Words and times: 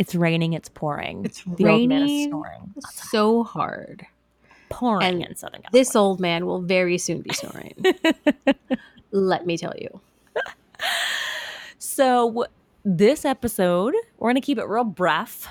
It's 0.00 0.14
raining, 0.14 0.54
it's 0.54 0.70
pouring. 0.70 1.26
It's 1.26 1.44
the 1.44 1.68
old 1.68 1.88
man 1.88 2.02
is 2.02 2.08
raining 2.10 2.28
snoring. 2.30 2.74
so 2.90 3.44
hard. 3.44 4.06
Pouring 4.70 5.02
and 5.22 5.22
in 5.26 5.36
Southern 5.36 5.60
California. 5.60 5.84
This 5.84 5.94
old 5.94 6.20
man 6.20 6.46
will 6.46 6.60
very 6.62 6.96
soon 6.96 7.20
be 7.20 7.34
snoring. 7.34 7.74
Let 9.12 9.46
me 9.46 9.56
tell 9.58 9.74
you. 9.78 10.00
So, 11.78 12.46
this 12.84 13.24
episode, 13.24 13.94
we're 14.18 14.30
going 14.30 14.34
to 14.40 14.40
keep 14.40 14.58
it 14.58 14.64
real 14.66 14.84
brief 14.84 15.48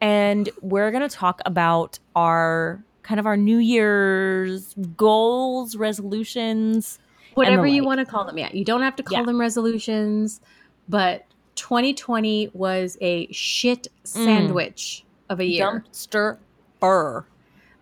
and 0.00 0.48
we're 0.60 0.90
going 0.90 1.08
to 1.08 1.14
talk 1.14 1.40
about 1.46 1.98
our 2.16 2.82
kind 3.02 3.20
of 3.20 3.26
our 3.26 3.36
New 3.36 3.58
Year's 3.58 4.74
goals, 4.96 5.76
resolutions. 5.76 6.98
Whatever 7.34 7.66
you 7.66 7.84
want 7.84 8.00
to 8.00 8.06
call 8.06 8.24
them. 8.24 8.38
Yeah. 8.38 8.50
You 8.52 8.64
don't 8.64 8.82
have 8.82 8.96
to 8.96 9.02
call 9.02 9.18
Yeah. 9.20 9.24
them 9.24 9.38
resolutions, 9.40 10.40
but 10.88 11.24
2020 11.58 12.50
was 12.54 12.96
a 13.00 13.30
shit 13.32 13.88
sandwich 14.04 15.04
of 15.28 15.40
a 15.40 15.44
year. 15.44 15.84
Dumpster 15.90 16.38
burr. 16.78 17.26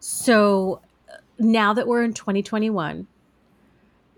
So 0.01 0.81
uh, 1.13 1.19
now 1.39 1.75
that 1.75 1.87
we're 1.87 2.03
in 2.03 2.15
2021, 2.15 3.07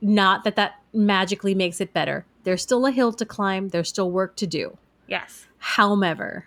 not 0.01 0.45
that 0.45 0.55
that 0.57 0.81
magically 0.93 1.55
makes 1.55 1.81
it 1.81 1.93
better. 1.93 2.25
There's 2.45 2.63
still 2.63 2.87
a 2.87 2.93
hill 2.93 3.13
to 3.13 3.27
climb, 3.27 3.71
there's 3.71 3.89
still 3.89 4.11
work 4.11 4.37
to 4.37 4.47
do. 4.47 4.79
Yes. 5.09 5.47
However, 5.59 6.47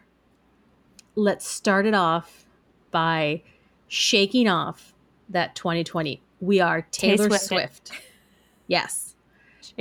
let's 1.16 1.46
start 1.46 1.86
it 1.86 1.94
off 1.94 2.46
by 2.92 3.42
shaking 3.90 4.48
off 4.48 4.94
that 5.30 5.54
2020. 5.56 6.22
We 6.40 6.62
are 6.62 6.88
Taylor 6.92 7.30
Swift. 7.30 7.90
Swift. 7.90 7.92
Yes. 8.68 9.11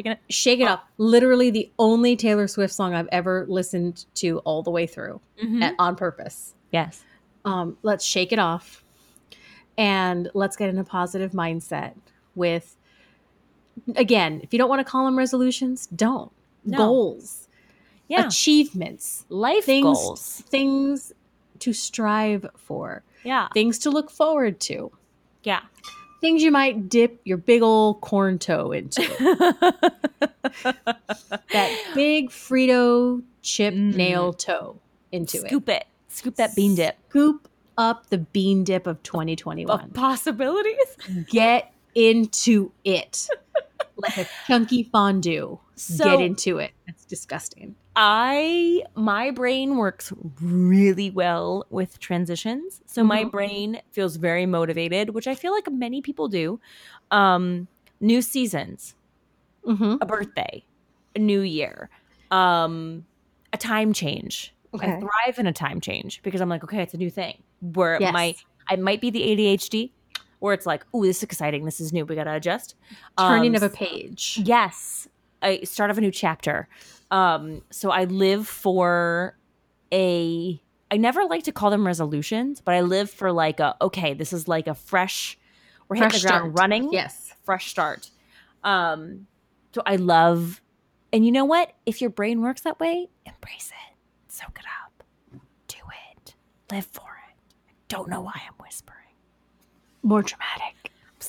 Shaking 0.01 0.12
it. 0.12 0.19
Shake 0.33 0.61
it 0.61 0.69
up. 0.69 0.87
Literally 0.98 1.51
the 1.51 1.70
only 1.79 2.17
Taylor 2.17 2.48
Swift 2.48 2.73
song 2.75 2.95
I've 2.95 3.09
ever 3.12 3.47
listened 3.48 4.05
to 4.17 4.39
all 4.41 4.62
the 4.62 4.70
way 4.70 4.87
through 4.87 5.20
Mhm. 5.43 5.62
at, 5.62 5.75
on 5.79 5.97
purpose. 5.97 6.55
Yes. 6.73 7.03
Um, 7.45 7.77
let's 7.83 8.05
shake 8.05 8.33
it 8.33 8.39
off 8.39 8.84
and 9.78 10.31
let's 10.34 10.56
get 10.56 10.69
in 10.69 10.78
a 10.78 10.84
positive 10.84 11.33
mindset 11.33 11.95
with, 12.34 12.77
again, 13.97 14.41
if 14.43 14.53
you 14.53 14.59
don't 14.59 14.69
want 14.69 14.81
to 14.84 14.91
call 14.91 15.05
them 15.06 15.17
resolutions, 15.17 15.87
don't. 15.87 16.31
No. 16.65 16.77
Goals, 16.78 17.48
Yeah. 18.09 18.27
achievements, 18.27 19.25
Life 19.28 19.65
things 19.65 19.84
goals. 19.84 20.43
things 20.48 21.12
to 21.61 21.73
strive 21.73 22.47
for 22.56 23.03
Yeah. 23.25 23.48
things 23.55 23.78
to 23.81 23.91
look 23.91 24.11
forward 24.11 24.61
to 24.61 24.93
Yeah. 25.43 25.61
Things 26.20 26.42
you 26.42 26.50
might 26.50 26.88
dip 26.88 27.20
your 27.24 27.36
big 27.38 27.62
old 27.62 28.00
corn 28.00 28.38
toe 28.38 28.72
into 28.72 29.00
that 31.52 31.90
big 31.94 32.30
frito 32.30 33.22
chip 33.42 33.74
Mm. 33.74 33.94
nail 33.96 34.32
toe 34.32 34.76
into 35.12 35.38
it. 35.38 35.46
Scoop 35.48 35.68
it. 35.68 35.84
Scoop 36.08 36.36
that 36.36 36.54
bean 36.56 36.74
dip. 36.74 36.96
scoop 37.08 37.48
up 37.78 38.08
the 38.10 38.18
bean 38.18 38.64
dip 38.64 38.86
of 38.86 38.96
Of 38.96 39.02
2021 39.04 39.91
possibilities. 39.91 40.96
get 41.30 41.72
into 41.94 42.72
it 42.84 43.28
like 43.97 44.16
a 44.19 44.26
chunky 44.47 44.82
fondue 44.82 45.59
So- 45.76 46.04
get 46.04 46.20
into 46.20 46.59
it 46.59 46.72
That's 46.86 47.04
disgusting 47.04 47.75
I 48.03 48.83
my 48.94 49.31
brain 49.31 49.77
works 49.77 50.11
really 50.41 51.11
well 51.11 51.66
with 51.69 51.99
transitions. 51.99 52.81
So 52.87 53.05
my 53.05 53.25
Mhm. 53.25 53.31
brain 53.31 53.83
feels 53.93 54.16
very 54.16 54.47
motivated, 54.47 55.11
which 55.11 55.27
I 55.27 55.34
feel 55.34 55.53
like 55.53 55.71
many 55.71 56.00
people 56.00 56.27
do. 56.28 56.59
Um 57.10 57.69
new 58.00 58.22
seasons, 58.22 58.94
mm-hmm. 59.66 59.97
a 60.00 60.06
birthday, 60.06 60.65
a 61.15 61.19
new 61.19 61.43
year, 61.43 61.91
um 62.31 63.05
a 63.53 63.59
time 63.59 63.93
change. 63.93 64.55
I 64.81 64.99
thrive 65.00 65.39
in 65.39 65.47
a 65.47 65.53
time 65.53 65.78
change 65.81 66.22
because 66.22 66.41
I'm 66.41 66.49
like, 66.49 66.65
okay, 66.65 66.83
it's 66.83 66.94
a 66.94 66.97
new 66.97 67.10
thing. 67.10 67.43
Where 67.60 67.97
it 67.97 68.00
Yes. 68.00 68.12
might 68.15 68.37
I 68.71 68.77
might 68.77 69.03
be 69.03 69.10
the 69.10 69.22
ADHD 69.22 69.91
where 70.39 70.55
it's 70.55 70.65
like, 70.65 70.87
oh, 70.94 71.03
this 71.05 71.19
is 71.19 71.22
exciting, 71.25 71.66
this 71.66 71.81
is 71.83 71.93
new, 71.93 72.06
we 72.06 72.15
gotta 72.15 72.33
adjust. 72.33 72.77
turning 73.19 73.50
Um, 73.50 73.56
of 73.56 73.62
a 73.62 73.69
page 73.69 74.41
Yes. 74.43 75.06
I 75.43 75.60
start 75.65 75.91
of 75.91 75.99
a 75.99 76.00
new 76.00 76.10
chapter. 76.10 76.66
Um, 77.10 77.62
so 77.71 77.91
I 77.91 78.04
live 78.04 78.47
for 78.47 79.37
a 79.93 80.60
I 80.93 80.97
never 80.97 81.25
like 81.25 81.44
to 81.44 81.53
call 81.53 81.71
them 81.71 81.87
resolutions, 81.87 82.60
but 82.60 82.75
I 82.75 82.81
live 82.82 83.10
for 83.10 83.32
like 83.32 83.60
a 83.60 83.76
okay, 83.81 84.15
this 84.15 84.32
is 84.32 84.47
like 84.48 84.66
a 84.66 84.75
fresh 84.75 85.38
we're 85.88 85.97
hitting 85.97 86.21
the 86.21 86.26
ground 86.26 86.43
start. 86.43 86.59
running. 86.59 86.93
yes 86.93 87.34
Fresh 87.44 87.71
start. 87.71 88.10
Um 88.65 89.26
so 89.75 89.82
I 89.87 89.97
love 89.97 90.60
and 91.12 91.25
you 91.26 91.32
know 91.32 91.44
what? 91.44 91.72
If 91.87 92.00
your 92.00 92.10
brain 92.10 92.41
works 92.43 92.60
that 92.62 92.78
way, 92.78 93.09
embrace 93.27 93.71
it. 93.72 93.97
Soak 94.32 94.59
it 94.60 94.66
up. 94.84 95.03
Do 95.66 95.78
it. 96.15 96.34
Live 96.71 96.87
for 96.87 97.00
it. 97.28 97.34
I 97.69 97.72
don't 97.88 98.09
know 98.09 98.21
why 98.21 98.41
I'm 98.47 98.54
whispering. 98.60 98.97
more 100.03 100.22
dramatic 100.22 100.77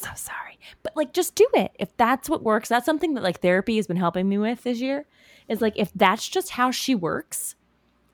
so 0.04 0.10
sorry. 0.16 0.60
But 0.84 0.96
like 0.96 1.14
just 1.14 1.36
do 1.36 1.48
it. 1.54 1.72
If 1.80 1.96
that's 1.98 2.30
what 2.30 2.44
works, 2.44 2.70
that's 2.70 2.86
something 2.86 3.14
that 3.16 3.24
like 3.24 3.40
therapy 3.42 3.76
has 3.78 3.88
been 3.88 3.98
helping 3.98 4.28
me 4.30 4.38
with 4.38 4.64
this 4.64 4.80
year. 4.80 5.06
Is 5.48 5.62
like 5.62 5.74
if 5.78 5.92
that's 5.94 6.28
just 6.28 6.52
how 6.52 6.72
she 6.72 6.96
works, 6.96 7.56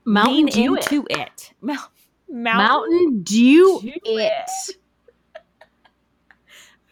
mountain 0.04 0.46
dew 0.46 0.74
it. 0.76 0.90
into 0.92 1.06
it. 1.10 1.52
Mou- 1.60 1.76
mountain 2.30 3.22
dew 3.22 3.80
Dew 3.80 3.92
it 4.04 4.50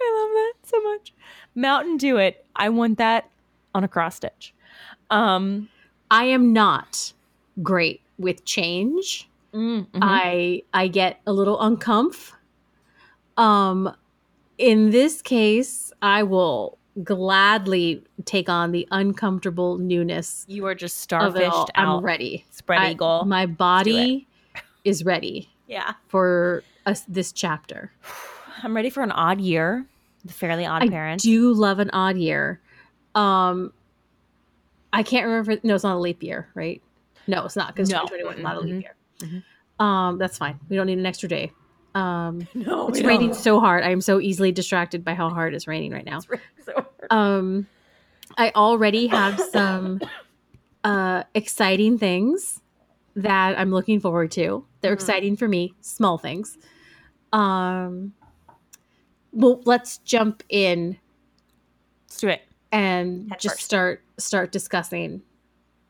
I 0.01 0.13
love 0.19 0.31
that 0.33 0.53
so 0.65 0.81
much. 0.83 1.13
Mountain 1.55 1.97
Dew 1.99 2.17
it. 2.19 2.45
I 2.55 2.69
want 2.69 2.99
that 2.99 3.29
on 3.75 3.85
a 3.85 3.89
cross 3.89 4.17
stitch. 4.17 4.55
Um 5.11 5.69
I 6.11 6.25
am 6.25 6.53
not 6.53 7.13
great 7.63 8.01
with 8.19 8.45
change. 8.45 9.29
mm, 9.53 9.87
mhm. 9.87 9.99
I 10.01 10.63
I 10.73 10.89
get 10.89 11.21
a 11.27 11.33
little 11.33 11.59
uncomf. 11.59 12.33
Um 13.37 13.95
in 14.59 14.91
this 14.91 15.23
case, 15.23 15.93
I 16.03 16.23
will 16.23 16.79
gladly 17.03 18.03
take 18.25 18.49
on 18.49 18.73
the 18.73 18.89
uncomfortable 18.91 19.77
newness 19.77 20.47
you 20.49 20.65
are 20.67 20.75
just 20.75 21.07
starfished 21.07 21.51
out. 21.51 21.71
I'm 21.75 22.01
ready. 22.03 22.47
Spread 22.51 22.81
I- 22.81 22.91
eagle. 22.93 23.25
My 23.27 23.45
body 23.47 24.27
is 24.85 25.05
ready 25.05 25.51
yeah. 25.67 25.93
for 26.09 26.63
us 26.87 27.03
this 27.09 27.33
chapter. 27.33 27.93
I'm 28.63 28.75
ready 28.75 28.89
for 28.89 29.03
an 29.03 29.13
odd 29.13 29.41
year. 29.41 29.85
The 30.25 30.33
fairly 30.33 30.65
odd 30.65 30.83
I 30.83 30.89
parent. 30.89 31.21
I 31.21 31.23
do 31.23 31.53
love 31.53 31.79
an 31.81 31.91
odd 31.93 32.17
year. 32.17 32.61
Um 33.15 33.73
I 34.93 35.03
can't 35.03 35.27
remember 35.27 35.59
no, 35.63 35.75
it's 35.75 35.85
not 35.85 35.97
a 35.97 35.99
leap 35.99 36.23
year, 36.23 36.49
right? 36.55 36.81
No, 37.27 37.45
it's 37.45 37.57
not 37.57 37.75
because 37.75 37.91
No. 37.91 38.07
2021 38.07 38.39
is 38.39 38.43
not 38.43 38.57
a 38.57 38.61
leap 38.61 38.75
Mhm. 38.77 38.83
year. 38.83 38.95
Mhm. 39.79 39.85
Um, 39.85 40.17
that's 40.19 40.39
fine. 40.39 40.59
We 40.71 40.77
don't 40.77 40.87
need 40.87 40.97
an 40.99 41.05
extra 41.05 41.29
day. 41.29 41.53
Um 41.97 42.47
no, 42.55 42.89
It's 42.89 43.01
raining 43.03 43.31
don't. 43.31 43.37
so 43.39 43.59
hard. 43.61 43.83
I 43.85 43.91
am 43.91 44.01
so 44.01 44.21
easily 44.21 44.53
distracted 44.53 45.05
by 45.05 45.15
how 45.15 45.31
hard 45.31 45.55
it's 45.55 45.67
raining 45.67 45.93
right 45.93 46.05
now. 46.05 46.21
Raining 46.29 46.45
so 46.65 46.73
hard. 46.75 46.89
Um, 47.11 47.67
I 48.37 48.51
already 48.55 49.07
have 49.07 49.41
some 49.41 50.01
uh, 50.85 51.23
exciting 51.35 51.97
things 51.99 52.61
that 53.15 53.59
I'm 53.59 53.71
looking 53.71 53.99
forward 54.01 54.31
to. 54.33 54.65
They're 54.83 54.93
Mhm. 54.93 54.95
exciting 55.01 55.37
for 55.37 55.49
me, 55.49 55.73
small 55.81 56.19
things. 56.19 56.59
Um, 57.33 58.13
well, 59.33 59.63
let's 59.65 59.99
jump 59.99 60.43
in 60.49 60.99
Let's 62.09 62.19
do 62.21 62.29
it. 62.29 62.43
and 62.73 63.31
Head 63.31 63.41
just 63.41 63.55
first. 63.57 63.65
start 63.65 64.03
start 64.19 64.53
discussing 64.53 65.23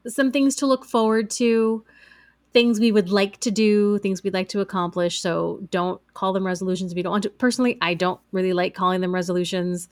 some 0.06 0.30
things 0.30 0.54
to 0.56 0.66
look 0.66 0.84
forward 0.84 1.30
to 1.30 1.84
things 2.56 2.80
we 2.80 2.90
would 2.90 3.10
like 3.10 3.38
to 3.40 3.50
do 3.50 3.98
things 3.98 4.22
we'd 4.24 4.32
like 4.32 4.48
to 4.48 4.60
accomplish 4.60 5.20
so 5.20 5.60
don't 5.70 6.00
call 6.14 6.32
them 6.32 6.46
resolutions 6.46 6.90
if 6.90 6.96
you 6.96 7.02
don't 7.02 7.10
want 7.12 7.22
to 7.22 7.28
personally 7.28 7.76
i 7.82 7.92
don't 7.92 8.18
really 8.32 8.54
like 8.54 8.72
calling 8.74 9.02
them 9.02 9.14
resolutions 9.14 9.88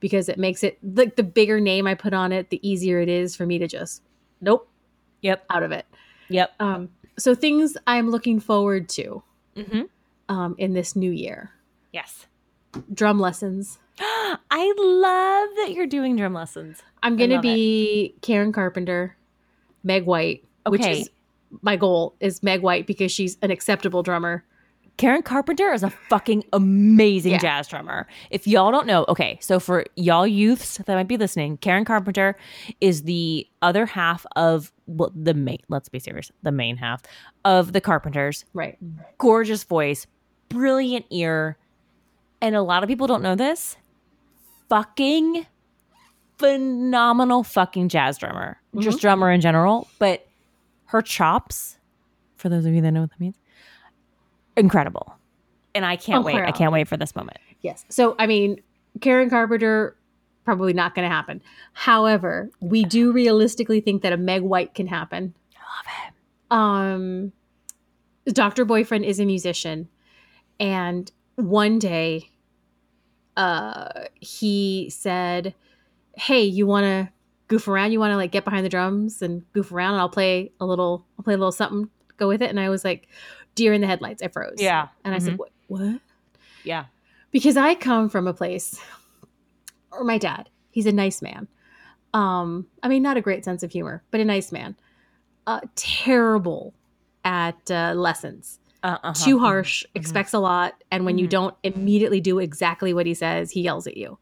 because 0.00 0.28
it 0.28 0.36
makes 0.36 0.64
it 0.64 0.78
like 0.82 1.14
the 1.14 1.22
bigger 1.22 1.60
name 1.60 1.86
i 1.86 1.94
put 1.94 2.12
on 2.12 2.32
it 2.32 2.50
the 2.50 2.58
easier 2.68 2.98
it 2.98 3.08
is 3.08 3.36
for 3.36 3.46
me 3.46 3.56
to 3.58 3.68
just 3.68 4.02
nope 4.40 4.68
Yep. 5.22 5.44
out 5.48 5.62
of 5.62 5.70
it 5.70 5.86
Yep. 6.28 6.50
um 6.58 6.88
so 7.16 7.36
things 7.36 7.76
i'm 7.86 8.10
looking 8.10 8.40
forward 8.40 8.88
to 8.90 9.22
Mm-hmm. 9.56 9.82
um 10.28 10.56
in 10.58 10.72
this 10.72 10.96
new 10.96 11.12
year 11.12 11.52
Yes. 11.92 12.26
drum 12.92 13.20
lessons 13.20 13.78
I 14.00 14.72
love 14.76 15.48
that 15.58 15.72
you're 15.72 15.86
doing 15.86 16.16
drum 16.16 16.34
lessons. 16.34 16.82
i'm 17.02 17.16
gonna 17.16 17.34
love 17.36 17.44
it. 17.44 17.48
be 17.48 18.14
karen 18.22 18.50
carpenter 18.52 19.16
meg 19.84 20.04
white 20.04 20.44
which 20.66 20.80
Okay. 20.82 21.00
is 21.02 21.10
my 21.62 21.76
goal 21.76 22.14
is 22.20 22.42
Meg 22.42 22.62
White 22.62 22.86
because 22.86 23.12
she's 23.12 23.36
an 23.42 23.50
acceptable 23.50 24.02
drummer. 24.02 24.44
Karen 24.98 25.22
Carpenter 25.22 25.72
is 25.72 25.84
a 25.84 25.90
fucking 25.90 26.42
amazing 26.52 27.32
Yeah. 27.32 27.38
jazz 27.38 27.68
drummer. 27.68 28.08
If 28.30 28.48
y'all 28.48 28.72
don't 28.72 28.86
know, 28.86 29.04
okay, 29.08 29.38
so 29.40 29.60
for 29.60 29.84
y'all 29.94 30.26
youths 30.26 30.78
that 30.78 30.88
might 30.88 31.06
be 31.06 31.16
listening, 31.16 31.56
Karen 31.58 31.84
Carpenter 31.84 32.36
is 32.80 33.04
the 33.04 33.46
other 33.62 33.86
half 33.86 34.26
of 34.34 34.72
well, 34.86 35.12
the 35.14 35.34
main, 35.34 35.60
let's 35.68 35.88
be 35.88 36.00
serious, 36.00 36.32
the 36.42 36.50
main 36.50 36.76
half 36.76 37.02
of 37.44 37.72
the 37.72 37.80
Carpenters. 37.80 38.44
Right. 38.54 38.76
Gorgeous 39.18 39.62
voice, 39.62 40.06
brilliant 40.48 41.06
ear. 41.10 41.58
And 42.40 42.56
a 42.56 42.62
lot 42.62 42.82
of 42.82 42.88
people 42.88 43.06
don't 43.06 43.22
know 43.22 43.36
this. 43.36 43.76
Fucking 44.68 45.46
phenomenal 46.38 47.44
fucking 47.44 47.88
jazz 47.88 48.18
drummer. 48.18 48.60
Just 48.78 48.98
mm-hmm. 48.98 49.02
drummer 49.02 49.30
in 49.30 49.40
general, 49.40 49.88
but 49.98 50.27
her 50.88 51.02
chops, 51.02 51.78
for 52.36 52.48
those 52.48 52.64
of 52.66 52.74
you 52.74 52.80
that 52.82 52.90
know 52.90 53.02
what 53.02 53.10
that 53.10 53.20
means, 53.20 53.36
incredible. 54.56 55.14
And 55.74 55.84
I 55.84 55.96
can't 55.96 56.24
wait. 56.24 56.36
I 56.36 56.50
can't 56.50 56.72
wait 56.72 56.88
for 56.88 56.96
this 56.96 57.14
moment. 57.14 57.38
Yes. 57.60 57.84
So, 57.88 58.16
I 58.18 58.26
mean, 58.26 58.60
Karen 59.00 59.28
Carpenter, 59.28 59.96
probably 60.44 60.72
not 60.72 60.94
going 60.94 61.08
to 61.08 61.14
happen. 61.14 61.42
However, 61.74 62.50
we 62.60 62.84
do 62.84 63.12
realistically 63.12 63.80
think 63.80 64.02
that 64.02 64.12
a 64.12 64.16
Meg 64.16 64.42
White 64.42 64.74
can 64.74 64.86
happen. 64.86 65.34
I 65.56 65.76
love 65.76 65.86
it. 66.06 66.14
Um, 66.50 67.32
Dr. 68.32 68.64
Boyfriend 68.64 69.04
is 69.04 69.20
a 69.20 69.26
musician. 69.26 69.88
And 70.58 71.12
one 71.36 71.78
day, 71.78 72.30
uh, 73.36 74.06
he 74.14 74.88
said, 74.90 75.54
Hey, 76.16 76.42
you 76.42 76.66
want 76.66 76.84
to 76.84 77.12
goof 77.48 77.66
around? 77.68 77.92
You 77.92 77.98
want 78.00 78.12
to 78.12 78.16
like 78.16 78.30
get 78.32 78.44
behind 78.44 78.64
the 78.64 78.68
drums 78.70 79.20
and 79.22 79.42
goof 79.52 79.72
around? 79.72 79.92
And 79.94 80.00
I'll 80.00 80.08
play 80.08 80.52
a 80.60 80.66
little, 80.66 81.04
I'll 81.18 81.24
play 81.24 81.34
a 81.34 81.38
little 81.38 81.52
something, 81.52 81.88
go 82.16 82.28
with 82.28 82.42
it. 82.42 82.50
And 82.50 82.60
I 82.60 82.68
was 82.68 82.84
like, 82.84 83.08
deer 83.54 83.72
in 83.72 83.80
the 83.80 83.86
headlights. 83.86 84.22
I 84.22 84.28
froze. 84.28 84.54
Yeah. 84.58 84.88
And 85.04 85.14
I 85.14 85.18
said, 85.18 85.38
what? 85.38 85.50
What? 85.66 86.00
Yeah. 86.64 86.84
because 87.30 87.56
I 87.56 87.74
come 87.74 88.08
from 88.08 88.26
a 88.26 88.32
place, 88.34 88.80
or 89.92 90.04
my 90.04 90.18
dad, 90.18 90.48
he's 90.70 90.86
a 90.86 90.92
nice 90.92 91.20
man. 91.22 91.48
Um, 92.14 92.66
I 92.82 92.88
mean, 92.88 93.02
not 93.02 93.16
a 93.16 93.20
great 93.20 93.44
sense 93.44 93.62
of 93.62 93.70
humor, 93.72 94.02
but 94.10 94.20
a 94.20 94.24
nice 94.24 94.50
man. 94.52 94.76
Uh, 95.46 95.60
terrible 95.76 96.74
at 97.24 97.70
uh, 97.70 97.92
lessons, 97.94 98.60
Uh-huh. 98.82 99.12
too 99.12 99.38
harsh, 99.38 99.84
expects 99.94 100.32
a 100.32 100.38
lot, 100.38 100.82
and 100.90 101.04
when 101.04 101.18
you 101.18 101.26
Mhm. 101.26 101.30
don't 101.30 101.54
immediately 101.64 102.20
do 102.20 102.38
exactly 102.38 102.94
what 102.94 103.06
he 103.06 103.14
says, 103.14 103.50
he 103.50 103.60
yells 103.62 103.86
at 103.86 103.96
you. 103.96 104.18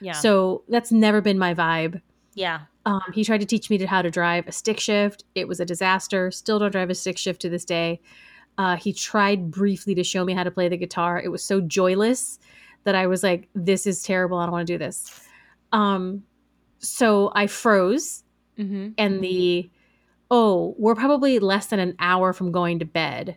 Yeah. 0.00 0.12
So 0.12 0.62
that's 0.68 0.90
never 0.90 1.20
been 1.20 1.38
my 1.38 1.54
vibe. 1.54 2.00
Yeah. 2.38 2.60
Um, 2.86 3.02
he 3.12 3.22
tried 3.24 3.40
to 3.40 3.46
teach 3.46 3.68
me 3.68 3.76
to 3.78 3.86
how 3.86 4.00
to 4.00 4.10
drive 4.10 4.46
a 4.48 4.52
stick 4.52 4.80
shift. 4.80 5.24
It 5.34 5.46
was 5.46 5.60
a 5.60 5.64
disaster. 5.66 6.30
Still 6.30 6.58
don't 6.58 6.70
drive 6.70 6.88
a 6.90 6.94
stick 6.94 7.18
shift 7.18 7.40
to 7.42 7.48
this 7.50 7.64
day. 7.66 8.00
Uh, 8.56 8.76
he 8.76 8.92
tried 8.92 9.50
briefly 9.50 9.94
to 9.94 10.02
show 10.02 10.24
me 10.24 10.32
how 10.32 10.42
to 10.44 10.50
play 10.50 10.68
the 10.68 10.76
guitar. 10.76 11.20
It 11.20 11.28
was 11.28 11.42
so 11.44 11.60
joyless 11.60 12.38
that 12.84 12.94
I 12.94 13.06
was 13.06 13.22
like, 13.22 13.48
"This 13.54 13.86
is 13.86 14.02
terrible. 14.02 14.38
I 14.38 14.44
don't 14.46 14.52
want 14.52 14.66
to 14.66 14.72
do 14.72 14.78
this." 14.78 15.26
Um, 15.72 16.22
so 16.78 17.30
I 17.34 17.46
froze, 17.46 18.24
Mm-hmm. 18.58 18.88
and 18.98 19.22
the 19.22 19.70
oh, 20.30 20.74
we're 20.78 20.94
probably 20.94 21.38
less 21.38 21.66
than 21.66 21.78
an 21.80 21.94
hour 21.98 22.32
from 22.32 22.52
going 22.52 22.78
to 22.80 22.84
bed. 22.84 23.36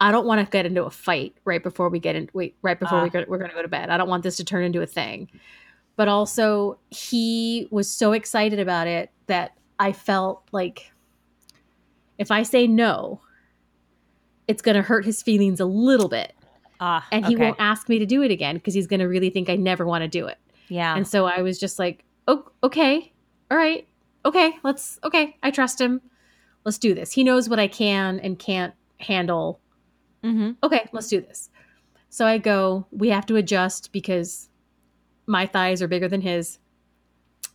I 0.00 0.10
don't 0.12 0.26
want 0.26 0.44
to 0.44 0.50
get 0.50 0.66
into 0.66 0.84
a 0.84 0.90
fight 0.90 1.34
right 1.44 1.62
before 1.62 1.88
we 1.88 1.98
get 2.00 2.14
in. 2.16 2.28
Wait, 2.34 2.56
right 2.62 2.78
before 2.78 3.00
we 3.02 3.08
Ah. 3.08 3.12
go, 3.12 3.24
we're 3.28 3.38
going 3.38 3.50
to 3.50 3.56
go 3.56 3.62
to 3.62 3.68
bed. 3.68 3.88
I 3.90 3.96
don't 3.96 4.08
want 4.08 4.22
this 4.24 4.36
to 4.36 4.44
turn 4.44 4.64
into 4.64 4.82
a 4.82 4.86
thing. 4.86 5.30
But 5.96 6.08
also, 6.08 6.78
he 6.90 7.68
was 7.70 7.90
so 7.90 8.12
excited 8.12 8.58
about 8.58 8.86
it 8.86 9.10
that 9.26 9.56
I 9.78 9.92
felt 9.92 10.42
like 10.50 10.90
if 12.18 12.30
I 12.30 12.42
say 12.42 12.66
no, 12.66 13.20
it's 14.48 14.62
going 14.62 14.76
to 14.76 14.82
hurt 14.82 15.04
his 15.04 15.22
feelings 15.22 15.60
a 15.60 15.64
little 15.66 16.08
bit, 16.08 16.34
Ah, 16.80 17.06
and 17.12 17.24
he 17.24 17.34
okay. 17.34 17.44
won't 17.44 17.56
ask 17.60 17.88
me 17.88 17.98
to 18.00 18.06
do 18.06 18.22
it 18.22 18.30
again 18.30 18.56
because 18.56 18.74
he's 18.74 18.86
going 18.86 19.00
to 19.00 19.06
really 19.06 19.30
think 19.30 19.48
I 19.48 19.56
never 19.56 19.86
want 19.86 20.02
to 20.02 20.08
do 20.08 20.26
it. 20.26 20.38
Yeah. 20.68 20.96
And 20.96 21.06
so 21.06 21.26
I 21.26 21.42
was 21.42 21.58
just 21.58 21.78
like, 21.78 22.04
oh, 22.26 22.44
okay, 22.62 23.12
all 23.50 23.56
right, 23.56 23.86
okay, 24.24 24.54
let's, 24.64 24.98
okay, 25.04 25.36
I 25.42 25.50
trust 25.50 25.80
him. 25.80 26.00
Let's 26.64 26.78
do 26.78 26.94
this. 26.94 27.12
He 27.12 27.22
knows 27.24 27.48
what 27.48 27.58
I 27.60 27.68
can 27.68 28.18
and 28.20 28.38
can't 28.38 28.74
handle. 28.98 29.60
mm-hmm. 30.24 30.52
Okay, 30.62 30.88
let's 30.92 31.08
do 31.08 31.20
this. 31.20 31.50
So 32.08 32.26
I 32.26 32.38
go, 32.38 32.86
we 32.90 33.08
have 33.10 33.26
to 33.26 33.36
adjust 33.36 33.92
because 33.92 34.48
my 35.26 35.46
thighs 35.46 35.80
are 35.82 35.88
bigger 35.88 36.08
than 36.08 36.20
his. 36.20 36.58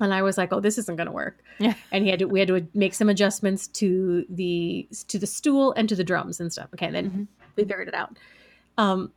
And 0.02 0.14
I 0.14 0.22
was 0.22 0.38
like, 0.38 0.54
oh, 0.54 0.60
this 0.62 0.78
isn't 0.78 0.96
going 0.96 1.08
to 1.08 1.12
work. 1.12 1.44
Yeah. 1.60 1.74
And 1.92 2.06
he 2.06 2.10
had 2.10 2.20
to, 2.20 2.26
we 2.26 2.40
had 2.40 2.48
to 2.48 2.66
make 2.74 2.94
some 2.94 3.10
adjustments 3.10 3.68
to 3.68 4.26
the, 4.30 4.88
to 5.10 5.20
the 5.20 5.28
stool 5.28 5.74
and 5.74 5.90
to 5.90 5.96
the 5.96 6.06
drums 6.06 6.40
and 6.40 6.52
stuff. 6.54 6.70
Okay. 6.74 6.86
And 6.86 6.96
then 6.96 7.10
Mhm. 7.12 7.28
we 7.58 7.64
figured 7.66 7.90
it 7.90 7.94
out. 7.94 8.18
Um, 8.78 9.12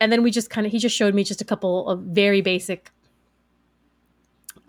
and 0.00 0.10
then 0.10 0.24
we 0.24 0.32
just 0.32 0.50
kind 0.50 0.66
of, 0.66 0.72
he 0.72 0.78
just 0.80 0.96
showed 0.96 1.14
me 1.14 1.22
just 1.22 1.40
a 1.40 1.44
couple 1.44 1.88
of 1.88 2.00
very 2.00 2.40
basic 2.40 2.90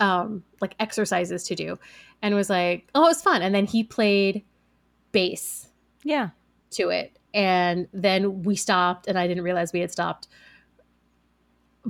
um 0.00 0.42
like 0.60 0.74
exercises 0.80 1.44
to 1.44 1.54
do 1.54 1.78
and 2.22 2.34
was 2.34 2.50
like 2.50 2.88
oh 2.94 3.04
it 3.04 3.08
was 3.08 3.22
fun 3.22 3.42
and 3.42 3.54
then 3.54 3.64
he 3.66 3.84
played 3.84 4.42
bass 5.12 5.68
Yeah. 6.02 6.30
to 6.72 6.88
it 6.88 7.16
and 7.32 7.86
then 7.92 8.42
we 8.42 8.56
stopped 8.56 9.06
and 9.06 9.16
i 9.18 9.28
didn't 9.28 9.44
realize 9.44 9.72
we 9.72 9.80
had 9.80 9.92
stopped 9.92 10.26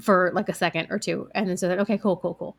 for 0.01 0.31
like 0.35 0.49
a 0.49 0.55
second 0.55 0.89
or 0.91 0.99
two. 0.99 1.29
And 1.35 1.49
then 1.49 1.57
so 1.57 1.69
that, 1.69 1.79
okay 1.81 1.99
cool 1.99 2.17
cool 2.17 2.35
cool. 2.35 2.57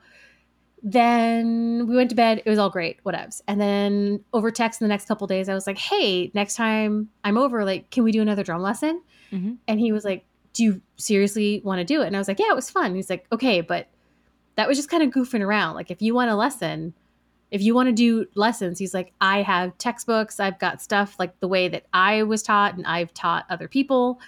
Then 0.83 1.87
we 1.87 1.95
went 1.95 2.09
to 2.11 2.15
bed. 2.15 2.43
It 2.45 2.49
was 2.49 2.59
all 2.59 2.69
great 2.69 3.03
whatevs. 3.03 3.41
And 3.47 3.59
then 3.59 4.23
over 4.33 4.51
text 4.51 4.81
in 4.81 4.85
the 4.85 4.89
next 4.89 5.07
couple 5.07 5.25
days 5.25 5.49
i 5.49 5.53
was 5.53 5.65
like 5.65 5.77
hey 5.77 6.31
next 6.35 6.55
time 6.55 7.09
i'm 7.23 7.37
over 7.37 7.65
like 7.65 7.89
can 7.89 8.03
we 8.03 8.11
do 8.11 8.21
another 8.21 8.43
drum 8.43 8.61
lesson? 8.61 9.01
Mhm. 9.31 9.57
and 9.67 9.79
he 9.79 9.91
was 9.91 10.05
like 10.05 10.25
do 10.53 10.63
you 10.63 10.81
seriously 10.95 11.59
want 11.65 11.79
to 11.79 11.83
do 11.83 12.01
it? 12.01 12.07
And 12.07 12.15
i 12.15 12.19
was 12.19 12.27
like 12.27 12.39
yeah 12.39 12.51
it 12.51 12.55
was 12.55 12.69
fun. 12.69 12.93
He's 12.95 13.09
like 13.09 13.25
okay 13.31 13.61
but 13.61 13.87
that 14.55 14.67
was 14.67 14.77
just 14.77 14.89
kind 14.89 15.03
of 15.03 15.09
goofing 15.09 15.41
around. 15.41 15.75
Like 15.75 15.89
if 15.91 16.01
you 16.01 16.13
want 16.13 16.29
a 16.29 16.35
lesson 16.35 16.93
if 17.51 17.61
you 17.61 17.73
want 17.75 17.87
to 17.87 17.93
do 17.93 18.25
lessons 18.35 18.79
he's 18.79 18.93
like 18.93 19.11
i 19.21 19.41
have 19.41 19.77
textbooks. 19.77 20.39
I've 20.39 20.59
got 20.59 20.81
stuff 20.81 21.15
like 21.19 21.39
the 21.39 21.47
way 21.47 21.67
that 21.67 21.85
i 21.93 22.23
was 22.23 22.43
taught 22.43 22.75
and 22.75 22.85
i've 22.85 23.13
taught 23.13 23.45
other 23.49 23.67
people. 23.67 24.19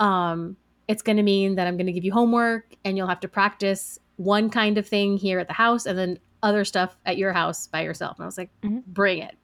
Um 0.00 0.56
it's 0.88 1.02
going 1.02 1.16
to 1.16 1.22
mean 1.22 1.54
that 1.56 1.66
i'm 1.66 1.76
going 1.76 1.86
to 1.86 1.92
give 1.92 2.04
you 2.04 2.12
homework 2.12 2.74
and 2.84 2.96
you'll 2.96 3.06
have 3.06 3.20
to 3.20 3.28
practice 3.28 3.98
one 4.16 4.50
kind 4.50 4.78
of 4.78 4.86
thing 4.88 5.16
here 5.16 5.38
at 5.38 5.46
the 5.46 5.54
house 5.54 5.86
and 5.86 5.96
then 5.98 6.18
other 6.42 6.64
stuff 6.64 6.96
at 7.06 7.16
your 7.16 7.32
house 7.32 7.66
by 7.68 7.82
yourself 7.82 8.16
and 8.18 8.24
i 8.24 8.26
was 8.26 8.38
like 8.38 8.50
Mhm. 8.62 8.84
bring 8.86 9.18
it 9.18 9.36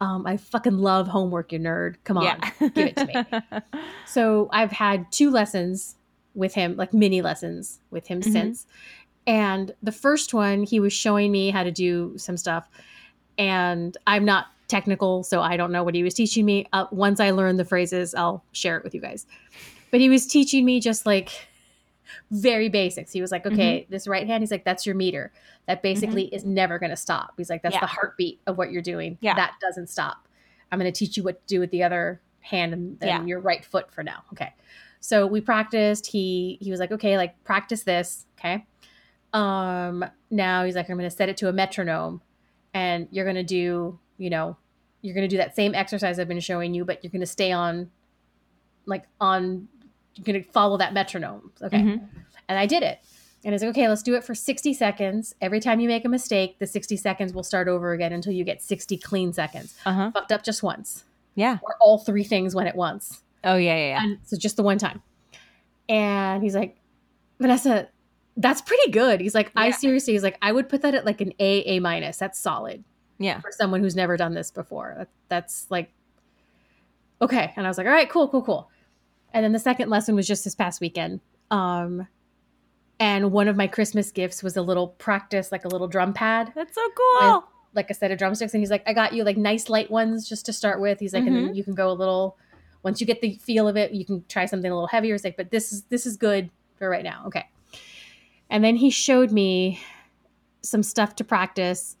um 0.00 0.26
i 0.26 0.36
fucking 0.36 0.78
love 0.78 1.06
homework 1.08 1.52
you 1.52 1.58
nerd 1.58 1.96
come 2.04 2.18
on 2.18 2.24
yeah. 2.24 2.50
give 2.74 2.86
it 2.88 2.96
to 2.96 3.06
me. 3.06 3.60
so 4.06 4.48
I've 4.52 4.72
had 4.72 5.10
two 5.12 5.30
lessons 5.30 5.96
with 6.34 6.54
him, 6.54 6.76
like 6.76 6.94
mini 6.94 7.22
lessons 7.22 7.80
with 7.90 8.06
him 8.06 8.20
Mhm. 8.20 8.32
since. 8.32 8.66
And 9.26 9.72
the 9.82 9.92
first 9.92 10.32
one, 10.32 10.62
he 10.62 10.78
was 10.80 10.92
showing 10.92 11.30
me 11.32 11.50
how 11.50 11.62
to 11.64 11.70
do 11.72 12.14
some 12.16 12.36
stuff. 12.36 12.68
And 13.36 13.96
I'm 14.06 14.24
not 14.24 14.46
technical, 14.68 15.22
so 15.24 15.40
I 15.42 15.56
don't 15.56 15.72
know 15.72 15.82
what 15.82 15.94
he 15.94 16.02
was 16.02 16.14
teaching 16.14 16.46
me. 16.46 16.66
Uh, 16.72 16.86
once 16.92 17.18
I 17.20 17.30
learn 17.32 17.56
the 17.56 17.64
phrases, 17.64 18.14
I'll 18.14 18.44
share 18.52 18.76
it 18.78 18.84
with 18.84 18.94
you 18.94 19.00
guys. 19.00 19.26
But 19.90 20.00
he 20.00 20.08
was 20.08 20.26
teaching 20.26 20.64
me 20.64 20.80
just 20.80 21.06
like 21.06 21.48
very 22.30 22.68
basics. 22.68 23.12
He 23.12 23.20
was 23.20 23.30
like, 23.30 23.46
okay, 23.46 23.86
this 23.88 24.06
right 24.06 24.26
hand, 24.26 24.42
he's 24.42 24.50
like, 24.50 24.64
that's 24.64 24.84
your 24.86 24.94
meter. 24.94 25.32
That 25.66 25.82
basically 25.82 26.24
is 26.34 26.44
never 26.44 26.78
going 26.78 26.90
to 26.90 26.96
stop. 26.96 27.34
He's 27.36 27.50
like, 27.50 27.62
that's 27.62 27.74
Yeah. 27.74 27.80
the 27.80 27.86
heartbeat 27.86 28.40
of 28.46 28.58
what 28.58 28.70
you're 28.72 28.82
doing. 28.82 29.18
Yeah. 29.20 29.34
That 29.34 29.54
doesn't 29.60 29.88
stop. 29.88 30.26
I'm 30.72 30.78
going 30.78 30.92
to 30.92 30.96
teach 30.98 31.16
you 31.16 31.22
what 31.22 31.40
to 31.46 31.54
do 31.54 31.60
with 31.60 31.70
the 31.70 31.82
other 31.82 32.20
hand 32.40 32.72
and, 32.72 32.98
and 33.00 33.08
Yeah. 33.08 33.24
your 33.24 33.40
right 33.40 33.64
foot 33.64 33.92
for 33.92 34.02
now. 34.02 34.22
Okay. 34.32 34.52
So 35.00 35.26
we 35.26 35.40
practiced. 35.40 36.06
He 36.06 36.58
he 36.60 36.70
was 36.70 36.78
like, 36.80 36.92
okay, 36.92 37.16
like 37.16 37.42
practice 37.44 37.84
this. 37.84 38.26
Okay. 38.38 38.66
Um. 39.32 40.04
Now 40.30 40.64
he's 40.64 40.74
like, 40.76 40.88
I'm 40.90 40.96
going 40.96 41.08
to 41.08 41.14
set 41.14 41.28
it 41.28 41.36
to 41.38 41.48
a 41.48 41.52
metronome, 41.52 42.20
and 42.74 43.08
you're 43.10 43.24
going 43.24 43.36
to 43.36 43.42
do, 43.42 43.98
you 44.18 44.30
know, 44.30 44.56
you're 45.02 45.14
going 45.14 45.28
to 45.28 45.28
do 45.28 45.38
that 45.38 45.56
same 45.56 45.74
exercise 45.74 46.18
I've 46.18 46.28
been 46.28 46.40
showing 46.40 46.74
you, 46.74 46.84
but 46.84 47.02
you're 47.02 47.10
going 47.10 47.20
to 47.20 47.26
stay 47.26 47.50
on, 47.52 47.90
like 48.86 49.04
on, 49.20 49.68
you're 50.16 50.24
going 50.24 50.42
to 50.42 50.50
follow 50.50 50.76
that 50.78 50.92
metronome. 50.92 51.52
Okay. 51.62 51.78
Mhm. 51.78 52.08
And 52.48 52.58
I 52.58 52.66
did 52.66 52.82
it. 52.82 52.98
And 53.44 53.54
it's 53.54 53.62
like, 53.64 53.70
okay, 53.70 53.88
let's 53.88 54.02
do 54.02 54.14
it 54.16 54.24
for 54.24 54.34
60 54.34 54.74
seconds. 54.74 55.34
Every 55.40 55.60
time 55.60 55.80
you 55.80 55.88
make 55.88 56.04
a 56.04 56.08
mistake, 56.08 56.58
the 56.58 56.66
60 56.66 56.96
seconds 56.96 57.32
will 57.32 57.42
start 57.42 57.68
over 57.68 57.92
again 57.92 58.12
until 58.12 58.32
you 58.32 58.44
get 58.44 58.60
60 58.62 58.98
clean 58.98 59.32
seconds. 59.32 59.74
Uh-huh. 59.86 60.10
Fucked 60.12 60.32
up 60.32 60.42
just 60.42 60.62
once, 60.62 61.04
Yeah. 61.36 61.58
or 61.62 61.76
all 61.80 61.98
three 61.98 62.24
things 62.24 62.54
went 62.54 62.68
at 62.68 62.76
once. 62.76 63.22
Oh 63.42 63.56
yeah, 63.56 63.74
yeah, 63.76 63.86
yeah. 63.86 64.02
And 64.04 64.18
so 64.24 64.36
just 64.36 64.56
the 64.56 64.62
one 64.62 64.76
time. 64.76 65.00
And 65.88 66.42
he's 66.42 66.54
like, 66.54 66.76
Vanessa, 67.38 67.88
that's 68.36 68.60
pretty 68.60 68.90
good. 68.90 69.20
He's 69.20 69.34
like, 69.34 69.50
I 69.56 69.70
seriously, 69.70 70.12
he's 70.12 70.22
like, 70.22 70.36
I 70.42 70.52
would 70.52 70.68
put 70.68 70.82
that 70.82 70.94
at 70.94 71.06
like 71.06 71.22
an 71.22 71.32
A, 71.40 71.60
A 71.62 71.80
minus. 71.80 72.18
That's 72.18 72.38
solid 72.38 72.84
Yeah. 73.18 73.40
for 73.40 73.50
someone 73.52 73.80
who's 73.80 73.96
never 73.96 74.18
done 74.18 74.34
this 74.34 74.50
before. 74.50 75.06
That's 75.28 75.66
like, 75.70 75.90
okay. 77.22 77.52
And 77.56 77.66
I 77.66 77.70
was 77.70 77.78
like, 77.78 77.86
all 77.86 77.92
right, 77.92 78.08
cool, 78.10 78.28
cool, 78.28 78.42
cool. 78.42 78.70
And 79.32 79.44
then 79.44 79.52
the 79.52 79.58
second 79.58 79.90
lesson 79.90 80.14
was 80.14 80.26
just 80.26 80.44
this 80.44 80.54
past 80.54 80.80
weekend. 80.80 81.20
Um, 81.50 82.06
and 82.98 83.32
one 83.32 83.48
of 83.48 83.56
my 83.56 83.66
Christmas 83.66 84.10
gifts 84.10 84.42
was 84.42 84.56
a 84.56 84.62
little 84.62 84.88
practice, 84.88 85.50
like 85.52 85.64
a 85.64 85.68
little 85.68 85.88
drum 85.88 86.12
pad 86.12 86.52
That's 86.54 86.74
so 86.74 86.82
cool. 86.96 87.44
like 87.74 87.90
a 87.90 87.94
set 87.94 88.10
of 88.10 88.18
drumsticks 88.18 88.52
and 88.52 88.60
he's 88.60 88.70
like, 88.70 88.82
I 88.86 88.92
got 88.92 89.12
you 89.14 89.24
like 89.24 89.36
nice 89.36 89.68
light 89.70 89.90
ones 89.90 90.28
just 90.28 90.46
to 90.46 90.52
start 90.52 90.80
with. 90.80 91.00
He's 91.00 91.14
like, 91.14 91.24
and 91.26 91.34
then 91.34 91.54
you 91.54 91.64
can 91.64 91.74
go 91.74 91.90
a 91.90 91.94
little 91.94 92.36
once 92.82 93.00
you 93.00 93.06
get 93.06 93.20
the 93.20 93.34
feel 93.36 93.68
of 93.68 93.76
it, 93.76 93.92
you 93.92 94.04
can 94.04 94.24
try 94.28 94.46
something 94.46 94.70
a 94.70 94.74
little 94.74 94.86
heavier. 94.88 95.14
He's 95.14 95.24
like, 95.24 95.36
but 95.36 95.50
this 95.50 95.72
is 95.72 95.82
this 95.84 96.06
is 96.06 96.16
good 96.16 96.50
for 96.76 96.88
right 96.88 97.04
now. 97.04 97.24
Okay. 97.26 97.46
And 98.50 98.64
then 98.64 98.76
he 98.76 98.90
showed 98.90 99.30
me 99.30 99.80
some 100.62 100.82
stuff 100.82 101.14
to 101.16 101.24
practice. 101.24 101.96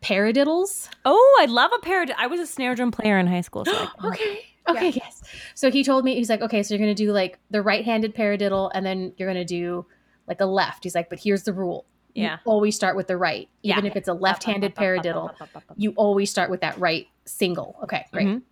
Paradiddles. 0.00 0.88
Oh, 1.04 1.38
I 1.40 1.46
love 1.46 1.72
a 1.74 1.80
parrot. 1.80 2.10
I 2.16 2.28
was 2.28 2.40
a 2.40 2.46
snare 2.46 2.74
drum 2.74 2.90
player 2.92 3.18
in 3.18 3.26
high 3.26 3.40
school. 3.40 3.64
So 3.64 3.88
I- 4.00 4.42
okay. 4.68 4.88
Okay, 4.88 5.00
yes. 5.04 5.22
So 5.54 5.70
he 5.70 5.82
told 5.84 6.04
me, 6.04 6.14
he's 6.14 6.28
like, 6.30 6.40
okay, 6.42 6.62
so 6.62 6.74
you're 6.74 6.84
going 6.84 6.94
to 6.94 7.02
do 7.02 7.12
like 7.12 7.38
the 7.50 7.62
right 7.62 7.84
handed 7.84 8.14
paradiddle 8.14 8.70
and 8.74 8.84
then 8.84 9.12
you're 9.16 9.32
going 9.32 9.46
to 9.46 9.54
do 9.54 9.86
like 10.26 10.40
a 10.40 10.46
left. 10.46 10.84
He's 10.84 10.94
like, 10.94 11.08
but 11.10 11.18
here's 11.20 11.44
the 11.44 11.52
rule. 11.52 11.84
You 12.14 12.24
Yeah. 12.24 12.38
always 12.44 12.74
start 12.76 12.96
with 12.96 13.06
the 13.06 13.16
right. 13.16 13.48
Even 13.62 13.84
Yeah. 13.84 13.90
if 13.90 13.96
it's 13.96 14.08
a 14.08 14.12
left 14.14 14.44
handed 14.44 14.74
paradiddle, 14.74 15.30
you 15.76 15.92
always 15.96 16.30
start 16.30 16.50
with 16.50 16.60
that 16.62 16.78
right 16.78 17.06
single. 17.24 17.76
Okay, 17.84 18.06
great. 18.12 18.26
Mhm. 18.26 18.42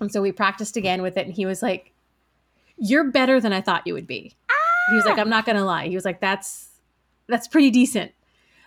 And 0.00 0.10
so 0.12 0.20
we 0.22 0.32
practiced 0.32 0.76
again 0.76 1.02
with 1.02 1.16
it. 1.16 1.26
And 1.26 1.34
he 1.34 1.46
was 1.46 1.62
like, 1.62 1.92
you're 2.76 3.04
better 3.10 3.40
than 3.40 3.52
I 3.52 3.60
thought 3.60 3.86
you 3.86 3.94
would 3.94 4.06
be. 4.06 4.34
He 4.90 4.96
was 4.96 5.04
like, 5.04 5.18
I'm 5.18 5.28
not 5.30 5.46
going 5.46 5.56
to 5.56 5.64
lie. 5.64 5.86
He 5.88 5.94
was 5.94 6.04
like, 6.04 6.20
that's, 6.20 6.68
that's 7.28 7.46
pretty 7.48 7.70
decent. 7.70 8.12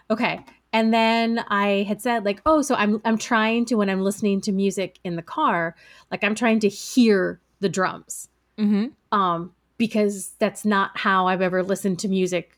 Okay. 0.09 0.39
And 0.73 0.93
then 0.93 1.43
I 1.47 1.85
had 1.87 2.01
said 2.01 2.25
like, 2.25 2.41
oh, 2.45 2.61
so 2.61 2.75
I'm 2.75 3.01
I'm 3.05 3.17
trying 3.17 3.65
to 3.65 3.75
when 3.75 3.89
I'm 3.89 4.01
listening 4.01 4.41
to 4.41 4.51
music 4.51 4.99
in 5.03 5.15
the 5.15 5.21
car, 5.21 5.75
like 6.11 6.23
I'm 6.23 6.35
trying 6.35 6.59
to 6.61 6.67
hear 6.69 7.39
the 7.59 7.69
drums. 7.69 8.29
Mhm. 8.57 8.91
Um 9.11 9.53
because 9.77 10.31
that's 10.39 10.65
not 10.65 10.97
how 10.97 11.27
I've 11.27 11.41
ever 11.41 11.61
listened 11.63 11.99
to 11.99 12.07
music 12.07 12.57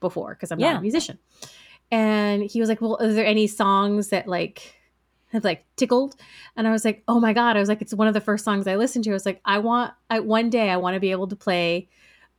before 0.00 0.34
because 0.34 0.50
I'm 0.52 0.58
not 0.72 0.78
a 0.78 0.82
musician. 0.82 1.18
And 1.90 2.42
he 2.44 2.60
was 2.60 2.68
like, 2.68 2.80
"Well, 2.80 2.96
are 3.00 3.12
there 3.12 3.26
any 3.26 3.46
songs 3.48 4.08
that 4.08 4.28
like 4.28 4.76
have 5.32 5.44
like 5.44 5.64
tickled?" 5.76 6.14
And 6.56 6.66
I 6.68 6.70
was 6.70 6.84
like, 6.84 7.02
"Oh 7.08 7.18
my 7.20 7.32
god." 7.32 7.56
I 7.56 7.60
was 7.60 7.68
like, 7.68 7.82
"It's 7.82 7.92
one 7.92 8.06
of 8.08 8.14
the 8.14 8.20
first 8.20 8.44
songs 8.44 8.66
I 8.68 8.76
listened 8.76 9.04
to." 9.04 9.10
I 9.10 9.14
was 9.14 9.26
like, 9.26 9.40
"I 9.44 9.58
want 9.58 9.92
I 10.08 10.20
one 10.20 10.50
day 10.50 10.70
I 10.70 10.76
want 10.76 10.94
to 10.94 11.00
be 11.00 11.10
able 11.10 11.26
to 11.28 11.36
play 11.36 11.88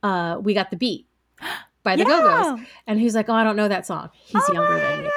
uh 0.02 0.38
We 0.42 0.54
Got 0.54 0.70
the 0.70 0.76
Beat 0.76 1.06
by 1.82 1.96
the 1.96 2.04
Go-Go's." 2.04 2.60
And 2.86 2.98
he's 3.00 3.14
like, 3.14 3.28
"Oh, 3.28 3.34
I 3.34 3.44
don't 3.44 3.56
know 3.56 3.68
that 3.68 3.86
song." 3.86 4.10
He's 4.24 4.42
Oh 4.48 4.52
younger 4.52 4.78
than 4.80 5.02
me. 5.04 5.10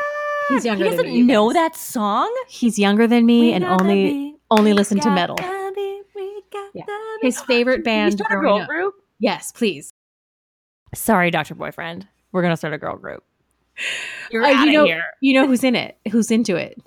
He's 0.49 0.65
younger 0.65 0.83
He 0.83 0.89
than 0.91 0.97
doesn't 0.99 1.11
me, 1.13 1.17
you 1.19 1.23
know 1.25 1.51
that 1.53 1.75
song. 1.75 2.31
He's 2.47 2.77
younger 2.77 3.07
than 3.07 3.25
me 3.25 3.51
and 3.53 3.63
only 3.65 3.95
be- 4.11 4.35
only 4.51 4.73
listen 4.73 4.99
to 4.99 5.09
metal. 5.09 5.35
be- 5.37 6.01
we 6.15 6.41
Yeah. 6.73 6.83
His 7.21 7.41
favorite 7.41 7.83
band 7.85 8.13
start 8.13 8.31
a 8.31 8.35
girl 8.41 8.57
up. 8.59 8.67
group? 8.67 8.93
Yes, 9.19 9.51
please. 9.51 9.91
Sorry, 10.93 11.31
Doctor 11.31 11.55
Boyfriend. 11.55 12.07
We're 12.31 12.41
gonna 12.43 12.57
start 12.57 12.73
a 12.73 12.77
girl 12.77 12.95
group. 12.97 13.23
You're 14.31 14.43
Uh, 14.43 14.53
out 14.53 14.65
you 14.67 14.73
know, 14.73 14.85
here. 14.85 15.03
you 15.21 15.33
know 15.33 15.47
who's 15.47 15.63
in 15.63 15.75
it? 15.75 15.97
Who's 16.11 16.29
into 16.31 16.55
it? 16.55 16.77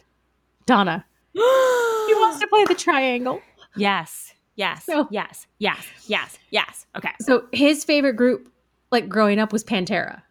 Donna. 0.66 1.04
He 1.34 2.14
wants 2.14 2.40
to 2.40 2.46
play 2.46 2.64
the 2.64 2.74
triangle. 2.74 3.40
Yes. 3.76 4.32
Yes. 4.56 4.84
So- 4.86 5.08
yes. 5.10 5.46
Yes. 5.58 5.86
Yes. 6.06 6.38
Yes. 6.50 6.86
Okay. 6.96 7.10
So 7.20 7.46
his 7.52 7.84
favorite 7.84 8.14
group, 8.14 8.50
like 8.90 9.08
growing 9.08 9.38
up, 9.38 9.52
was 9.52 9.64
Pantera. 9.64 10.22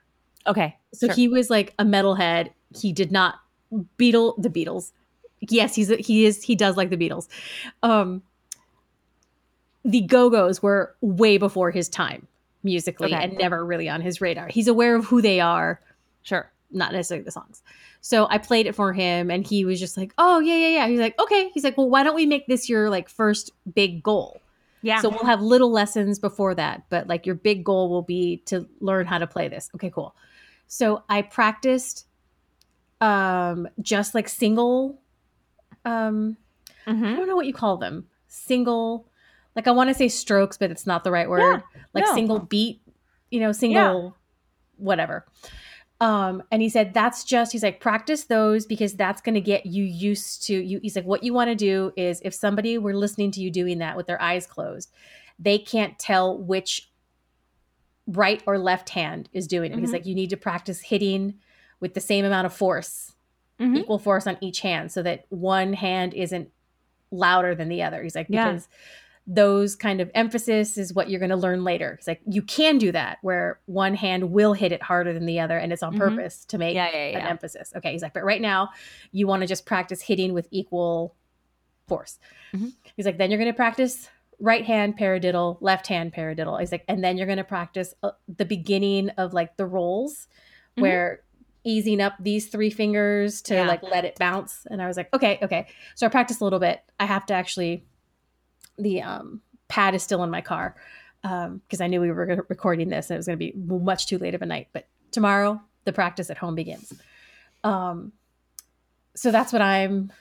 Okay. 0.45 0.77
So 0.93 1.07
Sure. 1.07 1.15
he 1.15 1.27
was 1.27 1.49
like 1.49 1.73
a 1.79 1.83
metalhead. 1.85 2.51
He 2.79 2.91
did 2.93 3.11
not 3.11 3.35
Beatle 3.99 4.41
the 4.41 4.49
Beatles. 4.49 4.91
Yes, 5.41 5.75
he's 5.75 5.91
a, 5.91 5.97
he 5.97 6.25
is 6.25 6.41
he 6.43 6.55
does 6.55 6.77
like 6.77 6.89
the 6.89 6.97
Beatles. 6.97 7.27
Um 7.83 8.23
the 9.85 10.01
Go-Go's 10.01 10.61
were 10.61 10.95
way 11.01 11.37
before 11.37 11.71
his 11.71 11.87
time 11.87 12.27
musically 12.63 13.13
Okay. 13.13 13.23
and 13.23 13.37
never 13.37 13.65
really 13.65 13.87
on 13.87 14.01
his 14.01 14.19
radar. 14.19 14.47
He's 14.47 14.67
aware 14.67 14.95
of 14.95 15.05
who 15.05 15.21
they 15.21 15.39
are, 15.39 15.79
Sure. 16.23 16.51
not 16.71 16.91
necessarily 16.91 17.23
the 17.23 17.31
songs. 17.31 17.61
So 18.01 18.27
I 18.29 18.37
played 18.37 18.65
it 18.67 18.75
for 18.75 18.91
him 18.93 19.31
and 19.31 19.45
he 19.45 19.63
was 19.65 19.79
just 19.79 19.95
like, 19.97 20.13
"Oh, 20.17 20.39
yeah, 20.39 20.55
yeah, 20.55 20.67
yeah." 20.67 20.87
He's 20.87 20.99
like, 20.99 21.17
"Okay." 21.19 21.49
He's 21.53 21.63
like, 21.63 21.77
"Well, 21.77 21.89
why 21.89 22.03
don't 22.03 22.15
we 22.15 22.25
make 22.25 22.47
this 22.47 22.67
your 22.69 22.89
like 22.89 23.09
first 23.09 23.51
big 23.73 24.03
goal?" 24.03 24.41
Yeah. 24.81 25.01
So 25.01 25.09
we'll 25.09 25.25
have 25.25 25.41
little 25.41 25.71
lessons 25.71 26.19
before 26.19 26.55
that, 26.55 26.83
but 26.89 27.07
like 27.07 27.25
your 27.25 27.35
big 27.35 27.63
goal 27.63 27.89
will 27.89 28.03
be 28.03 28.37
to 28.45 28.67
learn 28.79 29.05
how 29.05 29.17
to 29.17 29.27
play 29.27 29.47
this. 29.47 29.69
Okay, 29.75 29.89
cool. 29.89 30.15
So 30.67 31.03
I 31.09 31.21
practiced 31.21 32.05
um 32.99 33.67
just 33.81 34.15
like 34.15 34.27
single 34.27 34.99
um 35.85 36.35
I 36.87 36.91
Mhm. 36.91 37.17
don't 37.17 37.27
know 37.27 37.35
what 37.35 37.45
you 37.45 37.53
call 37.53 37.77
them. 37.77 38.07
Single 38.27 39.07
like 39.55 39.67
I 39.67 39.71
want 39.71 39.89
to 39.89 39.93
say 39.93 40.07
strokes, 40.07 40.57
but 40.57 40.69
it's 40.71 40.85
not 40.85 41.03
the 41.03 41.11
right 41.11 41.29
word. 41.29 41.39
Yeah. 41.39 41.81
like 41.93 42.05
no. 42.05 42.13
single 42.13 42.39
beat, 42.39 42.81
you 43.31 43.39
know, 43.39 43.51
single 43.51 44.03
yeah. 44.03 44.09
whatever. 44.77 45.25
Um, 45.99 46.43
and 46.51 46.61
he 46.61 46.69
said 46.69 46.93
that's 46.93 47.23
just 47.23 47.51
he's 47.51 47.63
like 47.63 47.79
practice 47.79 48.25
those 48.25 48.65
because 48.67 48.93
that's 48.93 49.19
going 49.21 49.33
to 49.35 49.41
get 49.41 49.65
you 49.65 49.83
used 49.83 50.43
to 50.47 50.53
you. 50.53 50.79
He's 50.83 50.95
like 50.95 51.05
what 51.05 51.23
you 51.23 51.33
want 51.33 51.49
to 51.49 51.55
do 51.55 51.91
is 51.97 52.21
if 52.23 52.33
somebody 52.35 52.77
were 52.77 52.93
listening 52.93 53.31
to 53.31 53.41
you 53.41 53.49
doing 53.49 53.79
that 53.79 53.97
with 53.97 54.05
their 54.05 54.21
eyes 54.21 54.45
closed, 54.45 54.91
they 55.39 55.57
can't 55.57 55.97
tell 55.97 56.37
which 56.37 56.91
right 58.05 58.41
or 58.45 58.57
left 58.57 58.89
hand 58.89 59.27
is 59.33 59.47
doing 59.47 59.71
it. 59.73 59.79
He's 59.79 59.89
Mhm. 59.89 59.93
like 59.93 60.05
you 60.05 60.15
need 60.15 60.29
to 60.29 60.37
practice 60.37 60.81
hitting 60.81 61.39
with 61.79 61.93
the 61.93 61.99
same 62.01 62.25
amount 62.25 62.45
of 62.45 62.53
force, 62.53 63.13
Mhm. 63.59 63.77
equal 63.77 63.99
force 63.99 64.27
on 64.27 64.37
each 64.39 64.61
hand, 64.61 64.91
so 64.91 65.01
that 65.03 65.25
one 65.29 65.73
hand 65.73 66.13
isn't 66.13 66.49
louder 67.11 67.55
than 67.55 67.69
the 67.69 67.81
other. 67.83 68.03
He's 68.03 68.15
like 68.15 68.27
Yeah. 68.29 68.59
Those 69.29 69.75
kind 69.75 69.99
of 69.99 70.09
emphasis 70.15 70.77
is 70.77 70.93
what 70.93 71.09
you're 71.09 71.19
going 71.19 71.29
to 71.31 71.35
learn 71.35 71.63
later. 71.65 71.95
It's 71.97 72.07
like 72.07 72.21
you 72.25 72.41
can 72.41 72.77
do 72.77 72.93
that 72.93 73.17
where 73.21 73.59
one 73.65 73.93
hand 73.93 74.31
will 74.31 74.53
hit 74.53 74.71
it 74.71 74.81
harder 74.81 75.11
than 75.13 75.25
the 75.25 75.41
other, 75.41 75.57
and 75.57 75.73
it's 75.73 75.83
on 75.83 75.95
Mhm. 75.95 75.97
purpose 75.99 76.45
to 76.45 76.57
make 76.57 76.75
Yeah. 76.75 76.89
Yeah. 76.89 77.19
an 77.19 77.27
emphasis. 77.27 77.73
Okay, 77.75 77.91
he's 77.91 78.01
like, 78.01 78.13
but 78.13 78.23
right 78.23 78.39
now 78.41 78.69
you 79.11 79.27
want 79.27 79.41
to 79.41 79.47
just 79.47 79.65
practice 79.65 80.01
hitting 80.01 80.33
with 80.33 80.47
equal 80.51 81.13
force. 81.87 82.19
Mhm. 82.53 82.71
He's 82.95 83.05
like, 83.05 83.17
then 83.17 83.29
you're 83.29 83.37
going 83.39 83.51
to 83.51 83.55
practice 83.55 84.09
right 84.39 84.65
hand 84.65 84.97
paradiddle, 84.97 85.57
left 85.61 85.87
hand 85.87 86.13
paradiddle. 86.13 86.59
He's 86.59 86.71
like, 86.71 86.85
and 86.87 87.03
then 87.03 87.17
you're 87.17 87.25
going 87.25 87.37
to 87.37 87.43
practice 87.43 87.93
uh, 88.03 88.11
the 88.33 88.45
beginning 88.45 89.09
of 89.11 89.33
like 89.33 89.57
the 89.57 89.65
rolls 89.65 90.27
Mhm. 90.77 90.81
where 90.83 91.23
easing 91.65 91.99
up 91.99 92.13
these 92.19 92.47
three 92.47 92.69
fingers 92.69 93.41
to 93.41 93.55
Yeah. 93.55 93.67
like 93.67 93.83
let 93.83 94.05
it 94.05 94.15
bounce. 94.17 94.65
And 94.69 94.81
I 94.81 94.87
was 94.87 94.95
like, 94.95 95.13
okay, 95.13 95.37
okay. 95.41 95.67
So 95.95 96.05
I 96.05 96.09
practiced 96.09 96.39
a 96.39 96.43
little 96.45 96.59
bit. 96.59 96.79
I 96.97 97.05
have 97.05 97.25
to 97.25 97.33
actually, 97.33 97.83
the 98.77 99.01
um, 99.01 99.41
pad 99.67 99.95
is 99.95 100.03
still 100.03 100.23
in 100.23 100.29
my 100.29 100.41
car 100.41 100.75
because 101.23 101.81
I 101.81 101.87
knew 101.87 101.99
we 101.99 102.11
were 102.11 102.45
recording 102.47 102.89
this 102.89 103.09
and 103.09 103.15
it 103.15 103.19
was 103.19 103.25
going 103.27 103.37
to 103.39 103.45
be 103.45 103.53
much 103.55 104.07
too 104.07 104.17
late 104.17 104.33
of 104.35 104.41
a 104.41 104.45
night. 104.45 104.67
But 104.71 104.87
tomorrow, 105.11 105.59
the 105.83 105.91
practice 105.91 106.29
at 106.29 106.37
home 106.37 106.55
begins. 106.55 106.93
Um, 107.63 108.13
so 109.15 109.31
that's 109.31 109.51
what 109.51 109.61
I'm 109.61 110.11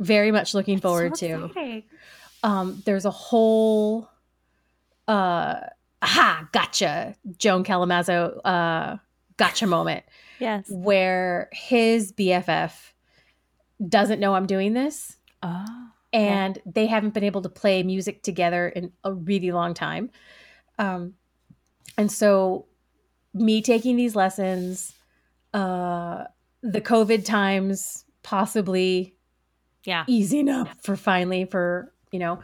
very 0.00 0.32
much 0.32 0.54
looking 0.54 0.80
forward 0.80 1.16
So 1.16 1.48
to. 1.48 1.82
Um, 2.42 2.82
there's 2.86 3.04
a 3.04 3.10
whole, 3.10 4.08
uh, 5.06 5.60
aha, 6.02 6.48
gotcha, 6.52 7.14
Joan 7.36 7.62
Callamezzo, 7.64 8.40
uh, 8.44 8.96
gotcha 9.36 9.66
moment 9.66 10.04
Yes. 10.40 10.66
where 10.70 11.48
his 11.52 12.12
BFF 12.12 12.72
doesn't 13.86 14.18
know 14.20 14.34
I'm 14.34 14.46
doing 14.46 14.72
this 14.72 15.16
Oh. 15.42 15.64
And 16.18 16.58
they 16.66 16.86
haven't 16.86 17.14
been 17.14 17.24
able 17.24 17.42
to 17.42 17.48
play 17.48 17.82
music 17.82 18.22
together 18.22 18.68
in 18.68 18.92
a 19.04 19.12
really 19.12 19.52
long 19.52 19.74
time. 19.74 20.10
Um, 20.78 21.14
and 21.96 22.10
so, 22.10 22.66
me 23.34 23.62
taking 23.62 23.96
these 23.96 24.16
lessons, 24.16 24.94
uh, 25.54 26.24
the 26.62 26.80
COVID 26.80 27.24
times 27.24 28.04
possibly 28.22 29.14
Yeah. 29.84 30.04
easing 30.06 30.48
up 30.48 30.68
for 30.82 30.96
finally 30.96 31.44
for 31.44 31.92
you 32.10 32.18
know 32.18 32.40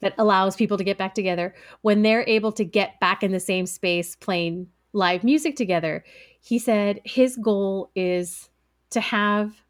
that 0.00 0.14
allows 0.18 0.56
people 0.56 0.78
to 0.78 0.84
get 0.84 0.96
back 0.98 1.14
together 1.14 1.54
when 1.82 2.02
they're 2.02 2.24
able 2.26 2.52
to 2.52 2.64
get 2.64 2.98
back 3.00 3.22
in 3.22 3.32
the 3.32 3.40
same 3.40 3.66
space 3.66 4.16
playing 4.16 4.68
live 4.92 5.22
music 5.22 5.54
together 5.56 6.04
he 6.40 6.58
said 6.58 7.00
his 7.04 7.36
goal 7.36 7.90
is 7.94 8.48
to 8.90 9.00
have 9.00 9.62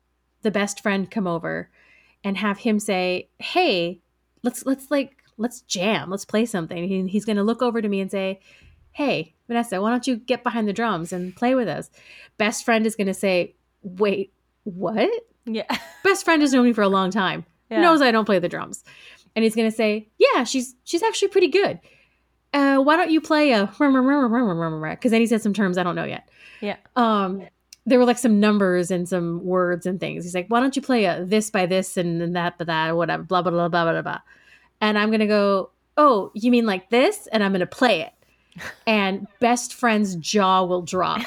the 0.42 0.50
best 0.50 0.80
friend 0.80 1.10
come 1.10 1.26
over 1.26 1.70
and 2.28 2.36
have 2.36 2.58
him 2.58 2.78
say 2.78 3.28
hey 3.38 4.00
let's 4.42 4.64
let's 4.66 4.90
like 4.90 5.16
let's 5.38 5.62
jam 5.62 6.10
let's 6.10 6.24
play 6.24 6.44
something 6.46 6.86
he, 6.88 7.06
he's 7.08 7.24
going 7.24 7.36
to 7.36 7.42
look 7.42 7.62
over 7.62 7.80
to 7.80 7.88
me 7.88 8.00
and 8.00 8.10
say 8.10 8.38
hey 8.92 9.34
vanessa 9.46 9.80
why 9.80 9.90
don't 9.90 10.06
you 10.06 10.16
get 10.16 10.42
behind 10.44 10.68
the 10.68 10.72
drums 10.72 11.12
and 11.12 11.34
play 11.36 11.54
with 11.54 11.68
us 11.68 11.90
best 12.36 12.64
friend 12.64 12.86
is 12.86 12.94
going 12.96 13.06
to 13.06 13.14
say 13.14 13.54
wait 13.82 14.32
what 14.64 15.08
Yeah. 15.46 15.64
best 16.04 16.24
friend 16.24 16.42
has 16.42 16.52
known 16.52 16.64
me 16.66 16.72
for 16.72 16.82
a 16.82 16.88
long 16.88 17.10
time 17.10 17.44
Yeah. 17.70 17.80
knows 17.80 18.02
I 18.02 18.10
don't 18.10 18.24
play 18.26 18.38
the 18.38 18.48
drums, 18.48 18.84
and 19.34 19.42
he's 19.44 19.54
gonna 19.54 19.70
say, 19.70 20.08
"Yeah, 20.18 20.44
she's 20.44 20.74
she's 20.84 21.02
actually 21.02 21.28
pretty 21.28 21.48
good. 21.48 21.78
Uh, 22.52 22.78
why 22.78 22.96
don't 22.96 23.10
you 23.10 23.20
play 23.20 23.52
a?" 23.52 23.66
Because 23.78 25.10
then 25.12 25.20
he 25.20 25.26
said 25.26 25.42
some 25.42 25.52
terms 25.54 25.78
I 25.78 25.82
don't 25.84 25.94
know 25.96 26.04
yet. 26.04 26.28
Yeah. 26.60 26.76
Um, 26.96 27.42
there 27.88 27.98
were 27.98 28.04
like 28.04 28.18
some 28.18 28.38
numbers 28.40 28.90
and 28.90 29.08
some 29.08 29.44
words 29.44 29.86
and 29.86 29.98
things. 29.98 30.24
He's 30.24 30.34
like, 30.34 30.46
"Why 30.48 30.60
don't 30.60 30.76
you 30.76 30.82
play 30.82 31.04
a 31.06 31.24
this 31.24 31.50
by 31.50 31.66
this 31.66 31.96
and, 31.96 32.20
and 32.22 32.36
that 32.36 32.58
by 32.58 32.64
that 32.64 32.90
or 32.90 32.94
whatever?" 32.96 33.22
Blah 33.22 33.42
blah 33.42 33.50
blah 33.52 33.68
blah 33.68 33.92
blah 33.92 34.02
blah. 34.02 34.20
And 34.80 34.98
I'm 34.98 35.10
gonna 35.10 35.26
go, 35.26 35.70
"Oh, 35.96 36.30
you 36.34 36.50
mean 36.50 36.66
like 36.66 36.90
this?" 36.90 37.26
And 37.32 37.42
I'm 37.42 37.52
gonna 37.52 37.66
play 37.66 38.00
it, 38.02 38.12
and 38.86 39.26
best 39.40 39.74
friend's 39.74 40.16
jaw 40.16 40.64
will 40.64 40.82
drop 40.82 41.22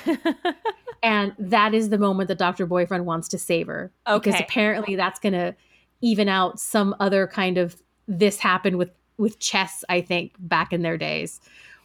and 1.04 1.34
that 1.40 1.74
is 1.74 1.90
the 1.90 1.98
moment 1.98 2.28
that 2.28 2.38
Dr. 2.38 2.66
Boyfriend 2.66 3.06
wants 3.06 3.28
to 3.30 3.38
savor. 3.38 3.92
Because 4.06 4.36
Okay. 4.36 4.44
apparently 4.44 4.96
that's 4.96 5.20
going 5.20 5.34
to 5.34 5.56
even 6.02 6.30
out 6.30 6.60
some 6.60 6.96
other 7.00 7.28
kind 7.28 7.58
of 7.58 7.76
this 8.08 8.40
happened 8.40 8.78
with 8.78 8.92
with 9.18 9.40
chess, 9.40 9.84
I 9.90 10.02
think, 10.02 10.34
back 10.40 10.74
in 10.74 10.82
their 10.82 10.98
days. 10.98 11.40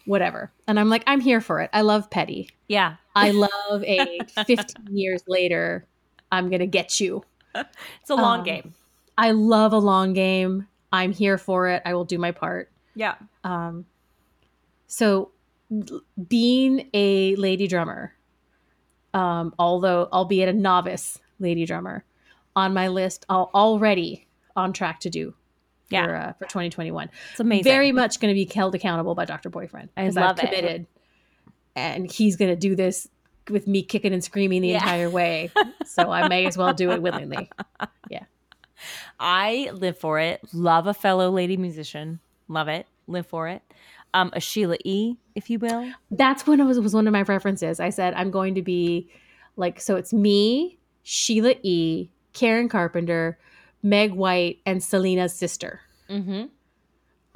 Whatever. 0.07 0.53
And 0.67 0.79
I'm 0.81 0.89
like, 0.89 1.03
I'm 1.07 1.21
here 1.21 1.41
for 1.41 1.61
it. 1.61 1.69
I 1.73 1.81
love 1.83 2.09
petty. 2.11 2.49
Yeah. 2.69 2.97
I 3.15 3.31
love 3.31 3.83
a 3.85 4.19
15 4.47 4.87
years 4.97 5.23
later, 5.27 5.87
I'm 6.33 6.49
going 6.49 6.61
to 6.61 6.67
get 6.67 7.01
you. 7.01 7.25
It's 7.55 8.11
a 8.11 8.15
long 8.15 8.41
Um, 8.41 8.45
game. 8.45 8.75
I 9.17 9.31
love 9.31 9.73
a 9.73 9.79
long 9.79 10.13
game. 10.13 10.67
I'm 10.93 11.13
here 11.13 11.39
for 11.39 11.69
it. 11.69 11.83
I 11.85 11.95
will 11.95 12.05
do 12.05 12.19
my 12.19 12.33
part. 12.33 12.71
Yeah. 12.95 13.15
Um, 13.45 13.87
so 14.87 15.31
being 16.29 16.89
a 16.95 17.35
lady 17.37 17.67
drummer, 17.67 18.15
um, 19.15 19.55
although 19.59 20.09
albeit 20.13 20.49
a 20.49 20.53
novice 20.53 21.19
lady 21.39 21.65
drummer, 21.67 22.05
on 22.55 22.73
my 22.75 22.89
list, 22.89 23.25
al- 23.31 23.51
already 23.55 24.27
on 24.55 24.73
track 24.73 25.01
to 25.01 25.11
do 25.11 25.35
Yeah. 25.91 26.05
for, 26.07 26.15
uh, 26.17 26.33
for 26.35 26.45
2021. 26.47 27.11
It's 27.33 27.41
amazing. 27.41 27.65
Very 27.65 27.93
much 27.93 28.21
going 28.21 28.35
to 28.35 28.35
be 28.35 28.51
held 28.53 28.75
accountable 28.75 29.15
by 29.15 29.25
Dr. 29.25 29.51
Boyfriend. 29.51 29.89
I 29.97 30.09
love 30.09 30.39
I've 30.43 30.53
it. 30.53 30.87
And 31.77 32.11
he's 32.11 32.35
going 32.37 32.51
to 32.51 32.57
do 32.57 32.75
this 32.75 33.07
with 33.49 33.69
me 33.69 33.83
kicking 33.83 34.13
and 34.13 34.25
screaming 34.25 34.63
the 34.63 34.69
Yeah. 34.69 34.79
entire 34.79 35.09
way. 35.09 35.53
So 35.85 36.11
I 36.11 36.27
may 36.27 36.47
as 36.47 36.57
well 36.59 36.75
do 36.75 36.91
it 36.91 37.01
willingly. 37.03 37.49
Yeah. 38.11 38.25
I 39.19 39.71
live 39.73 39.99
for 39.99 40.19
it. 40.21 40.41
Love 40.53 40.87
a 40.87 40.95
fellow 40.95 41.31
lady 41.31 41.57
musician. 41.57 42.21
Love 42.49 42.69
it. 42.69 42.87
Live 43.07 43.27
for 43.27 43.49
it. 43.49 43.63
Um, 44.15 44.31
a 44.33 44.41
Sheila 44.41 44.77
E, 44.85 45.17
if 45.35 45.49
you 45.51 45.59
will. 45.59 45.91
That's 46.11 46.47
when 46.47 46.61
it 46.61 46.65
was 46.65 46.79
was 46.81 46.95
one 46.95 47.07
of 47.07 47.13
my 47.13 47.25
preferences. 47.25 47.81
I 47.81 47.91
said 47.91 48.15
I'm 48.15 48.31
going 48.31 48.55
to 48.55 48.63
be 48.63 49.09
like 49.57 49.81
so 49.81 49.97
it's 49.97 50.13
me, 50.13 50.79
Sheila 51.03 51.55
E, 51.63 52.09
Karen 52.33 52.69
Carpenter, 52.69 53.39
Meg 53.83 54.13
White, 54.13 54.59
and 54.67 54.83
Selena's 54.83 55.35
sister. 55.35 55.81
Mm-hmm. 56.11 56.45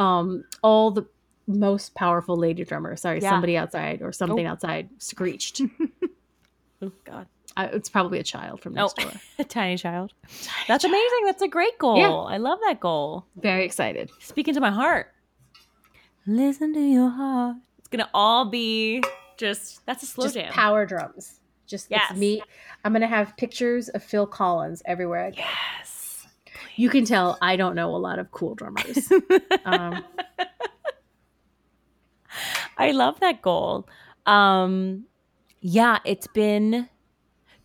Um, 0.04 0.44
all 0.62 0.90
the 0.90 1.06
most 1.46 1.94
powerful 1.94 2.36
lady 2.36 2.64
drummer. 2.64 2.94
Sorry, 2.96 3.20
Yeah. 3.20 3.30
somebody 3.30 3.56
outside 3.56 4.02
or 4.02 4.12
something 4.12 4.46
Oh. 4.46 4.50
outside 4.50 4.88
screeched. 4.98 5.60
Oh 6.82 6.92
God. 7.04 7.26
I, 7.58 7.66
it's 7.66 7.90
probably 7.90 8.18
a 8.20 8.22
child 8.22 8.62
from 8.62 8.72
next 8.72 8.94
Oh. 8.98 9.02
door. 9.02 9.12
A 9.38 9.44
tiny 9.44 9.76
child. 9.76 10.14
That's 10.66 10.82
amazing. 10.82 11.18
That's 11.26 11.42
a 11.42 11.48
great 11.48 11.76
goal. 11.78 11.98
Yeah. 11.98 12.10
I 12.10 12.38
love 12.38 12.58
that 12.66 12.80
goal. 12.80 13.26
Very 13.36 13.66
excited. 13.66 14.10
Speaking 14.20 14.54
to 14.54 14.60
my 14.60 14.70
heart. 14.70 15.12
Listen 16.26 16.72
to 16.72 16.80
your 16.80 17.10
heart. 17.10 17.56
It's 17.78 17.88
gonna 17.88 18.08
all 18.14 18.46
be 18.46 19.02
just 19.36 19.84
that's 19.84 20.02
a 20.02 20.06
slow 20.06 20.24
Just 20.24 20.36
jam. 20.36 20.52
power 20.52 20.86
drums. 20.86 21.40
Just 21.66 21.90
Yes. 21.90 22.10
it's 22.12 22.18
me. 22.18 22.42
I'm 22.84 22.92
gonna 22.94 23.06
have 23.06 23.36
pictures 23.36 23.88
of 23.90 24.02
Phil 24.02 24.26
Collins 24.26 24.82
everywhere 24.86 25.26
I 25.26 25.30
go. 25.32 25.36
yes. 25.38 26.26
You 26.76 26.88
can 26.88 27.04
tell 27.04 27.36
I 27.42 27.56
don't 27.56 27.74
know 27.74 27.94
a 27.94 27.98
lot 27.98 28.18
of 28.18 28.30
cool 28.30 28.54
drummers. 28.54 29.10
um, 29.66 30.02
I 32.80 32.92
love 32.92 33.20
that 33.20 33.42
goal. 33.42 33.88
Um, 34.26 35.04
yeah, 35.60 35.98
it's 36.04 36.26
been 36.28 36.88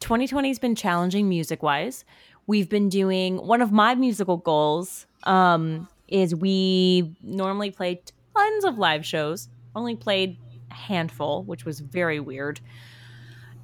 2020 0.02 0.48
has 0.50 0.60
been 0.60 0.76
challenging 0.76 1.30
music 1.30 1.64
wise. 1.64 2.04
We've 2.48 2.70
been 2.70 2.90
doing 2.90 3.38
one 3.38 3.62
of 3.62 3.72
my 3.72 3.96
musical 3.96 4.38
goals 4.38 5.08
um, 5.24 5.88
is 6.08 6.36
we 6.36 7.16
normally 7.24 7.72
play 7.72 8.02
tons 8.36 8.66
of 8.66 8.78
live 8.78 9.06
shows. 9.06 9.50
Only 9.76 9.96
played 9.96 10.38
a 10.70 10.74
handful, 10.74 11.44
which 11.44 11.66
was 11.66 11.80
very 11.80 12.20
weird 12.20 12.60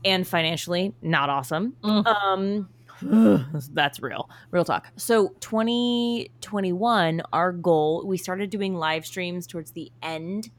and 0.03 0.27
financially 0.27 0.95
not 1.01 1.29
awesome. 1.29 1.75
Mm. 1.83 2.07
Um, 2.07 2.69
that's 3.73 4.01
real, 4.01 4.29
real 4.51 4.65
talk. 4.65 4.87
So 4.95 5.29
2021, 5.41 7.21
our 7.33 7.51
goal, 7.51 8.03
we 8.05 8.17
started 8.17 8.49
doing 8.49 8.75
live 8.75 9.05
streams 9.05 9.45
towards 9.45 9.71
the 9.71 9.91
end 10.01 10.49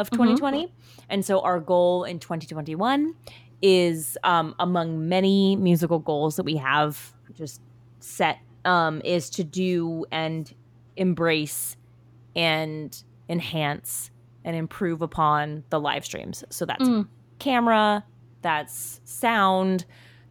of 0.00 0.08
Mhm. 0.10 0.16
2020. 0.16 0.72
And 1.08 1.24
so 1.24 1.40
our 1.40 1.60
goal 1.60 2.04
in 2.04 2.18
2021 2.18 3.14
is 3.62 4.16
um, 4.24 4.54
among 4.58 5.08
many 5.08 5.54
musical 5.56 5.98
goals 5.98 6.36
that 6.36 6.44
we 6.44 6.56
have 6.56 7.12
just 7.34 7.60
set 8.00 8.38
um, 8.64 9.00
is 9.04 9.28
to 9.30 9.44
do 9.44 10.04
and 10.10 10.52
embrace 10.96 11.76
and 12.36 13.02
enhance 13.28 14.10
and 14.44 14.56
improve 14.56 15.02
upon 15.02 15.64
the 15.70 15.78
live 15.80 16.04
streams. 16.04 16.44
So 16.50 16.64
that's 16.64 16.82
Mm. 16.88 17.06
camera, 17.38 18.04
that's 18.42 19.00
sound, 19.04 19.84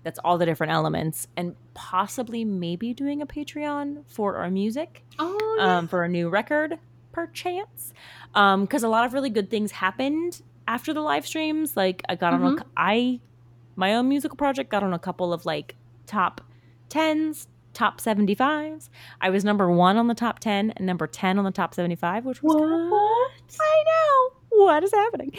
that's 0.03 0.19
all 0.19 0.38
the 0.38 0.45
different 0.45 0.71
elements, 0.73 1.27
and 1.38 1.55
possibly 1.73 2.43
maybe 2.45 2.93
doing 2.93 3.21
a 3.21 3.25
Patreon 3.27 4.03
for 4.08 4.38
our 4.38 4.49
music 4.49 5.03
oh, 5.19 5.58
um, 5.60 5.88
for 5.88 6.03
a 6.03 6.08
new 6.10 6.29
record, 6.29 6.79
perchance. 7.27 7.93
Because 8.34 8.84
a 8.84 8.89
lot 8.89 9.05
of 9.05 9.13
really 9.13 9.29
good 9.29 9.49
things 9.49 9.71
happened 9.71 10.41
after 10.67 10.93
the 10.93 11.01
live 11.01 11.25
streams. 11.25 11.75
Like 11.75 12.01
I 12.10 12.15
got 12.15 12.34
on 12.34 12.43
a, 12.43 12.51
Mhm. 12.51 12.58
cou- 12.58 12.65
I 12.77 13.19
my 13.75 13.95
own 13.95 14.10
musical 14.10 14.36
project 14.36 14.69
got 14.69 14.84
on 14.84 14.93
a 14.93 14.99
couple 14.99 15.32
of 15.32 15.45
like 15.45 15.75
top 16.05 16.41
tens, 16.89 17.47
top 17.73 18.01
seventy 18.01 18.36
fives. 18.36 18.89
I 19.21 19.29
was 19.29 19.43
number 19.45 19.69
one 19.71 19.95
on 19.97 20.08
the 20.08 20.13
top 20.15 20.39
ten 20.39 20.71
and 20.71 20.86
number 20.86 21.08
ten 21.08 21.38
on 21.39 21.45
the 21.45 21.51
top 21.51 21.73
seventy 21.73 21.95
five, 21.95 22.25
which 22.25 22.43
was 22.43 22.53
kind 22.55 22.73
of 22.73 22.89
cool. 22.89 23.27
I 23.62 23.84
know 23.88 24.65
what 24.65 24.84
is 24.84 24.91
happening. 24.91 25.32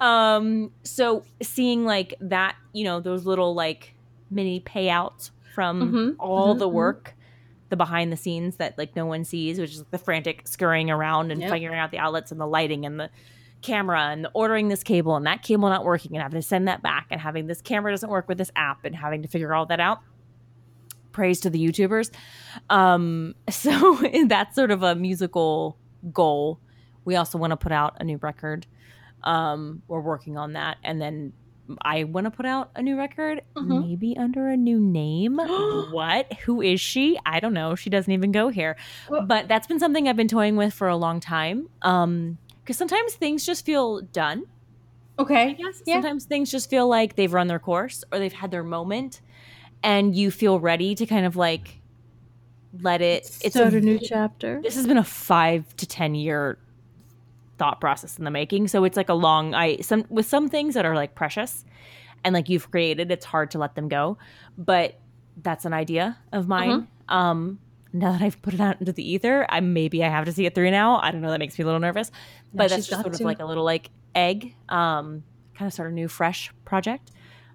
Um, 0.00 0.70
so 0.82 1.24
seeing 1.42 1.84
like 1.84 2.14
that, 2.20 2.56
you 2.72 2.84
know, 2.84 3.00
those 3.00 3.24
little 3.26 3.54
like 3.54 3.94
mini 4.30 4.60
payouts 4.60 5.30
from 5.54 5.92
Mhm, 5.92 6.16
all 6.18 6.54
mhm, 6.54 6.58
the 6.58 6.68
mhm. 6.68 6.72
work, 6.72 7.15
the 7.68 7.76
behind 7.76 8.12
the 8.12 8.16
scenes 8.16 8.56
that 8.56 8.76
like 8.78 8.94
no 8.94 9.06
one 9.06 9.24
sees, 9.24 9.58
which 9.58 9.72
is 9.72 9.84
the 9.90 9.98
frantic 9.98 10.46
scurrying 10.46 10.90
around 10.90 11.30
and 11.32 11.40
Yep. 11.40 11.50
figuring 11.50 11.78
out 11.78 11.90
the 11.90 11.98
outlets 11.98 12.30
and 12.30 12.40
the 12.40 12.46
lighting 12.46 12.86
and 12.86 12.98
the 13.00 13.10
camera 13.62 14.08
and 14.10 14.24
the 14.24 14.30
ordering 14.34 14.68
this 14.68 14.82
cable 14.82 15.16
and 15.16 15.26
that 15.26 15.42
cable 15.42 15.68
not 15.68 15.84
working 15.84 16.12
and 16.14 16.22
having 16.22 16.40
to 16.40 16.46
send 16.46 16.68
that 16.68 16.82
back 16.82 17.06
and 17.10 17.20
having 17.20 17.46
this 17.46 17.60
camera 17.60 17.90
doesn't 17.92 18.10
work 18.10 18.28
with 18.28 18.38
this 18.38 18.50
app 18.54 18.84
and 18.84 18.94
having 18.94 19.22
to 19.22 19.28
figure 19.28 19.52
all 19.54 19.66
that 19.66 19.80
out. 19.80 19.98
Praise 21.12 21.40
to 21.40 21.50
the 21.50 21.58
YouTubers. 21.58 22.10
Um, 22.70 23.34
so 23.50 23.96
that's 24.26 24.54
sort 24.54 24.70
of 24.70 24.82
a 24.82 24.94
musical 24.94 25.76
goal. 26.12 26.60
We 27.04 27.16
also 27.16 27.38
want 27.38 27.52
to 27.52 27.56
put 27.56 27.72
out 27.72 27.96
a 27.98 28.04
new 28.04 28.18
record. 28.18 28.66
Um, 29.24 29.82
we're 29.88 30.00
working 30.00 30.36
on 30.36 30.52
that. 30.52 30.76
And 30.84 31.00
then 31.00 31.32
I 31.82 32.04
want 32.04 32.24
to 32.26 32.30
put 32.30 32.46
out 32.46 32.70
a 32.76 32.82
new 32.82 32.96
record, 32.96 33.42
Mhm. 33.56 33.86
maybe 33.88 34.16
under 34.16 34.48
a 34.48 34.56
new 34.56 34.78
name. 34.80 35.36
what? 35.90 36.32
Who 36.44 36.60
is 36.62 36.80
she? 36.80 37.18
I 37.26 37.40
don't 37.40 37.52
know. 37.54 37.74
She 37.74 37.90
doesn't 37.90 38.12
even 38.12 38.30
go 38.32 38.48
here. 38.48 38.76
Well- 39.08 39.26
but 39.26 39.48
that's 39.48 39.66
been 39.66 39.78
something 39.78 40.08
I've 40.08 40.16
been 40.16 40.28
toying 40.28 40.56
with 40.56 40.72
for 40.74 40.88
a 40.88 40.96
long 40.96 41.20
time. 41.20 41.68
Um, 41.82 42.38
because 42.62 42.76
sometimes 42.76 43.14
things 43.14 43.44
just 43.46 43.64
feel 43.64 44.00
done. 44.00 44.44
I 45.18 45.22
Okay. 45.22 45.54
guess 45.54 45.82
Yeah. 45.86 45.94
sometimes 45.94 46.24
things 46.24 46.50
just 46.50 46.68
feel 46.68 46.86
like 46.88 47.16
they've 47.16 47.32
run 47.32 47.46
their 47.46 47.58
course 47.60 48.04
or 48.12 48.18
they've 48.18 48.32
had 48.32 48.50
their 48.50 48.62
moment, 48.64 49.20
and 49.82 50.14
you 50.14 50.30
feel 50.30 50.60
ready 50.60 50.94
to 50.94 51.06
kind 51.06 51.24
of 51.26 51.36
like 51.36 51.80
let 52.82 53.00
it. 53.00 53.22
It's 53.42 53.54
Start 53.54 53.72
a 53.72 53.78
a 53.78 53.80
new 53.80 53.98
chapter. 53.98 54.60
this 54.62 54.74
has 54.76 54.86
been 54.86 54.98
a 54.98 55.04
five 55.04 55.74
to 55.76 55.86
ten 55.86 56.14
year 56.14 56.58
thought 57.58 57.80
process 57.80 58.18
in 58.18 58.24
the 58.24 58.30
making. 58.30 58.68
So 58.68 58.84
it's 58.84 58.96
like 58.96 59.08
a 59.08 59.14
long 59.14 59.54
i 59.54 59.76
some 59.78 60.04
with 60.08 60.26
some 60.26 60.48
things 60.48 60.74
that 60.74 60.84
are 60.84 60.94
like 60.94 61.14
precious 61.14 61.64
and 62.24 62.34
like 62.34 62.48
you've 62.48 62.70
created 62.70 63.10
it's 63.10 63.24
hard 63.24 63.50
to 63.52 63.58
let 63.58 63.74
them 63.74 63.88
go. 63.88 64.18
But 64.58 64.98
that's 65.42 65.64
an 65.64 65.72
idea 65.72 66.18
of 66.32 66.48
mine. 66.48 66.88
Um 67.08 67.58
now 67.92 68.12
that 68.12 68.20
i've 68.20 68.42
put 68.42 68.52
it 68.52 68.60
out 68.60 68.78
into 68.80 68.92
the 68.92 69.10
ether 69.10 69.46
i 69.48 69.60
maybe 69.60 70.04
i 70.04 70.08
have 70.08 70.24
to 70.26 70.32
see 70.32 70.44
it 70.44 70.54
through 70.54 70.70
now. 70.70 70.98
I 71.00 71.10
don't 71.10 71.20
know. 71.20 71.30
That 71.30 71.38
makes 71.38 71.58
me 71.58 71.62
a 71.62 71.66
little 71.66 71.80
nervous. 71.80 72.10
No, 72.52 72.58
but 72.58 72.70
that's 72.70 72.86
just 72.88 73.02
sort 73.02 73.14
of 73.14 73.20
like 73.20 73.40
a 73.40 73.44
little 73.44 73.64
like 73.64 73.90
egg 74.14 74.54
um 74.68 75.22
kind 75.54 75.66
of 75.66 75.72
start 75.72 75.90
a 75.90 75.94
new 75.94 76.08
fresh 76.08 76.52
project 76.64 77.10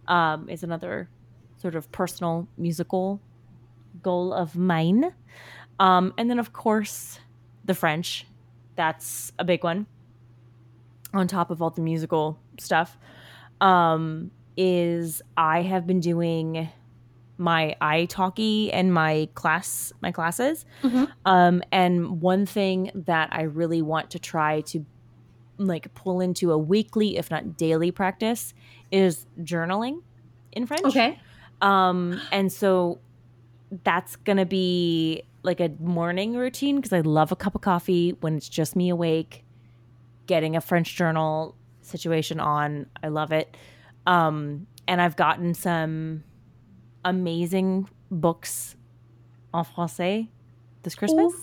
um 0.08 0.50
is 0.50 0.64
another 0.64 1.10
sort 1.58 1.76
of 1.76 1.92
personal 1.92 2.48
musical 2.58 3.22
goal 4.02 4.34
of 4.34 4.56
mine. 4.56 5.14
Um 5.80 6.14
and 6.18 6.30
then 6.30 6.40
of 6.40 6.54
course 6.54 7.20
the 7.66 7.76
french 7.76 8.26
that's 8.82 9.32
a 9.38 9.44
big 9.44 9.64
one 9.64 9.86
on 11.14 11.28
top 11.28 11.52
of 11.52 11.62
all 11.62 11.70
the 11.70 11.82
musical 11.82 12.40
stuff 12.60 12.98
um 13.60 14.32
is 14.58 15.22
i 15.38 15.62
have 15.62 15.86
been 15.86 16.00
doing 16.00 16.68
my 17.38 17.76
italki 17.82 18.72
and 18.74 18.92
my 18.94 19.28
class 19.36 19.94
my 20.02 20.12
classes 20.12 20.66
Mhm. 20.82 21.08
um 21.26 21.62
and 21.72 22.22
one 22.22 22.46
thing 22.48 22.90
that 22.96 23.30
i 23.32 23.44
really 23.44 23.84
want 23.84 24.10
to 24.12 24.20
try 24.20 24.62
to 24.62 24.84
like 25.58 25.94
pull 25.94 26.22
into 26.22 26.52
a 26.52 26.58
weekly 26.58 27.18
if 27.18 27.30
not 27.30 27.56
daily 27.58 27.92
practice 27.92 28.54
is 28.92 29.28
journaling 29.40 30.02
in 30.54 30.66
french 30.66 30.86
Okay. 30.88 31.20
um, 31.62 32.20
and 32.32 32.52
so 32.52 33.00
that's 33.84 34.16
gonna 34.28 34.46
be 34.46 35.22
like 35.44 35.60
a 35.60 35.70
morning 35.80 36.36
routine 36.36 36.78
because 36.78 36.94
I 36.94 37.02
love 37.02 37.32
a 37.32 37.36
cup 37.36 37.56
of 37.56 37.62
coffee 37.62 38.12
when 38.20 38.38
it's 38.38 38.50
just 38.50 38.76
me 38.76 38.90
awake, 38.90 39.44
getting 40.28 40.56
a 40.56 40.62
French 40.62 40.96
journal 40.96 41.56
situation 41.82 42.40
on. 42.40 42.88
I 43.04 43.08
love 43.08 43.32
it. 43.32 43.56
Um, 44.06 44.68
and 44.88 45.02
I've 45.02 45.16
gotten 45.16 45.54
some 45.54 46.24
amazing 47.04 47.90
books 48.10 48.76
en 49.54 49.66
français 49.66 50.28
this 50.84 50.96
Christmas. 50.96 51.34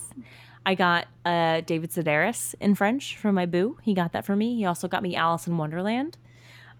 I 0.65 0.75
got 0.75 1.07
uh, 1.25 1.61
David 1.61 1.91
Sedaris 1.91 2.53
in 2.59 2.75
French 2.75 3.17
from 3.17 3.35
my 3.35 3.45
boo. 3.45 3.77
He 3.81 3.93
got 3.93 4.11
that 4.11 4.25
for 4.25 4.35
me. 4.35 4.55
He 4.55 4.65
also 4.65 4.87
got 4.87 5.01
me 5.01 5.15
Alice 5.15 5.47
in 5.47 5.57
Wonderland, 5.57 6.17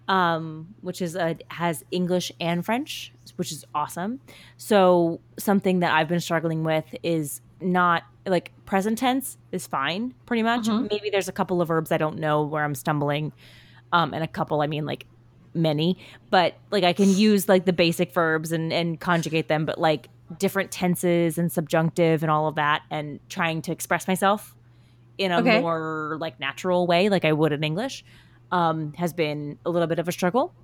um, 0.06 0.74
which 0.80 1.00
is 1.02 1.16
a, 1.16 1.36
has 1.48 1.84
English 1.90 2.30
and 2.40 2.64
French, 2.64 3.12
which 3.40 3.50
is 3.50 3.64
awesome. 3.74 4.20
So 4.58 5.20
something 5.38 5.80
that 5.80 5.92
I've 5.92 6.08
been 6.08 6.20
struggling 6.20 6.62
with 6.62 6.84
is 7.02 7.40
not 7.60 8.02
like 8.26 8.52
present 8.66 8.98
tense 8.98 9.36
is 9.50 9.66
fine, 9.66 10.14
pretty 10.26 10.42
much. 10.44 10.68
Maybe 10.68 11.10
there's 11.10 11.28
a 11.28 11.32
couple 11.32 11.60
of 11.60 11.68
verbs 11.68 11.90
I 11.90 11.96
don't 11.96 12.18
know 12.18 12.44
where 12.44 12.62
I'm 12.62 12.74
stumbling, 12.74 13.32
um, 13.92 14.14
and 14.14 14.22
a 14.22 14.28
couple 14.28 14.60
I 14.60 14.66
mean 14.68 14.84
like 14.86 15.06
many, 15.54 15.96
but 16.30 16.60
like 16.70 16.84
I 16.84 16.92
can 16.92 17.08
use 17.10 17.48
like 17.48 17.64
the 17.64 17.72
basic 17.72 18.12
verbs 18.14 18.52
and 18.52 18.72
and 18.72 19.00
conjugate 19.00 19.48
them, 19.48 19.64
but 19.66 19.78
like 19.78 20.10
different 20.38 20.70
tenses 20.70 21.38
and 21.38 21.50
subjunctive 21.50 22.22
and 22.22 22.30
all 22.30 22.46
of 22.46 22.54
that, 22.56 22.82
and 22.90 23.18
trying 23.28 23.62
to 23.62 23.72
express 23.72 24.06
myself 24.06 24.54
in 25.18 25.32
a 25.32 25.40
Okay. 25.40 25.60
more 25.60 26.16
like 26.20 26.38
natural 26.38 26.86
way, 26.86 27.08
like 27.08 27.24
I 27.24 27.32
would 27.32 27.52
in 27.52 27.64
English, 27.64 28.04
um, 28.52 28.92
has 28.94 29.12
been 29.12 29.58
a 29.64 29.70
little 29.70 29.88
bit 29.88 29.98
of 29.98 30.08
a 30.08 30.12
struggle. 30.12 30.54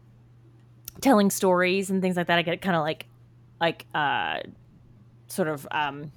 Telling 1.00 1.30
stories 1.30 1.90
and 1.90 2.00
things 2.02 2.16
like 2.16 2.26
that, 2.28 2.38
I 2.38 2.42
get 2.42 2.62
kind 2.62 2.76
of 2.76 2.82
like, 2.82 3.06
like, 3.60 3.86
uh, 3.94 4.40
sort 5.28 5.48
of, 5.48 5.66
um, 5.70 6.12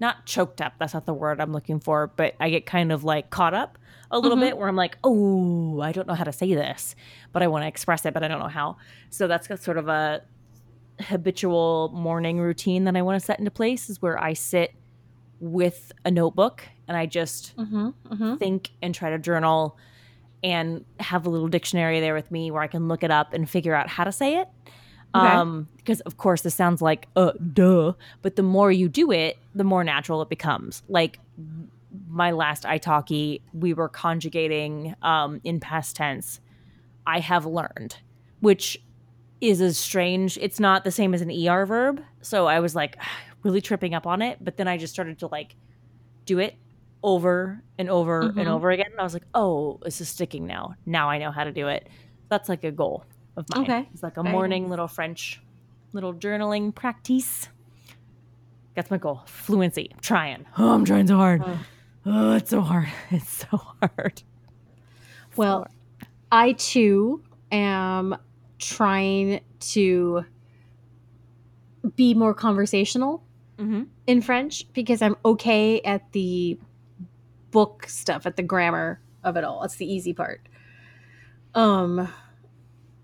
not 0.00 0.26
choked 0.26 0.60
up. 0.60 0.74
That's 0.78 0.94
not 0.94 1.06
the 1.06 1.14
word 1.14 1.40
I'm 1.40 1.52
looking 1.52 1.80
for, 1.80 2.06
but 2.16 2.34
I 2.40 2.50
get 2.50 2.66
kind 2.66 2.92
of 2.92 3.02
like 3.04 3.30
caught 3.30 3.54
up 3.54 3.78
a 4.10 4.18
little 4.18 4.36
Mhm. 4.36 4.40
bit 4.40 4.58
where 4.58 4.68
I'm 4.68 4.76
like, 4.76 4.98
oh, 5.02 5.80
I 5.80 5.92
don't 5.92 6.06
know 6.06 6.14
how 6.14 6.24
to 6.24 6.32
say 6.32 6.54
this, 6.54 6.94
but 7.32 7.42
I 7.42 7.46
want 7.48 7.62
to 7.64 7.68
express 7.68 8.04
it, 8.06 8.14
but 8.14 8.22
I 8.22 8.28
don't 8.28 8.38
know 8.38 8.46
how. 8.48 8.76
So 9.10 9.26
that's 9.26 9.48
sort 9.62 9.78
of 9.78 9.88
a 9.88 10.22
habitual 11.00 11.90
morning 11.94 12.38
routine 12.38 12.84
that 12.84 12.96
I 12.96 13.02
want 13.02 13.20
to 13.20 13.24
set 13.24 13.38
into 13.38 13.50
place 13.50 13.90
is 13.90 14.00
where 14.00 14.22
I 14.22 14.32
sit 14.32 14.74
with 15.40 15.92
a 16.04 16.10
notebook 16.10 16.64
and 16.88 16.96
I 16.96 17.06
just 17.06 17.56
Mm-hmm. 17.56 17.88
Mm-hmm. 18.10 18.36
think 18.36 18.70
and 18.82 18.94
try 18.94 19.10
to 19.10 19.18
journal 19.18 19.76
and 20.42 20.84
have 21.00 21.26
a 21.26 21.30
little 21.30 21.48
dictionary 21.48 22.00
there 22.00 22.14
with 22.14 22.30
me 22.30 22.50
where 22.50 22.62
I 22.62 22.66
can 22.66 22.88
look 22.88 23.02
it 23.02 23.10
up 23.10 23.32
and 23.32 23.48
figure 23.48 23.74
out 23.74 23.88
how 23.88 24.04
to 24.04 24.12
say 24.12 24.38
it. 24.38 24.48
Okay. 25.14 25.26
Um, 25.26 25.68
because 25.76 26.00
of 26.00 26.16
course 26.18 26.42
this 26.42 26.54
sounds 26.54 26.82
like 26.82 27.08
uh 27.16 27.32
duh, 27.52 27.92
but 28.22 28.36
the 28.36 28.42
more 28.42 28.70
you 28.70 28.88
do 28.88 29.10
it, 29.12 29.38
the 29.54 29.64
more 29.64 29.84
natural 29.84 30.20
it 30.22 30.28
becomes. 30.28 30.82
Like 30.88 31.20
my 32.08 32.32
last 32.32 32.64
italki, 32.64 33.40
we 33.52 33.72
were 33.72 33.88
conjugating 33.88 34.94
um 35.02 35.40
in 35.44 35.60
past 35.60 35.96
tense. 35.96 36.40
I 37.06 37.20
have 37.20 37.46
learned, 37.46 37.96
which 38.40 38.82
is 39.40 39.60
a 39.60 39.72
strange 39.72 40.38
it's 40.38 40.60
not 40.60 40.84
the 40.84 40.90
same 40.90 41.14
as 41.14 41.22
an 41.22 41.30
ER 41.30 41.64
verb. 41.64 42.02
So 42.20 42.46
I 42.46 42.60
was 42.60 42.74
like 42.74 42.96
really 43.42 43.60
tripping 43.60 43.94
up 43.94 44.06
on 44.06 44.22
it, 44.22 44.38
but 44.40 44.56
then 44.56 44.68
I 44.68 44.76
just 44.76 44.92
started 44.92 45.20
to 45.20 45.28
like 45.28 45.54
do 46.26 46.40
it 46.40 46.56
over 47.02 47.62
and 47.78 47.88
over 47.88 48.22
and 48.22 48.36
Mhm. 48.36 48.46
over 48.48 48.70
again. 48.70 48.90
And 48.92 49.00
I 49.00 49.04
was 49.04 49.12
like, 49.14 49.26
oh, 49.34 49.78
this 49.82 50.00
is 50.00 50.08
sticking 50.08 50.46
now. 50.46 50.74
Now 50.86 51.08
I 51.10 51.18
know 51.18 51.30
how 51.30 51.44
to 51.44 51.52
do 51.52 51.68
it. 51.68 51.88
That's 52.28 52.48
like 52.48 52.64
a 52.64 52.72
goal 52.72 53.04
of 53.36 53.46
mine. 53.54 53.62
Okay. 53.64 53.88
It's 53.92 54.02
like 54.02 54.16
a 54.16 54.22
Very 54.22 54.32
morning 54.32 54.62
nice. 54.64 54.70
little 54.70 54.88
French, 54.88 55.40
little 55.92 56.14
journaling 56.14 56.74
practice. 56.74 57.48
That's 58.74 58.90
my 58.90 58.98
goal. 58.98 59.22
Fluency. 59.26 59.90
I'm 59.92 60.00
trying. 60.00 60.46
Oh, 60.58 60.70
I'm 60.74 60.84
trying 60.84 61.06
so 61.06 61.16
hard. 61.16 61.42
Oh. 61.44 61.58
Oh, 62.06 62.32
it's 62.36 62.50
so 62.50 62.60
hard. 62.60 62.88
It's 63.10 63.46
so 63.50 63.56
hard. 63.82 64.22
Well, 65.36 65.66
I 66.32 66.52
too 66.52 67.22
am 67.52 68.16
trying 68.58 69.40
to 69.60 70.24
be 71.94 72.14
more 72.14 72.34
conversational 72.34 73.22
hmm 73.58 73.84
in 74.06 74.20
French 74.20 74.66
because 74.72 75.02
I'm 75.02 75.16
okay 75.24 75.80
at 75.82 76.12
the 76.12 76.58
book 77.56 77.86
stuff, 77.88 78.26
at 78.26 78.36
the 78.36 78.42
grammar 78.42 79.00
of 79.24 79.38
it 79.38 79.42
all. 79.42 79.62
That's 79.62 79.76
the 79.76 79.90
easy 79.90 80.12
part. 80.12 80.46
Um, 81.54 82.12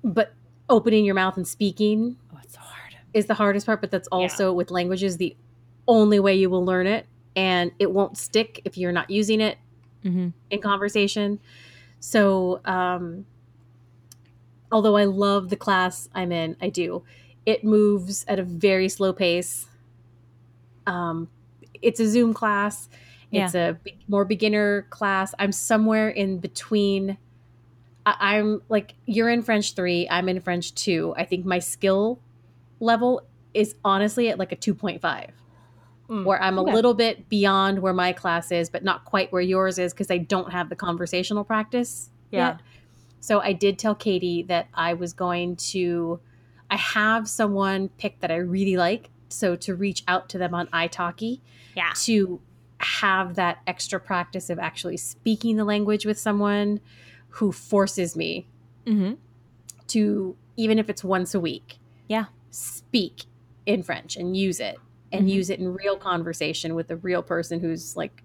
but 0.04 0.34
opening 0.68 1.06
your 1.06 1.14
mouth 1.14 1.38
and 1.38 1.48
speaking 1.48 2.18
Oh, 2.30 2.38
it's 2.42 2.56
hard. 2.56 2.96
is 3.14 3.24
the 3.24 3.32
hardest 3.32 3.64
part. 3.64 3.80
But 3.80 3.90
that's 3.90 4.08
also 4.08 4.52
with 4.52 4.70
languages 4.70 5.16
the 5.16 5.34
only 5.88 6.20
way 6.20 6.34
you 6.34 6.50
will 6.50 6.66
learn 6.66 6.86
it, 6.86 7.06
and 7.34 7.72
it 7.78 7.90
won't 7.92 8.18
stick 8.18 8.60
if 8.66 8.76
you're 8.76 8.92
not 8.92 9.08
using 9.08 9.40
it 9.40 9.56
hmm 10.02 10.28
in 10.50 10.60
conversation. 10.60 11.40
So, 11.98 12.60
um, 12.66 13.24
although 14.70 14.98
I 14.98 15.04
love 15.04 15.48
the 15.48 15.56
class 15.56 16.10
I'm 16.14 16.30
in, 16.30 16.56
I 16.60 16.68
do. 16.68 17.04
It 17.46 17.64
moves 17.64 18.26
at 18.28 18.38
a 18.38 18.42
very 18.42 18.90
slow 18.90 19.14
pace. 19.14 19.66
Um, 20.86 21.30
it's 21.80 22.00
a 22.00 22.06
Zoom 22.06 22.34
class. 22.34 22.90
It's 23.32 23.54
a 23.54 23.78
be- 23.82 23.98
more 24.08 24.24
beginner 24.24 24.82
class. 24.90 25.34
I'm 25.38 25.52
somewhere 25.52 26.08
in 26.08 26.38
between. 26.38 27.16
I- 28.04 28.36
I'm 28.36 28.62
like 28.68 28.94
you're 29.06 29.30
in 29.30 29.42
French 29.42 29.74
three. 29.74 30.06
I'm 30.10 30.28
in 30.28 30.40
French 30.40 30.74
two. 30.74 31.14
I 31.16 31.24
think 31.24 31.44
my 31.44 31.58
skill 31.58 32.20
level 32.80 33.22
is 33.54 33.74
honestly 33.84 34.28
at 34.28 34.38
like 34.38 34.52
a 34.52 34.56
two 34.56 34.74
point 34.74 35.00
five 35.00 35.30
mm. 36.08 36.24
where 36.24 36.40
I'm 36.40 36.58
a 36.58 36.62
little 36.62 36.94
bit 36.94 37.28
beyond 37.28 37.80
where 37.80 37.92
my 37.92 38.12
class 38.12 38.52
is, 38.52 38.68
but 38.68 38.84
not 38.84 39.04
quite 39.04 39.32
where 39.32 39.42
yours 39.42 39.78
is 39.78 39.92
because 39.92 40.10
I 40.10 40.18
don't 40.18 40.52
have 40.52 40.68
the 40.68 40.76
conversational 40.76 41.44
practice 41.44 42.10
Yeah. 42.30 42.48
yet. 42.48 42.60
So 43.20 43.40
I 43.40 43.52
did 43.52 43.78
tell 43.78 43.94
Katie 43.94 44.42
that 44.44 44.68
I 44.74 44.94
was 44.94 45.12
going 45.12 45.56
to, 45.56 46.20
I 46.70 46.76
have 46.76 47.28
someone 47.28 47.88
picked 47.90 48.20
that 48.20 48.30
I 48.30 48.36
really 48.36 48.76
like. 48.76 49.10
So 49.28 49.56
to 49.56 49.74
reach 49.74 50.02
out 50.08 50.28
to 50.30 50.38
them 50.38 50.54
on 50.54 50.66
italki 50.68 51.40
Yeah. 51.74 51.92
to 52.02 52.40
have 52.82 53.34
that 53.36 53.58
extra 53.66 53.98
practice 54.00 54.50
of 54.50 54.58
actually 54.58 54.96
speaking 54.96 55.56
the 55.56 55.64
language 55.64 56.04
with 56.04 56.18
someone 56.18 56.80
who 57.28 57.52
forces 57.52 58.16
me 58.16 58.46
hmm 58.86 59.12
to, 59.88 60.36
even 60.56 60.78
if 60.78 60.88
it's 60.88 61.04
once 61.04 61.34
a 61.34 61.40
week, 61.40 61.78
Yeah. 62.08 62.26
speak 62.50 63.24
in 63.66 63.82
French 63.82 64.16
and 64.16 64.36
use 64.36 64.58
it 64.58 64.78
and 65.12 65.26
Mhm. 65.26 65.30
use 65.32 65.50
it 65.50 65.58
in 65.60 65.74
real 65.74 65.96
conversation 65.96 66.74
with 66.74 66.90
a 66.90 66.96
real 66.96 67.22
person 67.22 67.60
who's 67.60 67.96
like 67.96 68.22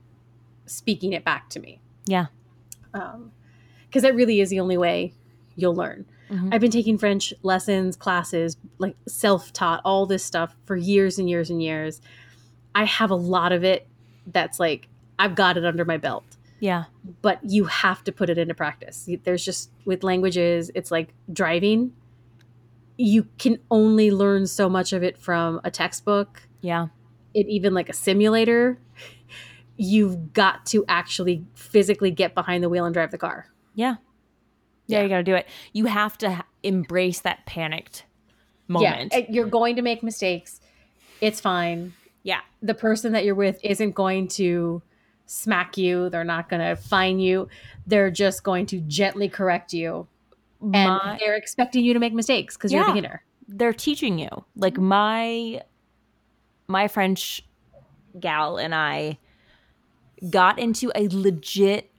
speaking 0.65 1.13
it 1.13 1.23
back 1.25 1.49
to 1.49 1.59
me. 1.59 1.79
Yeah. 2.05 2.27
Um, 2.93 3.31
because 3.87 4.03
that 4.03 4.15
really 4.15 4.39
is 4.39 4.49
the 4.49 4.59
only 4.59 4.77
way 4.77 5.13
you'll 5.55 5.75
learn. 5.75 6.05
Mhm. 6.29 6.53
I've 6.53 6.61
been 6.61 6.71
taking 6.71 6.97
French 6.97 7.33
lessons, 7.43 7.95
classes, 7.95 8.55
like 8.77 8.95
self 9.07 9.51
taught, 9.53 9.81
all 9.83 10.05
this 10.05 10.23
stuff 10.23 10.55
for 10.65 10.75
years 10.77 11.19
and 11.19 11.29
years 11.29 11.49
and 11.49 11.61
years. 11.61 12.01
I 12.75 12.85
have 12.85 13.11
a 13.11 13.15
lot 13.15 13.51
of 13.51 13.63
it 13.63 13.87
that's 14.31 14.59
like, 14.59 14.87
I've 15.19 15.35
got 15.35 15.57
it 15.57 15.65
under 15.65 15.85
my 15.85 15.97
belt, 15.97 16.23
Yeah. 16.59 16.85
but 17.21 17.39
you 17.43 17.65
have 17.65 18.03
to 18.05 18.11
put 18.11 18.29
it 18.29 18.37
into 18.37 18.53
practice. 18.53 19.09
There's 19.23 19.43
just, 19.43 19.71
with 19.85 20.03
languages, 20.03 20.69
it's 20.75 20.91
like 20.91 21.13
driving. 21.31 21.93
You 22.97 23.27
can 23.37 23.59
only 23.71 24.11
learn 24.11 24.47
so 24.47 24.69
much 24.69 24.93
of 24.93 25.03
it 25.03 25.17
from 25.17 25.61
a 25.63 25.71
textbook, 25.71 26.43
Yeah. 26.61 26.87
it 27.33 27.47
even 27.47 27.73
like 27.73 27.89
a 27.89 27.93
simulator. 27.93 28.79
You've 29.77 30.33
got 30.33 30.65
to 30.67 30.83
actually 30.87 31.45
physically 31.53 32.09
get 32.11 32.33
behind 32.33 32.63
the 32.63 32.69
wheel 32.69 32.85
and 32.85 32.93
drive 32.93 33.11
the 33.11 33.17
car. 33.17 33.47
Yeah. 33.75 33.95
Yeah, 34.87 35.01
you 35.03 35.09
got 35.09 35.17
to 35.17 35.23
do 35.23 35.35
it. 35.35 35.47
You 35.73 35.85
have 35.85 36.17
to 36.19 36.43
embrace 36.63 37.19
that 37.21 37.45
panicked 37.45 38.05
moment. 38.67 39.13
Yeah, 39.13 39.25
you're 39.29 39.47
going 39.47 39.75
to 39.75 39.81
make 39.81 40.01
mistakes. 40.01 40.61
It's 41.21 41.39
fine. 41.41 41.93
Yeah. 42.27 42.41
The 42.61 42.73
person 42.73 43.13
that 43.13 43.23
you're 43.23 43.35
with 43.35 43.57
isn't 43.63 43.91
going 43.95 44.27
to 44.39 44.81
smack 45.27 45.77
you. 45.77 46.09
They're 46.09 46.23
not 46.25 46.49
going 46.49 46.59
to 46.61 46.75
fine 46.75 47.19
you. 47.19 47.47
They're 47.85 48.11
just 48.11 48.43
going 48.43 48.65
to 48.67 48.81
gently 48.81 49.29
correct 49.29 49.71
you. 49.73 50.07
And 50.61 50.73
My- 50.89 51.17
they're 51.19 51.35
expecting 51.35 51.85
you 51.85 51.93
to 51.93 51.99
make 51.99 52.13
mistakes 52.13 52.57
because 52.57 52.73
you're 52.73 52.83
a 52.83 52.87
beginner. 52.93 53.23
they're 53.47 53.71
teaching 53.73 54.19
you. 54.19 54.27
Like 54.57 54.77
my 54.77 55.61
my 56.67 56.89
French 56.89 57.43
gal 58.19 58.57
and 58.57 58.75
I 58.75 59.19
got 60.29 60.59
into 60.59 60.91
a 60.95 61.07
legit 61.07 61.89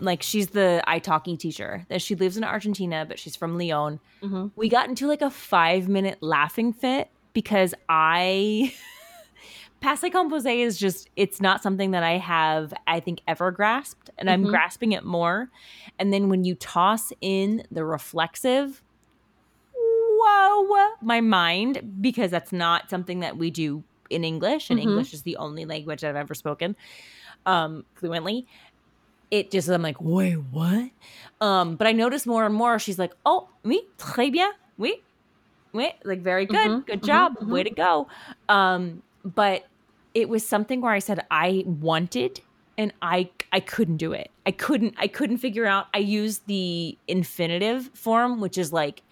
like 0.00 0.22
she's 0.22 0.48
the 0.48 0.82
italki 0.86 1.38
teacher. 1.38 1.86
That 1.88 2.02
she 2.02 2.14
lives 2.14 2.36
in 2.36 2.44
Argentina, 2.44 3.04
but 3.08 3.18
she's 3.18 3.36
from 3.36 3.56
Lyon. 3.56 4.00
Mhm. 4.22 4.50
We 4.54 4.68
got 4.68 4.88
into 4.88 5.06
like 5.06 5.22
a 5.22 5.30
5 5.30 5.88
minute 5.88 6.18
laughing 6.20 6.72
fit 6.74 7.08
because 7.32 7.74
I 7.88 8.74
Passé 9.80 10.10
composé 10.10 10.58
is 10.58 10.76
just 10.78 11.08
it's 11.14 11.40
not 11.40 11.62
something 11.62 11.92
that 11.92 12.02
I 12.02 12.18
have 12.18 12.74
I 12.86 12.98
think 13.00 13.20
ever 13.28 13.50
grasped 13.52 14.10
and 14.18 14.28
I'm 14.28 14.42
Mhm. 14.42 14.48
grasping 14.48 14.92
it 14.92 15.04
more. 15.04 15.50
And 15.98 16.12
then 16.12 16.28
when 16.28 16.44
you 16.44 16.54
toss 16.56 17.12
in 17.20 17.62
the 17.70 17.84
reflexive 17.84 18.82
whoa 19.74 20.96
my 21.00 21.20
mind 21.20 21.80
because 22.00 22.30
that's 22.30 22.52
not 22.52 22.90
something 22.90 23.20
that 23.20 23.36
we 23.36 23.50
do 23.50 23.84
in 24.10 24.24
english 24.24 24.68
and 24.70 24.78
Mhm. 24.78 24.82
english 24.82 25.12
is 25.14 25.22
the 25.22 25.36
only 25.36 25.64
language 25.64 26.02
i've 26.02 26.16
ever 26.16 26.34
spoken 26.34 26.74
um 27.46 27.84
fluently 27.94 28.46
it 29.30 29.50
just 29.50 29.68
I'm 29.68 29.82
like, 29.82 30.00
wait, 30.00 30.36
what? 30.36 30.90
Um, 31.40 31.76
but 31.76 31.86
I 31.86 31.92
notice 31.92 32.26
more 32.26 32.46
and 32.46 32.54
more. 32.54 32.78
She's 32.78 32.98
like, 32.98 33.12
oh, 33.26 33.50
oui, 33.64 33.80
très 33.98 34.32
bien, 34.32 34.50
oui, 34.78 34.92
oui, 35.74 35.90
like 36.04 36.22
very 36.22 36.46
good, 36.46 36.72
Mhm, 36.72 36.86
good 36.86 37.02
mhm, 37.02 37.04
job, 37.04 37.32
mhm. 37.42 37.50
way 37.50 37.62
to 37.64 37.70
go. 37.70 38.08
Um, 38.48 39.02
but 39.34 39.66
it 40.14 40.28
was 40.28 40.46
something 40.46 40.80
where 40.80 40.92
I 40.92 40.98
said 41.00 41.24
I 41.30 41.64
wanted 41.66 42.40
and 42.76 42.92
I 43.02 43.30
I 43.52 43.60
couldn't 43.60 43.96
do 43.98 44.12
it. 44.12 44.30
I 44.46 44.50
couldn't 44.52 44.94
I 44.98 45.08
couldn't 45.08 45.38
figure 45.38 45.66
out. 45.66 45.86
I 45.94 45.98
used 45.98 46.46
the 46.46 46.96
infinitive 47.06 47.90
form, 47.94 48.40
which 48.40 48.56
is 48.58 48.72
like 48.72 49.02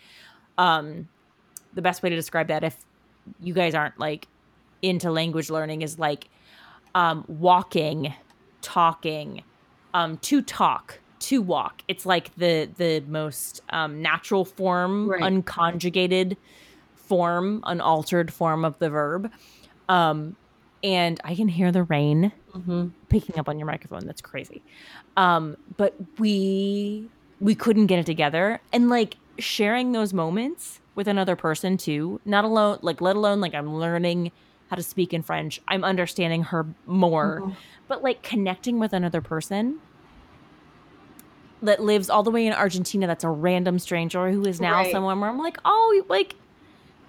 um 0.59 1.09
the 1.75 1.83
best 1.83 2.03
way 2.03 2.09
to 2.11 2.17
describe 2.17 2.49
that 2.49 2.65
if 2.65 2.77
you 3.41 3.53
guys 3.53 3.75
aren't 3.75 3.99
like 3.99 4.29
into 4.83 5.11
language 5.11 5.51
learning 5.51 5.83
is 5.83 5.99
like 5.99 6.29
um 6.95 7.25
walking, 7.29 8.15
talking, 8.63 9.43
um 9.95 10.17
to 10.19 10.41
talk, 10.43 11.01
to 11.21 11.43
walk. 11.43 11.83
It's 11.89 12.07
like 12.07 12.35
the 12.37 12.71
the 12.77 13.01
most 13.07 13.61
um 13.71 14.01
natural 14.01 14.45
form, 14.45 15.11
Right. 15.11 15.23
unconjugated 15.23 16.37
form, 16.95 17.61
unaltered 17.65 18.33
form 18.33 18.65
of 18.65 18.79
the 18.79 18.91
verb. 18.91 19.31
Um 19.89 20.37
and 20.83 21.21
I 21.25 21.35
can 21.35 21.49
hear 21.49 21.73
the 21.73 21.83
rain 21.85 22.33
Mm-hmm. 22.55 22.87
picking 23.11 23.39
up 23.39 23.49
on 23.51 23.59
your 23.59 23.67
microphone. 23.67 24.07
That's 24.07 24.23
crazy. 24.23 24.63
Um, 25.17 25.57
but 25.77 25.95
we 26.19 27.11
we 27.39 27.55
couldn't 27.55 27.87
get 27.87 27.99
it 27.99 28.07
together, 28.07 28.61
and 28.73 28.89
like 28.89 29.19
sharing 29.39 29.93
those 29.93 30.15
moments 30.15 30.81
with 30.95 31.07
another 31.07 31.37
person 31.37 31.77
too. 31.77 32.19
Not 32.25 32.47
alone, 32.47 32.79
like 32.81 33.03
let 33.03 33.15
alone 33.15 33.43
like 33.43 33.55
I'm 33.55 33.75
learning 33.75 34.33
how 34.71 34.77
to 34.77 34.83
speak 34.83 35.13
in 35.13 35.23
French. 35.23 35.61
I'm 35.69 35.85
understanding 35.85 36.45
her 36.45 36.75
more, 36.87 37.43
Mhm. 37.45 37.57
but 37.89 38.03
like 38.03 38.23
connecting 38.23 38.79
with 38.79 38.95
another 38.95 39.21
person 39.21 39.81
that 41.63 41.83
lives 41.83 42.09
all 42.11 42.23
the 42.23 42.31
way 42.31 42.47
in 42.47 42.53
Argentina. 42.53 43.07
That's 43.07 43.25
a 43.25 43.29
random 43.31 43.79
stranger 43.79 44.31
who 44.31 44.43
is 44.47 44.61
now 44.61 44.77
Right. 44.83 44.91
someone 44.93 45.21
where 45.21 45.29
I'm 45.31 45.39
like, 45.39 45.59
oh, 45.65 46.05
like 46.09 46.37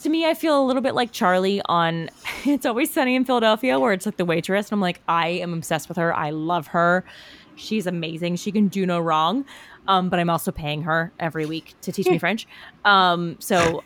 to 0.02 0.10
me, 0.10 0.26
I 0.28 0.34
feel 0.34 0.62
a 0.62 0.66
little 0.66 0.82
bit 0.82 0.94
like 0.96 1.12
Charlie 1.12 1.62
on 1.66 2.10
It's 2.46 2.66
Always 2.66 2.94
Sunny 2.94 3.16
in 3.16 3.26
Philadelphia, 3.26 3.80
where 3.80 3.94
it's 3.94 4.06
like 4.06 4.18
the 4.18 4.26
waitress. 4.26 4.68
And 4.68 4.74
I'm 4.78 4.82
like, 4.82 5.02
I 5.08 5.28
am 5.30 5.54
obsessed 5.54 5.88
with 5.90 5.98
her. 5.98 6.16
I 6.16 6.30
love 6.30 6.68
her. 6.68 7.04
She's 7.56 7.88
amazing. 7.88 8.36
She 8.36 8.52
can 8.52 8.68
do 8.68 8.86
no 8.86 9.00
wrong. 9.00 9.46
Um, 9.88 10.10
but 10.10 10.20
I'm 10.20 10.30
also 10.30 10.52
paying 10.52 10.84
her 10.84 11.12
every 11.20 11.46
week 11.46 11.74
to 11.82 11.92
teach 11.92 12.08
me 12.08 12.18
French. 12.20 12.46
Um, 12.86 13.38
so 13.40 13.84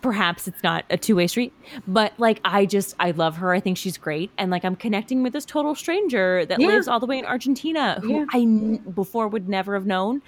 perhaps 0.00 0.46
it's 0.46 0.62
not 0.62 0.84
a 0.90 0.96
two 0.96 1.16
way 1.16 1.26
street, 1.26 1.52
but 1.86 2.12
like 2.18 2.40
I 2.44 2.66
just, 2.66 2.94
I 3.00 3.12
love 3.12 3.36
her. 3.38 3.52
I 3.52 3.60
think 3.60 3.78
she's 3.78 3.96
great. 3.96 4.30
And 4.38 4.50
like 4.50 4.64
I'm 4.64 4.76
connecting 4.76 5.22
with 5.22 5.32
this 5.32 5.44
total 5.44 5.74
stranger 5.74 6.44
that 6.46 6.60
Yeah. 6.60 6.66
lives 6.68 6.86
all 6.88 7.00
the 7.00 7.06
way 7.06 7.18
in 7.18 7.24
Argentina 7.24 7.98
who 8.02 8.12
Yeah. 8.12 8.24
I 8.32 8.40
n- 8.40 8.76
before 8.94 9.26
would 9.28 9.48
never 9.48 9.74
have 9.74 9.86
known. 9.86 10.22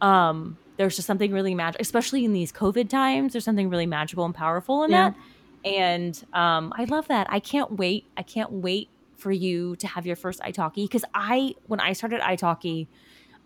Um, 0.00 0.56
there's 0.76 0.96
just 0.96 1.06
something 1.06 1.32
really 1.32 1.54
magic, 1.54 1.80
especially 1.80 2.24
in 2.24 2.32
these 2.32 2.50
COVID 2.52 2.88
times. 2.88 3.32
There's 3.32 3.44
something 3.44 3.68
really 3.68 3.86
magical 3.86 4.24
and 4.24 4.34
powerful 4.34 4.84
in 4.84 4.90
Yeah. 4.90 5.10
that. 5.10 5.16
And 5.64 6.24
um, 6.32 6.72
I 6.76 6.84
love 6.84 7.08
that. 7.08 7.26
I 7.30 7.38
can't 7.40 7.72
wait. 7.72 8.06
I 8.16 8.22
can't 8.22 8.50
wait 8.50 8.88
for 9.16 9.30
you 9.30 9.76
to 9.76 9.86
have 9.86 10.06
your 10.06 10.16
first 10.16 10.40
italki 10.40 10.84
because 10.84 11.04
I, 11.14 11.54
when 11.66 11.78
I 11.78 11.92
started 11.92 12.20
italki, 12.20 12.88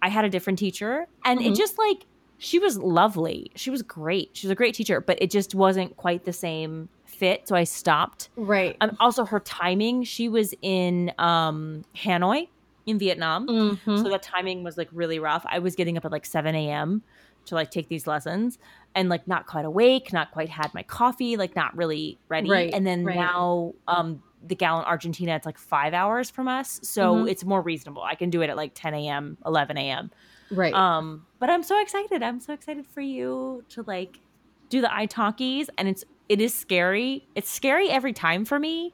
I 0.01 0.09
had 0.09 0.25
a 0.25 0.31
different 0.31 0.59
teacher, 0.59 1.07
and 1.25 1.41
it 1.41 1.53
Mhm. 1.53 1.57
just 1.57 1.77
like 1.79 2.07
she 2.39 2.59
was 2.59 2.77
lovely. 2.79 3.51
She 3.57 3.71
was 3.71 3.83
great. 3.83 4.31
She 4.35 4.47
was 4.47 4.53
a 4.53 4.55
great 4.55 4.75
teacher, 4.75 5.01
but 5.01 5.21
it 5.23 5.31
just 5.31 5.55
wasn't 5.55 5.97
quite 5.97 6.25
the 6.25 6.33
same 6.35 6.91
fit. 7.07 7.49
So 7.49 7.57
I 7.57 7.65
stopped. 7.65 8.29
Right. 8.37 8.77
Um, 8.83 8.97
also, 9.01 9.25
her 9.25 9.41
timing. 9.41 10.05
She 10.05 10.29
was 10.29 10.55
in 10.63 11.13
um, 11.19 11.85
Hanoi 11.97 12.49
in 12.87 12.99
Vietnam. 12.99 13.51
Mhm. 13.51 13.81
So 13.95 14.09
the 14.11 14.19
timing 14.19 14.63
was 14.65 14.77
like 14.77 14.89
really 14.93 15.19
rough. 15.19 15.45
I 15.49 15.59
was 15.59 15.75
getting 15.77 15.97
up 15.97 16.05
at 16.05 16.13
like 16.13 16.27
7 16.27 16.71
a.m. 16.71 17.03
to 17.47 17.55
like 17.55 17.71
take 17.71 17.89
these 17.89 18.07
lessons 18.07 18.59
and 18.95 19.09
like 19.09 19.27
not 19.27 19.47
quite 19.47 19.65
awake, 19.65 20.13
not 20.13 20.31
quite 20.33 20.49
had 20.49 20.73
my 20.75 20.83
coffee, 20.83 21.37
like 21.37 21.55
not 21.57 21.75
really 21.77 22.21
ready. 22.29 22.49
Right, 22.51 22.73
and 22.73 22.87
then 22.87 23.05
right. 23.05 23.15
now 23.15 23.75
um 23.89 24.23
the 24.43 24.55
gal 24.55 24.79
in 24.81 24.85
Argentina, 24.85 25.35
it's 25.35 25.47
like 25.47 25.59
five 25.59 25.95
hours 25.95 26.31
from 26.31 26.47
us. 26.49 26.79
So 26.83 27.25
Mhm. 27.25 27.29
it's 27.29 27.45
more 27.45 27.63
reasonable. 27.63 28.03
I 28.03 28.15
can 28.15 28.31
do 28.31 28.43
it 28.43 28.51
at 28.51 28.57
like 28.57 28.73
10 28.75 29.09
a.m., 29.09 29.39
11 29.47 29.91
a.m. 29.91 30.11
Right. 30.51 30.75
Um, 30.79 31.27
but 31.41 31.51
I'm 31.51 31.63
so 31.63 31.81
excited. 31.81 32.23
I'm 32.23 32.41
so 32.41 32.53
excited 32.53 32.87
for 32.87 33.01
you 33.01 33.63
to 33.71 33.83
like 33.87 34.21
do 34.69 34.81
the 34.81 34.89
italkies 34.89 35.69
and 35.79 35.89
it's 35.89 36.05
it 36.29 36.41
is 36.41 36.55
scary. 36.55 37.29
It's 37.35 37.51
scary 37.51 37.89
every 37.91 38.13
time 38.13 38.45
for 38.45 38.59
me 38.59 38.93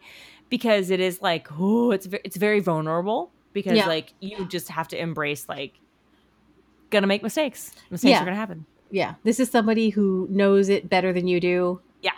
because 0.51 0.91
it 0.91 1.01
is 1.01 1.21
like, 1.23 1.49
oh, 1.53 1.91
it's 1.93 2.07
it's 2.25 2.37
very 2.37 2.61
vulnerable 2.61 3.35
because 3.53 3.77
Yeah. 3.77 3.87
like 3.87 4.13
you 4.21 4.45
just 4.47 4.69
have 4.69 4.89
to 4.89 5.01
embrace 5.01 5.49
like 5.49 5.75
gonna 6.91 7.07
make 7.07 7.23
mistakes. 7.23 7.73
Mistakes 7.91 8.11
Yeah. 8.11 8.23
are 8.23 8.25
gonna 8.25 8.37
happen. 8.37 8.67
yeah. 8.91 9.15
This 9.25 9.41
is 9.41 9.51
somebody 9.51 9.89
who 9.91 10.27
knows 10.31 10.69
it 10.69 10.89
better 10.89 11.13
than 11.13 11.27
you 11.27 11.41
do. 11.41 11.81
Yeah. 12.03 12.11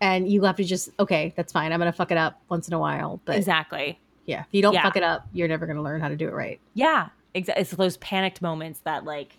And 0.00 0.30
you 0.30 0.42
have 0.44 0.56
to 0.56 0.64
just 0.64 0.90
okay, 0.98 1.32
that's 1.36 1.52
fine. 1.52 1.72
I'm 1.72 1.78
gonna 1.78 1.92
fuck 1.92 2.10
it 2.10 2.16
up 2.18 2.40
once 2.48 2.68
in 2.68 2.74
a 2.74 2.78
while. 2.78 3.20
But 3.24 3.36
exactly. 3.36 3.98
yeah, 4.26 4.40
if 4.40 4.46
you 4.52 4.62
don't 4.62 4.74
Yeah. 4.74 4.82
fuck 4.82 4.96
it 4.96 5.02
up, 5.02 5.26
you're 5.32 5.48
never 5.48 5.66
gonna 5.66 5.82
learn 5.82 6.00
how 6.00 6.08
to 6.08 6.16
do 6.16 6.28
it 6.28 6.32
right. 6.34 6.60
Yeah. 6.74 7.08
Exactly. 7.34 7.62
It's 7.62 7.70
those 7.72 7.96
panicked 7.98 8.40
moments 8.40 8.80
that 8.80 9.04
like 9.04 9.38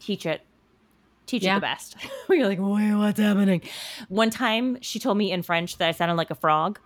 teach 0.00 0.24
it 0.24 0.42
teach 1.26 1.42
Yeah. 1.42 1.52
it 1.52 1.54
the 1.56 1.60
best. 1.60 1.96
Where 2.26 2.38
you're 2.38 2.48
like, 2.48 2.58
wait, 2.60 2.94
what's 2.94 3.20
happening? 3.20 3.60
One 4.08 4.30
time 4.30 4.78
she 4.80 4.98
told 4.98 5.18
me 5.18 5.30
in 5.30 5.42
French 5.42 5.76
that 5.76 5.86
I 5.88 5.92
sounded 5.92 6.14
like 6.14 6.30
a 6.30 6.34
frog 6.34 6.78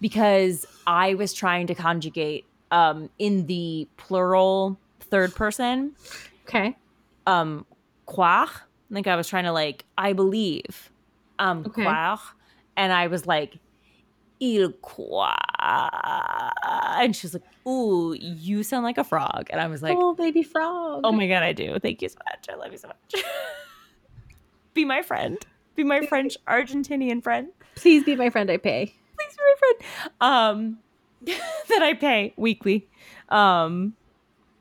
because 0.00 0.66
I 0.88 1.14
was 1.14 1.32
trying 1.32 1.68
to 1.68 1.74
conjugate 1.76 2.44
um 2.70 3.08
in 3.18 3.46
the 3.46 3.88
plural 3.96 4.78
third 5.00 5.34
person 5.34 5.94
Okay. 6.48 6.76
um 7.26 7.64
croire. 8.06 8.50
Like 8.90 9.06
I 9.06 9.16
was 9.16 9.28
trying 9.28 9.44
to 9.44 9.52
like 9.52 9.84
I 9.98 10.12
believe 10.12 10.90
um 11.38 11.64
Okay. 11.66 11.82
croire 11.82 12.20
and 12.76 12.92
I 12.92 13.06
was 13.08 13.26
like 13.26 13.58
il 14.38 14.70
croit 14.72 15.34
and 17.00 17.16
she 17.16 17.26
was 17.26 17.34
like 17.34 17.42
ooh 17.66 18.14
you 18.18 18.62
sound 18.62 18.84
like 18.84 18.98
a 18.98 19.04
frog 19.04 19.46
and 19.50 19.60
I 19.60 19.66
was 19.66 19.82
like 19.82 19.96
oh, 19.98 20.14
baby 20.14 20.42
frog. 20.42 21.00
Oh 21.04 21.12
my 21.12 21.26
god, 21.26 21.42
I 21.42 21.52
do. 21.52 21.78
Thank 21.80 22.02
you 22.02 22.08
so 22.08 22.18
much. 22.30 22.46
I 22.50 22.54
love 22.56 22.70
you 22.72 22.78
so 22.78 22.88
much. 22.88 23.24
be 24.74 24.84
my 24.84 25.02
friend. 25.02 25.38
Be 25.74 25.84
my 25.84 26.06
French 26.06 26.36
Argentinian 26.46 27.22
friend. 27.22 27.48
Please 27.76 28.02
be 28.04 28.14
my 28.16 28.30
friend. 28.30 28.50
I 28.50 28.56
pay. 28.56 28.86
Please 28.86 29.36
be 29.36 29.42
my 29.42 29.54
friend. 29.58 30.10
Um 30.20 30.78
that 31.68 31.82
I 31.82 31.94
pay 31.94 32.32
weekly. 32.36 32.88
Um 33.28 33.94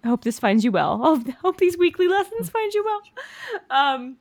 I 0.03 0.07
hope 0.07 0.23
this 0.23 0.39
finds 0.39 0.63
you 0.63 0.71
well. 0.71 1.21
I 1.27 1.31
hope 1.41 1.57
these 1.57 1.77
weekly 1.77 2.07
lessons 2.07 2.49
find 2.49 2.73
you 2.73 2.83
well. 2.83 3.01
Um 3.69 4.17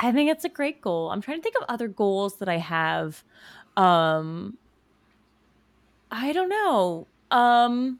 I 0.00 0.12
think 0.12 0.30
it's 0.30 0.44
a 0.44 0.48
great 0.48 0.80
goal. 0.80 1.10
I'm 1.10 1.20
trying 1.20 1.38
to 1.38 1.42
think 1.42 1.56
of 1.56 1.64
other 1.68 1.88
goals 1.88 2.36
that 2.36 2.48
I 2.48 2.58
have. 2.58 3.24
Um 3.76 4.56
I 6.10 6.32
don't 6.32 6.48
know. 6.48 7.06
Um 7.30 7.98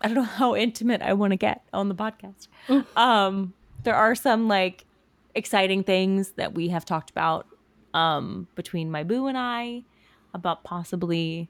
I 0.00 0.08
don't 0.08 0.16
know 0.16 0.22
how 0.22 0.54
intimate 0.54 1.02
I 1.02 1.12
want 1.14 1.32
to 1.32 1.36
get 1.36 1.62
on 1.72 1.88
the 1.88 1.94
podcast. 1.94 2.48
Mm. 2.68 2.84
Um 2.96 3.54
there 3.84 3.94
are 3.94 4.14
some 4.14 4.48
like 4.48 4.84
exciting 5.34 5.84
things 5.84 6.32
that 6.32 6.54
we 6.54 6.68
have 6.68 6.84
talked 6.84 7.10
about 7.10 7.46
um 7.94 8.48
between 8.54 8.90
my 8.90 9.04
boo 9.04 9.26
and 9.26 9.38
I 9.38 9.84
about 10.36 10.62
possibly 10.62 11.48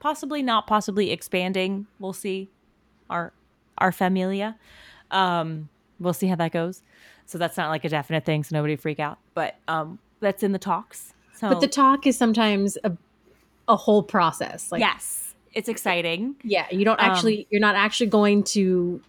possibly 0.00 0.42
not 0.42 0.66
possibly 0.66 1.10
expanding. 1.10 1.86
We'll 1.98 2.12
see 2.12 2.50
our 3.08 3.32
our 3.78 3.92
familia. 3.92 4.56
Um 5.10 5.68
we'll 5.98 6.12
see 6.12 6.26
how 6.26 6.36
that 6.36 6.52
goes. 6.52 6.82
So 7.26 7.38
that's 7.38 7.56
not 7.56 7.70
like 7.70 7.84
a 7.84 7.88
definite 7.88 8.24
thing 8.26 8.44
so 8.44 8.54
nobody 8.54 8.76
freak 8.76 9.00
out, 9.00 9.18
but 9.34 9.56
um 9.68 9.98
that's 10.20 10.42
in 10.42 10.52
the 10.52 10.58
talks. 10.58 11.14
So 11.34 11.48
But 11.48 11.60
the 11.60 11.68
talk 11.68 12.06
is 12.06 12.18
sometimes 12.18 12.76
a 12.84 12.92
a 13.66 13.76
whole 13.76 14.02
process. 14.02 14.70
Like 14.70 14.80
yes, 14.80 15.34
it's 15.54 15.68
exciting. 15.70 16.36
yeah, 16.44 16.66
you 16.70 16.84
don't 16.84 17.00
Um, 17.00 17.10
actually 17.10 17.46
you're 17.50 17.60
not 17.60 17.76
actually 17.76 18.08
going 18.08 18.42
to 18.44 19.00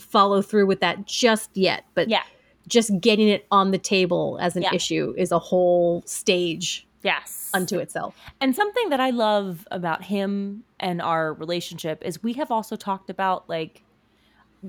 follow 0.00 0.42
through 0.42 0.66
with 0.66 0.80
that 0.80 1.06
just 1.06 1.50
yet. 1.54 1.84
But 1.94 2.08
Yeah. 2.08 2.22
just 2.66 2.90
getting 3.00 3.28
it 3.28 3.46
on 3.50 3.70
the 3.70 3.78
table 3.78 4.36
as 4.40 4.56
an 4.56 4.62
Yeah. 4.62 4.74
issue 4.74 5.14
is 5.16 5.30
a 5.32 5.38
whole 5.38 6.02
stage 6.06 6.86
Yes. 7.02 7.37
Unto 7.54 7.78
itself. 7.78 8.14
And 8.40 8.54
something 8.54 8.88
that 8.90 9.00
I 9.00 9.10
love 9.10 9.66
about 9.70 10.04
him 10.04 10.64
and 10.80 11.00
our 11.02 11.32
relationship 11.34 12.02
is 12.04 12.22
we 12.22 12.34
have 12.34 12.50
also 12.50 12.76
talked 12.76 13.10
about 13.10 13.48
like 13.48 13.82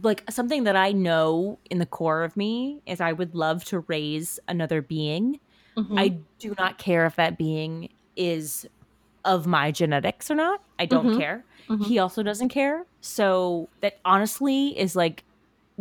like 0.04 0.24
something 0.30 0.66
that 0.66 0.76
I 0.76 0.92
know 0.92 1.58
in 1.72 1.80
the 1.80 1.86
core 1.86 2.24
of 2.24 2.38
me 2.38 2.82
is 2.86 3.02
I 3.02 3.12
would 3.12 3.34
love 3.34 3.64
to 3.66 3.80
raise 3.80 4.40
another 4.48 4.82
being. 4.84 5.40
Mm-hmm. 5.76 5.98
I 5.98 6.18
do 6.38 6.54
not 6.60 6.78
care 6.78 7.08
if 7.08 7.16
that 7.16 7.38
being 7.40 7.90
is 8.16 8.68
of 9.26 9.48
my 9.48 9.72
genetics 9.72 10.30
or 10.30 10.36
not. 10.36 10.62
I 10.78 10.86
don't 10.86 11.08
Mhm. 11.08 11.18
care. 11.18 11.44
Mhm. 11.70 11.86
He 11.86 11.98
also 11.98 12.22
doesn't 12.22 12.50
care. 12.50 12.86
So 13.02 13.68
that 13.82 13.98
honestly 14.06 14.78
is 14.78 14.96
like 14.96 15.24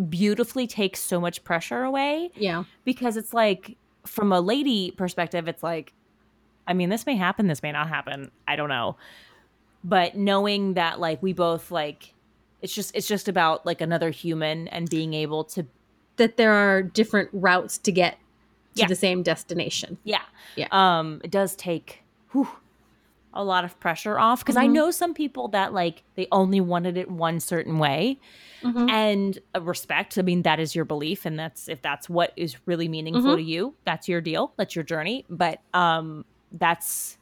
beautifully 0.08 0.66
takes 0.66 1.00
so 1.00 1.20
much 1.20 1.42
pressure 1.44 1.82
away 1.82 2.30
yeah. 2.34 2.64
because 2.84 3.16
it's 3.16 3.34
like 3.34 3.76
from 4.06 4.32
a 4.32 4.40
lady 4.40 4.92
perspective 4.92 5.48
it's 5.48 5.62
like 5.62 5.92
i 6.68 6.72
mean 6.72 6.88
this 6.90 7.04
may 7.06 7.16
happen 7.16 7.48
this 7.48 7.62
may 7.62 7.72
not 7.72 7.88
happen 7.88 8.30
i 8.46 8.54
don't 8.54 8.68
know 8.68 8.96
but 9.84 10.16
knowing 10.16 10.74
that 10.74 11.00
like 11.00 11.22
we 11.22 11.32
both 11.32 11.70
like 11.70 12.14
it's 12.62 12.74
just 12.74 12.94
it's 12.94 13.06
just 13.08 13.28
about 13.28 13.64
like 13.66 13.80
another 13.80 14.10
human 14.10 14.68
and 14.68 14.88
being 14.90 15.14
able 15.14 15.44
to 15.44 15.66
that 16.16 16.36
there 16.36 16.52
are 16.52 16.82
different 16.82 17.28
routes 17.32 17.78
to 17.78 17.90
get 17.92 18.14
to 18.74 18.82
Yeah. 18.82 18.86
the 18.88 18.96
same 18.96 19.22
destination. 19.22 19.98
yeah 20.04 20.22
Yeah. 20.56 20.68
um 20.70 21.20
it 21.24 21.30
does 21.30 21.56
take 21.56 22.02
whew, 22.32 22.48
a 23.32 23.42
lot 23.44 23.64
of 23.64 23.78
pressure 23.80 24.18
off 24.18 24.40
because 24.40 24.56
i 24.56 24.66
Mhm. 24.66 24.72
know 24.72 24.90
some 24.90 25.14
people 25.14 25.48
that 25.48 25.72
like 25.72 26.02
they 26.16 26.26
only 26.32 26.60
wanted 26.60 26.96
it 26.96 27.10
one 27.10 27.40
certain 27.40 27.78
way 27.78 28.18
Mhm. 28.62 28.90
and 28.90 29.38
uh, 29.54 29.60
respect 29.62 30.18
i 30.18 30.22
mean 30.22 30.42
that 30.42 30.58
is 30.58 30.74
your 30.74 30.84
belief 30.84 31.24
and 31.24 31.38
that's 31.38 31.68
if 31.68 31.80
that's 31.82 32.08
what 32.08 32.32
is 32.36 32.56
really 32.66 32.88
meaningful 32.88 33.32
Mhm. 33.34 33.36
to 33.36 33.42
you 33.42 33.74
that's 33.84 34.08
your 34.08 34.20
deal 34.20 34.52
that's 34.56 34.74
your 34.74 34.82
journey 34.84 35.24
but 35.30 35.60
um 35.74 36.24
that's 36.52 37.18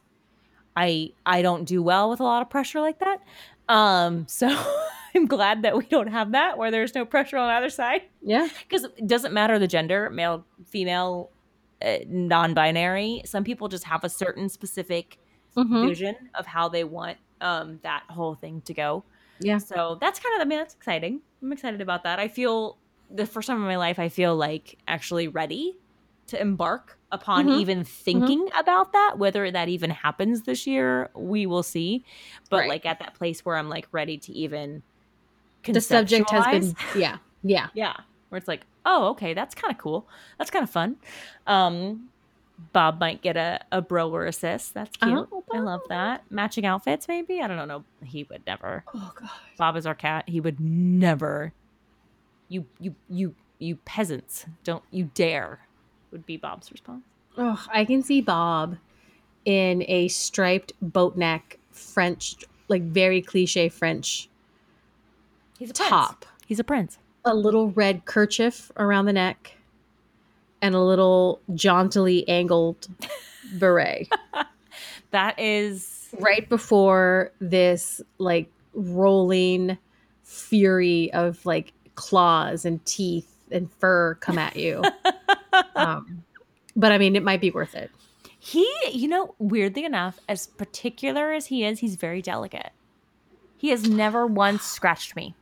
i 0.75 1.11
i 1.25 1.41
don't 1.41 1.65
do 1.65 1.81
well 1.81 2.09
with 2.09 2.19
a 2.19 2.23
lot 2.23 2.41
of 2.41 2.49
pressure 2.49 2.79
like 2.81 2.99
that 2.99 3.21
um 3.69 4.25
so 4.27 4.47
i'm 5.15 5.25
glad 5.25 5.63
that 5.63 5.77
we 5.77 5.85
don't 5.85 6.07
have 6.07 6.31
that 6.31 6.57
where 6.57 6.71
there's 6.71 6.93
no 6.95 7.05
pressure 7.05 7.37
on 7.37 7.49
either 7.49 7.69
side 7.69 8.03
Yeah. 8.21 8.47
because 8.67 8.83
it 8.83 9.07
doesn't 9.07 9.33
matter 9.33 9.57
the 9.59 9.67
gender 9.67 10.09
male 10.09 10.45
female 10.65 11.29
uh, 11.81 11.97
non-binary 12.07 13.21
some 13.25 13.43
people 13.43 13.67
just 13.67 13.83
have 13.85 14.03
a 14.03 14.09
certain 14.09 14.49
specific 14.49 15.17
Mhm. 15.55 15.87
vision 15.87 16.15
of 16.35 16.45
how 16.45 16.69
they 16.69 16.83
want 16.83 17.17
um 17.41 17.79
that 17.81 18.03
whole 18.09 18.35
thing 18.35 18.61
to 18.61 18.73
go 18.75 19.03
Yeah. 19.39 19.57
so 19.57 19.97
that's 19.99 20.19
kind 20.19 20.35
of, 20.35 20.41
I 20.41 20.45
mean, 20.45 20.59
that's 20.59 20.75
exciting. 20.75 21.21
I'm 21.41 21.51
excited 21.51 21.81
about 21.81 22.03
that. 22.03 22.19
I 22.19 22.27
feel 22.27 22.77
the 23.09 23.25
first 23.25 23.47
time 23.47 23.57
in 23.57 23.63
my 23.67 23.77
life, 23.77 23.97
I 23.99 24.09
feel 24.09 24.35
like 24.35 24.77
actually 24.87 25.27
ready 25.27 25.77
to 26.27 26.39
embark 26.39 26.97
upon 27.11 27.47
Mhm. 27.47 27.59
even 27.59 27.83
thinking 27.83 28.47
about 28.57 28.91
that. 28.93 29.17
Whether 29.17 29.49
that 29.51 29.69
even 29.69 29.89
happens 29.89 30.43
this 30.43 30.67
year, 30.67 31.09
we 31.15 31.45
will 31.45 31.63
see. 31.63 32.03
But 32.49 32.57
Right. 32.61 32.69
like 32.69 32.85
at 32.85 32.99
that 32.99 33.13
place 33.13 33.45
where 33.45 33.55
I'm 33.57 33.69
like 33.69 33.87
ready 33.91 34.17
to 34.19 34.33
even 34.33 34.83
The 35.63 35.81
subject 35.81 36.29
has 36.29 36.45
been 36.47 36.75
yeah. 36.95 37.17
Yeah. 37.43 37.67
yeah, 37.73 37.93
where 38.29 38.37
it's 38.37 38.47
like, 38.47 38.65
oh, 38.85 39.09
okay, 39.09 39.33
that's 39.33 39.53
kind 39.55 39.71
of 39.73 39.77
cool. 39.77 40.07
That's 40.37 40.49
kind 40.51 40.63
of 40.63 40.69
fun. 40.69 40.97
Um, 41.45 42.09
Bob 42.73 42.99
might 42.99 43.21
get 43.21 43.37
a, 43.37 43.59
a 43.71 43.81
bro 43.81 44.09
or 44.09 44.25
a 44.25 44.33
sis. 44.33 44.69
That's 44.69 44.95
cute. 44.97 45.27
Oh, 45.31 45.43
I 45.53 45.59
love 45.59 45.81
that. 45.89 46.23
Matching 46.31 46.65
outfits, 46.65 47.07
maybe. 47.07 47.39
I 47.41 47.47
don't 47.47 47.67
know. 47.67 47.83
He 48.03 48.23
would 48.23 48.45
never. 48.47 48.83
Oh 48.93 49.11
god. 49.15 49.29
Bob 49.57 49.75
is 49.77 49.85
our 49.85 49.93
cat. 49.95 50.27
He 50.27 50.39
would 50.41 50.59
never. 50.59 51.53
You 52.49 52.65
you 52.79 52.95
you 53.09 53.35
you 53.59 53.75
peasants 53.85 54.45
don't 54.63 54.83
you 54.89 55.11
dare. 55.13 55.59
Would 56.11 56.25
be 56.25 56.37
Bob's 56.37 56.71
response. 56.71 57.03
Oh, 57.37 57.63
I 57.71 57.85
can 57.85 58.01
see 58.03 58.21
Bob 58.21 58.77
in 59.45 59.83
a 59.87 60.07
striped 60.07 60.73
boat 60.81 61.15
neck 61.17 61.57
French 61.71 62.35
like 62.67 62.81
very 62.83 63.21
cliche 63.21 63.69
French 63.69 64.29
He's 65.59 65.69
a 65.69 65.73
top. 65.73 66.25
He's 66.45 66.59
a 66.59 66.63
prince. 66.63 66.97
a 67.25 67.33
little 67.33 67.69
red 67.71 68.05
kerchief 68.05 68.71
around 68.77 69.05
the 69.05 69.13
neck 69.13 69.53
and 70.61 70.75
a 70.75 70.81
little 70.81 71.39
jauntily 71.53 72.27
angled 72.27 72.87
beret 73.59 74.09
That 75.11 75.39
is 75.39 76.09
right 76.19 76.47
before 76.47 77.31
this 77.39 78.01
like 78.17 78.49
rolling 78.73 79.77
fury 80.23 81.11
of 81.13 81.45
like 81.45 81.73
claws 81.95 82.65
and 82.65 82.83
teeth 82.85 83.31
and 83.51 83.71
fur 83.73 84.15
come 84.15 84.37
at 84.37 84.55
you 84.55 84.83
um, 85.75 86.23
but 86.75 86.91
i 86.91 86.97
mean 86.97 87.15
it 87.15 87.23
might 87.23 87.41
be 87.41 87.51
worth 87.51 87.75
it 87.75 87.91
he. 88.39 88.65
You 88.91 89.07
know, 89.09 89.35
weirdly 89.39 89.83
enough, 89.83 90.19
as 90.29 90.47
particular 90.47 91.33
as 91.33 91.47
he 91.47 91.65
is, 91.65 91.79
he's 91.79 91.95
very 91.95 92.21
delicate. 92.21 92.69
He 93.57 93.69
has 93.69 93.89
never 93.89 94.25
once 94.25 94.63
scratched 94.77 95.15
me. 95.15 95.35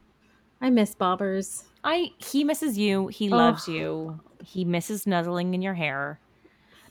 i 0.61 0.69
miss 0.71 0.95
bobbers 0.95 1.63
I 1.83 2.11
he 2.17 2.43
misses 2.43 2.77
you. 2.79 3.07
He 3.07 3.29
Oh. 3.31 3.35
loves 3.37 3.67
you. 3.67 4.21
He 4.43 4.65
misses 4.65 5.05
nuzzling 5.05 5.53
in 5.53 5.61
your 5.61 5.75
hair. 5.75 6.19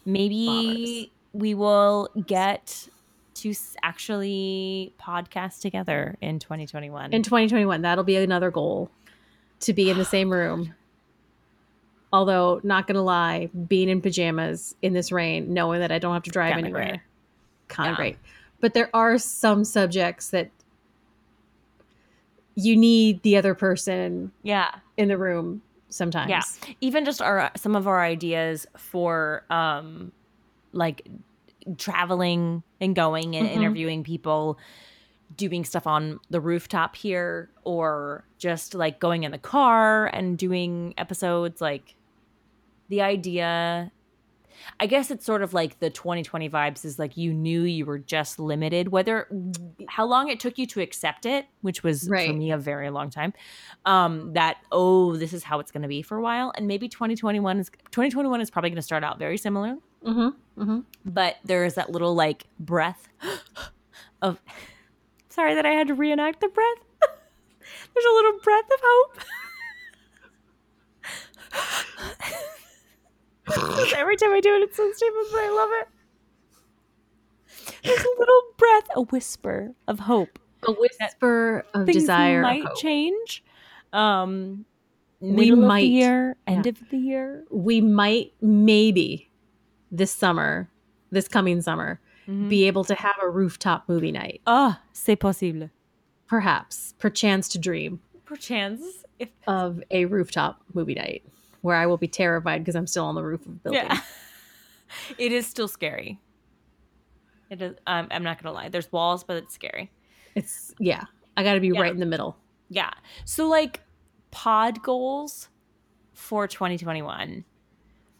Maybe 0.04 1.10
we 1.32 1.54
will 1.54 2.08
get 2.26 2.88
to 3.36 3.52
actually 3.82 4.94
podcast 5.00 5.60
together 5.60 6.16
in 6.20 6.38
2021. 6.38 7.12
in 7.12 7.22
2021 7.24 7.82
that'll 7.82 8.04
be 8.04 8.14
another 8.16 8.50
goal 8.52 8.90
to 9.60 9.72
be 9.72 9.90
in 9.90 9.98
the 9.98 10.04
same 10.04 10.30
room 10.30 10.74
although 12.14 12.60
not 12.62 12.86
gonna 12.86 13.02
lie 13.02 13.50
being 13.68 13.88
in 13.88 14.00
pajamas 14.00 14.76
in 14.82 14.92
this 14.92 15.10
rain 15.10 15.52
knowing 15.52 15.80
that 15.80 15.90
i 15.90 15.98
don't 15.98 16.12
have 16.14 16.22
to 16.22 16.30
drive 16.30 16.54
Kinda 16.54 16.64
anywhere 16.68 17.04
kind 17.68 17.90
of 17.90 17.92
Yeah. 17.92 17.96
great 17.96 18.18
but 18.60 18.72
there 18.72 18.88
are 18.94 19.18
some 19.18 19.64
subjects 19.64 20.30
that 20.30 20.48
you 22.54 22.76
need 22.76 23.20
the 23.22 23.36
other 23.36 23.54
person 23.54 24.30
yeah. 24.42 24.70
in 24.96 25.08
the 25.08 25.18
room 25.18 25.60
sometimes 25.88 26.30
Yeah. 26.30 26.42
Even 26.80 27.04
just 27.04 27.20
our 27.20 27.50
some 27.56 27.74
of 27.76 27.86
our 27.88 28.00
ideas 28.02 28.66
for 28.76 29.44
um 29.50 30.12
like 30.72 31.06
traveling 31.78 32.62
and 32.80 32.94
going 32.94 33.34
and 33.36 33.48
Mhm. 33.48 33.52
interviewing 33.54 34.04
people 34.04 34.58
doing 35.36 35.64
stuff 35.64 35.86
on 35.86 36.20
the 36.30 36.40
rooftop 36.40 36.94
here 36.94 37.50
or 37.64 38.24
just 38.38 38.74
like 38.74 39.00
going 39.00 39.24
in 39.24 39.32
the 39.32 39.38
car 39.38 40.06
and 40.06 40.38
doing 40.38 40.94
episodes 40.98 41.60
like 41.60 41.96
the 42.94 43.02
idea 43.02 43.90
I 44.78 44.86
guess 44.86 45.10
it's 45.10 45.26
sort 45.26 45.42
of 45.42 45.52
like 45.52 45.80
the 45.80 45.90
2020 45.90 46.48
vibes 46.48 46.84
is 46.84 46.96
like 46.96 47.16
you 47.16 47.34
knew 47.34 47.62
you 47.62 47.84
were 47.84 47.98
just 47.98 48.38
limited 48.38 48.88
whether 48.88 49.26
how 49.88 50.06
long 50.06 50.28
it 50.28 50.38
took 50.38 50.58
you 50.58 50.66
to 50.68 50.80
accept 50.80 51.26
it 51.26 51.46
which 51.62 51.82
was 51.82 52.06
for 52.06 52.32
me 52.32 52.52
a 52.52 52.56
very 52.56 52.90
long 52.90 53.10
time 53.10 53.32
um 53.84 54.32
that 54.34 54.58
oh 54.70 55.16
this 55.16 55.32
is 55.32 55.42
how 55.42 55.58
it's 55.58 55.72
going 55.72 55.82
to 55.82 55.88
be 55.88 56.02
for 56.02 56.16
a 56.16 56.22
while 56.22 56.52
and 56.56 56.68
maybe 56.68 56.88
2021 56.88 57.58
is 57.58 57.70
2021 57.90 58.40
is 58.40 58.48
probably 58.48 58.70
going 58.70 58.76
to 58.76 58.82
start 58.82 59.02
out 59.02 59.18
very 59.18 59.36
similar. 59.36 59.76
Mm-hmm, 60.04 60.62
mm-hmm. 60.62 60.80
but 61.04 61.36
there 61.44 61.64
is 61.64 61.74
that 61.74 61.90
little 61.90 62.14
like 62.14 62.46
breath 62.60 63.08
of 64.22 64.40
sorry 65.30 65.56
that 65.56 65.66
i 65.66 65.70
had 65.70 65.88
to 65.88 65.94
reenact 65.94 66.40
the 66.40 66.48
breath. 66.48 66.78
There's 67.92 68.04
a 68.04 68.14
little 68.14 68.38
breath 68.40 68.66
of 68.72 68.80
hope 68.82 69.18
every 73.96 74.16
time 74.16 74.32
i 74.32 74.40
do 74.40 74.54
it 74.54 74.62
it's 74.62 74.76
so 74.76 74.90
stupid 74.92 75.24
but 75.32 75.38
i 75.38 75.50
love 75.50 75.70
it 75.82 75.88
there's 77.82 78.00
a 78.00 78.18
little 78.18 78.42
breath 78.56 78.88
a 78.96 79.02
whisper 79.02 79.72
of 79.88 80.00
hope 80.00 80.38
a 80.66 80.72
whisper 80.72 81.64
of 81.74 81.86
things 81.86 81.98
desire 82.02 82.42
might 82.42 82.64
hope. 82.64 82.76
change 82.78 83.44
um 83.92 84.64
We 85.20 85.50
of 85.50 85.58
might. 85.58 85.80
the 85.82 85.86
year 85.88 86.36
end 86.46 86.66
Yeah. 86.66 86.70
of 86.70 86.88
the 86.90 86.98
year 86.98 87.44
we 87.50 87.80
might 87.80 88.32
maybe 88.40 89.30
this 89.90 90.10
summer 90.10 90.68
this 91.10 91.28
coming 91.28 91.60
summer 91.62 92.00
Mhm. 92.26 92.48
be 92.48 92.66
able 92.66 92.84
to 92.84 92.94
have 92.94 93.16
a 93.22 93.28
rooftop 93.28 93.86
movie 93.88 94.10
night 94.12 94.40
ah 94.46 94.80
c'est 94.94 95.16
possible 95.16 95.68
perhaps 96.26 96.94
perchance 96.98 97.48
to 97.50 97.58
dream 97.58 98.00
perchance 98.24 99.04
if 99.18 99.28
of 99.46 99.82
a 99.90 100.06
rooftop 100.06 100.62
movie 100.72 100.94
night 100.94 101.22
where 101.64 101.76
I 101.76 101.86
will 101.86 101.96
be 101.96 102.08
terrified 102.08 102.58
because 102.58 102.76
I'm 102.76 102.86
still 102.86 103.06
on 103.06 103.14
the 103.14 103.22
roof 103.24 103.40
of 103.46 103.46
the 103.62 103.70
building. 103.70 103.80
Yeah. 103.86 104.00
it 105.18 105.32
is 105.32 105.46
still 105.46 105.66
scary. 105.66 106.20
It 107.48 107.62
is. 107.62 107.74
Um, 107.86 108.08
I'm 108.10 108.22
not 108.22 108.42
gonna 108.42 108.54
lie. 108.54 108.68
There's 108.68 108.92
walls, 108.92 109.24
but 109.24 109.38
it's 109.38 109.54
scary. 109.54 109.90
It's 110.34 110.74
yeah. 110.78 111.04
I 111.38 111.42
got 111.42 111.54
to 111.54 111.60
be 111.60 111.68
Yeah. 111.68 111.80
right 111.80 111.90
in 111.92 112.00
the 112.00 112.06
middle. 112.06 112.36
Yeah. 112.68 112.90
So 113.24 113.48
like 113.48 113.80
pod 114.30 114.82
goals 114.82 115.48
for 116.12 116.46
2021. 116.46 117.44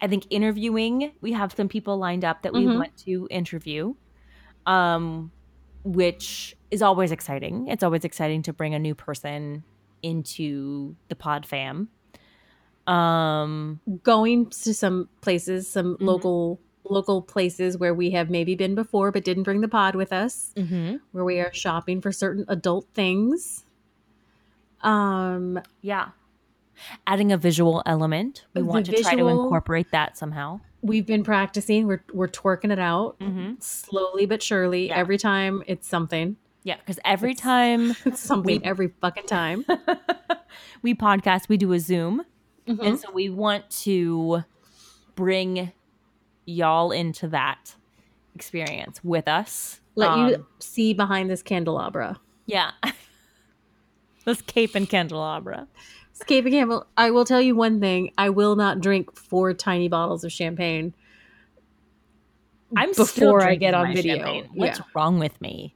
I 0.00 0.06
think 0.08 0.26
interviewing. 0.30 1.12
We 1.20 1.32
have 1.32 1.52
some 1.54 1.68
people 1.68 1.98
lined 1.98 2.24
up 2.24 2.42
that 2.42 2.54
we 2.54 2.64
Mhm. 2.64 2.78
want 2.78 2.96
to 3.04 3.28
interview, 3.30 3.94
um, 4.64 5.30
which 5.84 6.56
is 6.70 6.80
always 6.80 7.12
exciting. 7.12 7.68
It's 7.68 7.82
always 7.82 8.04
exciting 8.06 8.40
to 8.44 8.54
bring 8.54 8.74
a 8.74 8.78
new 8.78 8.94
person 8.94 9.64
into 10.02 10.96
the 11.08 11.14
pod 11.16 11.44
fam. 11.44 11.90
Um, 12.86 13.80
Going 14.02 14.46
to 14.50 14.74
some 14.74 15.08
places, 15.20 15.68
some 15.68 15.96
Mhm. 15.96 16.02
local 16.02 16.60
local 16.90 17.22
places 17.22 17.78
where 17.78 17.94
we 17.94 18.10
have 18.10 18.28
maybe 18.28 18.54
been 18.54 18.74
before 18.74 19.10
but 19.10 19.24
didn't 19.24 19.42
bring 19.44 19.62
the 19.62 19.68
pod 19.68 19.94
with 19.94 20.12
us, 20.12 20.52
mhm. 20.54 21.00
where 21.12 21.24
we 21.24 21.40
are 21.40 21.50
shopping 21.54 22.02
for 22.02 22.12
certain 22.12 22.44
adult 22.46 22.86
things. 22.92 23.64
Um 24.82 25.60
Yeah. 25.80 26.08
Adding 27.06 27.32
a 27.32 27.38
visual 27.38 27.82
element. 27.86 28.44
We 28.54 28.62
want 28.62 28.86
to 28.86 29.00
try 29.02 29.14
to 29.14 29.28
incorporate 29.28 29.90
that 29.92 30.18
somehow. 30.18 30.60
we've 30.82 31.06
been 31.06 31.24
practicing. 31.24 31.86
We're 31.86 32.04
we're 32.12 32.28
twerking 32.28 32.70
it 32.70 32.78
out 32.78 33.18
Mm-hmm. 33.18 33.54
slowly 33.60 34.26
but 34.26 34.42
surely. 34.42 34.88
Yeah. 34.88 34.96
Every 34.98 35.16
time 35.16 35.62
it's 35.66 35.88
something. 35.88 36.36
Yeah, 36.64 36.76
because 36.76 36.98
every 37.04 37.30
It's- 37.32 37.42
time 37.42 37.94
It's 38.04 38.20
something 38.20 38.60
We- 38.60 38.64
every 38.66 38.88
fucking 39.00 39.24
time. 39.26 39.64
we 40.82 40.94
podcast, 40.94 41.48
we 41.48 41.56
do 41.56 41.72
a 41.72 41.80
Zoom. 41.80 42.24
Mm-hmm. 42.68 42.80
And 42.84 42.98
so 42.98 43.10
we 43.12 43.28
want 43.28 43.68
to 43.82 44.44
bring 45.14 45.72
y'all 46.46 46.90
into 46.92 47.28
that 47.28 47.74
experience 48.34 49.00
with 49.04 49.28
us 49.28 49.80
Let 49.94 50.16
you 50.18 50.34
Um, 50.36 50.46
see 50.60 50.92
behind 50.94 51.30
this 51.30 51.42
candelabra. 51.42 52.20
Yeah. 52.46 52.70
This 54.24 54.40
cape 54.40 54.74
and 54.74 54.88
candelabra. 54.88 55.68
Cape 56.26 56.46
and 56.46 56.54
Campbell. 56.54 56.86
I 56.96 57.10
will 57.10 57.26
tell 57.26 57.42
you 57.42 57.54
one 57.54 57.78
thing. 57.78 58.10
I 58.16 58.30
will 58.30 58.56
not 58.56 58.80
drink 58.80 59.14
four 59.14 59.52
tiny 59.52 59.86
bottles 59.88 60.24
of 60.24 60.32
champagne. 60.32 60.94
I'm 62.74 62.94
still 62.94 63.04
before 63.04 63.42
I 63.42 63.56
get 63.56 63.74
on 63.74 63.92
video. 63.92 64.16
champagne. 64.16 64.48
What's 64.54 64.78
Yeah. 64.78 64.84
wrong 64.94 65.18
with 65.18 65.38
me? 65.42 65.74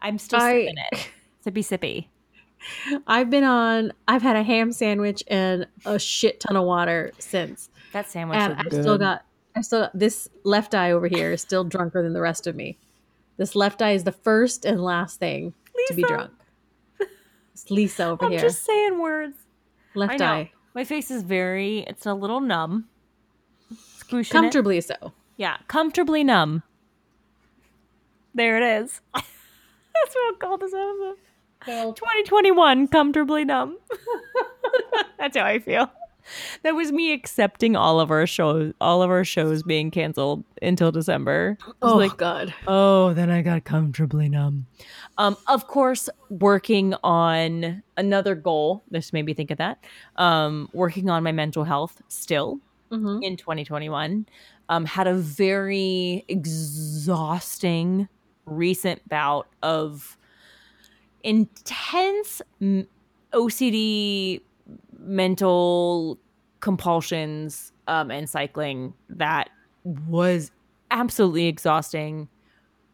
I'm 0.00 0.18
still 0.18 0.38
I- 0.40 0.52
sipping 0.52 0.74
it. 0.92 1.10
Sippy 1.44 1.58
sippy. 1.64 2.06
I've 3.06 3.30
been 3.30 3.44
on. 3.44 3.92
I've 4.06 4.22
had 4.22 4.36
a 4.36 4.42
ham 4.42 4.72
sandwich 4.72 5.22
and 5.28 5.66
a 5.84 5.98
shit 5.98 6.40
ton 6.40 6.56
of 6.56 6.64
water 6.64 7.12
since, 7.18 7.68
That 7.92 8.08
sandwich 8.08 8.38
and 8.38 8.54
I 8.54 8.62
good. 8.64 8.82
still 8.82 8.98
got. 8.98 9.24
I 9.56 9.60
still 9.62 9.80
got 9.82 9.98
this 9.98 10.28
left 10.44 10.74
eye 10.74 10.92
over 10.92 11.08
here 11.08 11.32
is 11.32 11.40
still 11.42 11.64
drunker 11.64 12.02
than 12.02 12.12
the 12.12 12.20
rest 12.20 12.46
of 12.46 12.54
me. 12.54 12.78
This 13.38 13.54
left 13.56 13.82
eye 13.82 13.92
is 13.92 14.04
the 14.04 14.12
first 14.12 14.64
and 14.64 14.80
last 14.82 15.18
thing 15.18 15.54
to 15.88 15.94
be 15.94 16.02
drunk. 16.02 16.30
It's 17.52 17.70
Lisa 17.70 18.04
over 18.06 18.24
I'm 18.26 18.30
here. 18.30 18.40
just 18.40 18.64
saying 18.64 19.00
words. 19.00 19.36
Left 19.94 20.20
eye, 20.20 20.52
My 20.74 20.84
face 20.84 21.10
is 21.10 21.22
very. 21.24 21.80
It's 21.80 22.06
a 22.06 22.14
little 22.14 22.40
numb. 22.40 22.84
Squooshing 23.98 24.20
it. 24.26 24.30
comfortably 24.30 24.80
so. 24.80 25.12
Yeah, 25.36 25.56
comfortably 25.66 26.22
numb. 26.22 26.62
There 28.34 28.56
it 28.56 28.82
is. 28.82 29.00
That's 29.14 30.14
what 30.14 30.26
I'll 30.26 30.34
call 30.34 30.58
this 30.58 30.72
episode. 30.72 31.16
2021, 31.66 32.88
comfortably 32.88 33.44
numb. 33.44 33.76
That's 35.18 35.36
how 35.36 35.44
I 35.44 35.58
feel. 35.58 35.90
That 36.62 36.74
was 36.74 36.92
me 36.92 37.12
accepting 37.12 37.74
all 37.74 38.00
of 38.00 38.10
our 38.10 38.26
shows, 38.26 38.74
all 38.82 39.02
of 39.02 39.08
our 39.10 39.24
shows 39.24 39.62
being 39.62 39.90
canceled 39.90 40.44
until 40.60 40.92
December. 40.92 41.56
Oh 41.80 41.96
like, 41.96 42.18
God. 42.18 42.52
oh, 42.66 43.14
then 43.14 43.30
I 43.30 43.40
got 43.40 43.64
comfortably 43.64 44.28
numb. 44.28 44.66
Um, 45.16 45.36
of 45.46 45.66
course, 45.68 46.10
working 46.28 46.94
on 47.02 47.82
another 47.96 48.34
goal. 48.34 48.84
This 48.90 49.12
made 49.14 49.24
me 49.24 49.32
think 49.32 49.50
of 49.50 49.56
that. 49.58 49.82
Um, 50.16 50.68
working 50.74 51.08
on 51.08 51.22
my 51.22 51.32
mental 51.32 51.64
health 51.64 52.02
still 52.08 52.60
Mhm. 52.90 53.22
in 53.24 53.36
2021. 53.38 54.26
Um, 54.68 54.84
had 54.84 55.06
a 55.06 55.14
very 55.14 56.26
exhausting 56.28 58.06
recent 58.44 59.06
bout 59.08 59.46
of 59.62 60.18
intense 61.22 62.42
OCD 63.32 64.40
mental 64.98 66.18
compulsions 66.60 67.72
um, 67.86 68.10
and 68.10 68.28
cycling 68.28 68.94
that 69.08 69.50
was 69.84 70.50
absolutely 70.90 71.46
exhausting. 71.46 72.28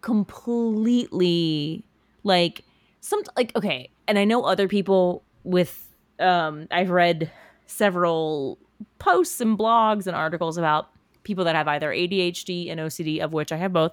Completely 0.02 1.84
like 2.24 2.64
some 3.04 3.22
like 3.36 3.54
okay 3.54 3.90
and 4.08 4.18
i 4.18 4.24
know 4.24 4.42
other 4.42 4.66
people 4.66 5.22
with 5.44 5.94
um 6.18 6.66
i've 6.70 6.90
read 6.90 7.30
several 7.66 8.58
posts 8.98 9.40
and 9.40 9.58
blogs 9.58 10.06
and 10.06 10.16
articles 10.16 10.56
about 10.56 10.88
people 11.22 11.44
that 11.44 11.54
have 11.54 11.68
either 11.68 11.90
adhd 11.90 12.70
and 12.70 12.80
ocd 12.80 13.20
of 13.20 13.32
which 13.32 13.52
i 13.52 13.56
have 13.56 13.72
both 13.72 13.92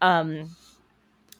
um 0.00 0.56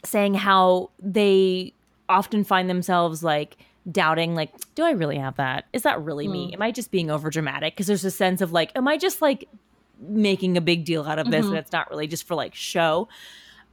saying 0.04 0.34
how 0.34 0.90
they 1.00 1.72
often 2.08 2.44
find 2.44 2.68
themselves 2.68 3.22
like 3.22 3.56
doubting 3.90 4.34
like 4.34 4.50
do 4.74 4.82
i 4.82 4.90
really 4.90 5.18
have 5.18 5.36
that? 5.36 5.66
Is 5.72 5.82
that 5.82 6.02
really 6.02 6.26
me? 6.28 6.52
Am 6.54 6.62
i 6.62 6.70
just 6.70 6.90
being 6.90 7.10
over 7.10 7.30
dramatic 7.30 7.74
because 7.74 7.86
there's 7.86 8.04
a 8.04 8.10
sense 8.10 8.40
of 8.40 8.52
like 8.52 8.72
am 8.74 8.88
i 8.88 8.96
just 8.96 9.20
like 9.20 9.48
making 10.00 10.56
a 10.56 10.60
big 10.60 10.84
deal 10.84 11.04
out 11.04 11.18
of 11.18 11.30
this 11.30 11.46
and 11.46 11.56
it's 11.56 11.72
not 11.72 11.90
really 11.90 12.06
just 12.06 12.26
for 12.26 12.34
like 12.34 12.54
show? 12.54 13.08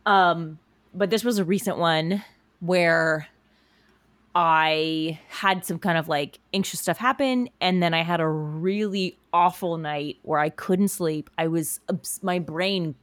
Um 0.05 0.59
but 0.93 1.09
this 1.09 1.23
was 1.23 1.37
a 1.37 1.45
recent 1.45 1.77
one 1.77 2.23
where 2.59 3.27
I 4.33 5.19
had 5.27 5.65
some 5.65 5.79
kind 5.79 5.97
of 5.97 6.07
like 6.07 6.39
anxious 6.53 6.79
stuff 6.79 6.97
happen 6.97 7.49
and 7.59 7.83
then 7.83 7.93
I 7.93 8.03
had 8.03 8.21
a 8.21 8.27
really 8.27 9.17
awful 9.33 9.77
night 9.77 10.17
where 10.23 10.39
I 10.39 10.49
couldn't 10.49 10.87
sleep. 10.87 11.29
I 11.37 11.47
was 11.47 11.79
my 12.21 12.39
brain 12.39 12.95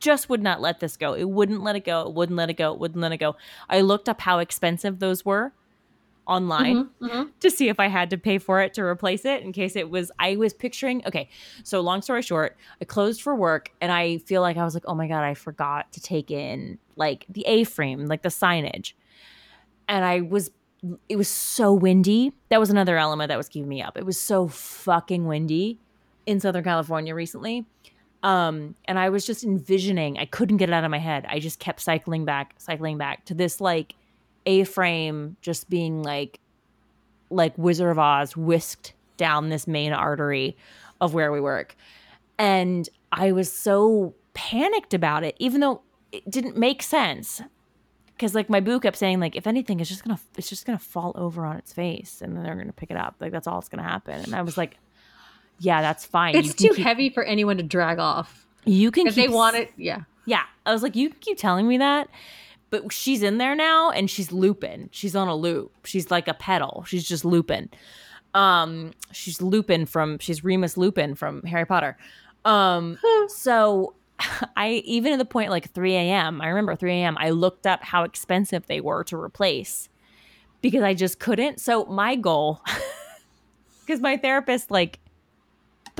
just 0.00 0.28
would 0.28 0.42
not 0.42 0.60
let 0.60 0.80
this 0.80 0.96
go. 0.96 1.14
It 1.14 1.28
wouldn't 1.28 1.62
let 1.62 1.76
it 1.76 1.84
go. 1.84 2.08
It 2.08 2.14
wouldn't 2.14 2.36
let 2.36 2.50
it 2.50 2.54
go. 2.54 2.72
It 2.72 2.78
wouldn't 2.78 3.00
let 3.00 3.12
it 3.12 3.18
go. 3.18 3.36
I 3.68 3.82
looked 3.82 4.08
up 4.08 4.20
how 4.22 4.38
expensive 4.38 4.98
those 4.98 5.24
were 5.24 5.52
online 6.26 6.84
mm-hmm, 6.84 7.06
mm-hmm. 7.06 7.22
to 7.40 7.50
see 7.50 7.68
if 7.68 7.80
I 7.80 7.88
had 7.88 8.10
to 8.10 8.16
pay 8.16 8.38
for 8.38 8.60
it 8.60 8.72
to 8.74 8.82
replace 8.82 9.24
it 9.24 9.42
in 9.42 9.52
case 9.52 9.74
it 9.74 9.90
was 9.90 10.12
I 10.18 10.36
was 10.36 10.52
picturing 10.52 11.02
okay 11.04 11.28
so 11.64 11.80
long 11.80 12.02
story 12.02 12.22
short 12.22 12.56
I 12.80 12.84
closed 12.84 13.20
for 13.20 13.34
work 13.34 13.72
and 13.80 13.90
I 13.90 14.18
feel 14.18 14.40
like 14.40 14.56
I 14.56 14.64
was 14.64 14.74
like 14.74 14.84
oh 14.86 14.94
my 14.94 15.08
god 15.08 15.24
I 15.24 15.34
forgot 15.34 15.92
to 15.92 16.00
take 16.00 16.30
in 16.30 16.78
like 16.94 17.26
the 17.28 17.44
A-frame 17.46 18.06
like 18.06 18.22
the 18.22 18.28
signage 18.28 18.92
and 19.88 20.04
I 20.04 20.20
was 20.20 20.50
it 21.08 21.16
was 21.16 21.28
so 21.28 21.72
windy 21.72 22.32
that 22.48 22.60
was 22.60 22.70
another 22.70 22.96
element 22.96 23.28
that 23.28 23.36
was 23.36 23.48
keeping 23.48 23.68
me 23.68 23.82
up 23.82 23.96
it 23.96 24.06
was 24.06 24.18
so 24.20 24.46
fucking 24.46 25.26
windy 25.26 25.80
in 26.26 26.38
Southern 26.38 26.62
California 26.62 27.12
recently 27.12 27.66
um 28.22 28.74
and 28.86 28.98
I 28.98 29.08
was 29.08 29.26
just 29.26 29.44
envisioning 29.44 30.18
I 30.18 30.26
couldn't 30.26 30.58
get 30.58 30.68
it 30.68 30.72
out 30.72 30.84
of 30.84 30.90
my 30.90 30.98
head 30.98 31.26
I 31.28 31.38
just 31.38 31.58
kept 31.58 31.80
cycling 31.80 32.24
back 32.24 32.54
cycling 32.58 32.98
back 32.98 33.24
to 33.26 33.34
this 33.34 33.60
like 33.60 33.94
a-frame 34.46 35.36
just 35.40 35.70
being 35.70 36.02
like 36.02 36.40
like 37.30 37.56
Wizard 37.56 37.90
of 37.90 37.98
Oz 37.98 38.36
whisked 38.36 38.92
down 39.16 39.48
this 39.48 39.66
main 39.66 39.92
artery 39.92 40.56
of 41.00 41.14
where 41.14 41.32
we 41.32 41.40
work. 41.40 41.76
And 42.38 42.88
I 43.12 43.32
was 43.32 43.52
so 43.52 44.14
panicked 44.34 44.94
about 44.94 45.24
it, 45.24 45.36
even 45.38 45.60
though 45.60 45.82
it 46.12 46.28
didn't 46.28 46.56
make 46.56 46.82
sense. 46.82 47.42
Cause 48.18 48.34
like 48.34 48.50
my 48.50 48.60
boo 48.60 48.80
kept 48.80 48.98
saying, 48.98 49.18
like, 49.20 49.34
if 49.34 49.46
anything, 49.46 49.80
it's 49.80 49.88
just 49.88 50.04
gonna 50.04 50.20
it's 50.36 50.48
just 50.48 50.66
gonna 50.66 50.78
fall 50.78 51.12
over 51.14 51.46
on 51.46 51.56
its 51.56 51.72
face 51.72 52.20
and 52.20 52.36
then 52.36 52.44
they're 52.44 52.54
gonna 52.54 52.72
pick 52.72 52.90
it 52.90 52.96
up. 52.96 53.16
Like 53.18 53.32
that's 53.32 53.46
all 53.46 53.60
that's 53.60 53.70
gonna 53.70 53.82
happen. 53.82 54.20
And 54.20 54.34
I 54.34 54.42
was 54.42 54.58
like, 54.58 54.76
Yeah, 55.60 55.80
that's 55.82 56.04
fine. 56.04 56.34
It's 56.34 56.48
You 56.60 56.68
too 56.70 56.74
keep- 56.74 56.84
heavy 56.84 57.08
for 57.10 57.22
anyone 57.22 57.58
to 57.58 57.62
drag 57.62 57.98
off. 57.98 58.46
You 58.64 58.90
can 58.90 59.06
If 59.06 59.14
they 59.14 59.28
want 59.28 59.56
it, 59.56 59.70
yeah. 59.76 60.00
yeah. 60.26 60.42
I 60.66 60.72
was 60.72 60.82
like, 60.82 60.96
you 60.96 61.10
keep 61.10 61.38
telling 61.38 61.68
me 61.68 61.78
that. 61.78 62.08
But 62.70 62.92
she's 62.92 63.22
in 63.22 63.38
there 63.38 63.54
now 63.54 63.90
and 63.90 64.08
she's 64.10 64.32
looping. 64.32 64.88
She's 64.92 65.14
on 65.16 65.28
a 65.28 65.34
loop. 65.34 65.72
She's 65.86 66.10
like 66.10 66.28
a 66.28 66.34
pedal. 66.34 66.84
She's 66.86 67.06
just 67.06 67.24
looping. 67.24 67.68
Um, 68.32 68.92
she's 69.12 69.42
Lupin 69.42 69.86
from 69.86 70.18
she's 70.20 70.44
Remus 70.44 70.76
Lupin 70.76 71.14
from 71.16 71.42
Harry 71.42 71.64
Potter. 71.66 71.96
Um, 72.44 72.96
so 73.28 73.94
I 74.56 74.82
even 74.84 75.12
at 75.12 75.18
the 75.18 75.24
point 75.24 75.50
like 75.50 75.72
3 75.72 75.94
a.m. 75.96 76.40
I 76.40 76.46
remember 76.48 76.76
3 76.76 76.92
a.m. 76.92 77.16
I 77.18 77.30
looked 77.30 77.66
up 77.66 77.82
how 77.82 78.04
expensive 78.04 78.66
they 78.68 78.80
were 78.80 79.02
to 79.04 79.16
replace 79.16 79.88
because 80.62 80.82
I 80.84 80.94
just 80.94 81.18
couldn't. 81.18 81.58
So 81.60 81.86
my 81.86 82.14
goal, 82.14 82.60
because 83.80 84.00
my 84.00 84.16
therapist 84.16 84.70
like 84.70 85.00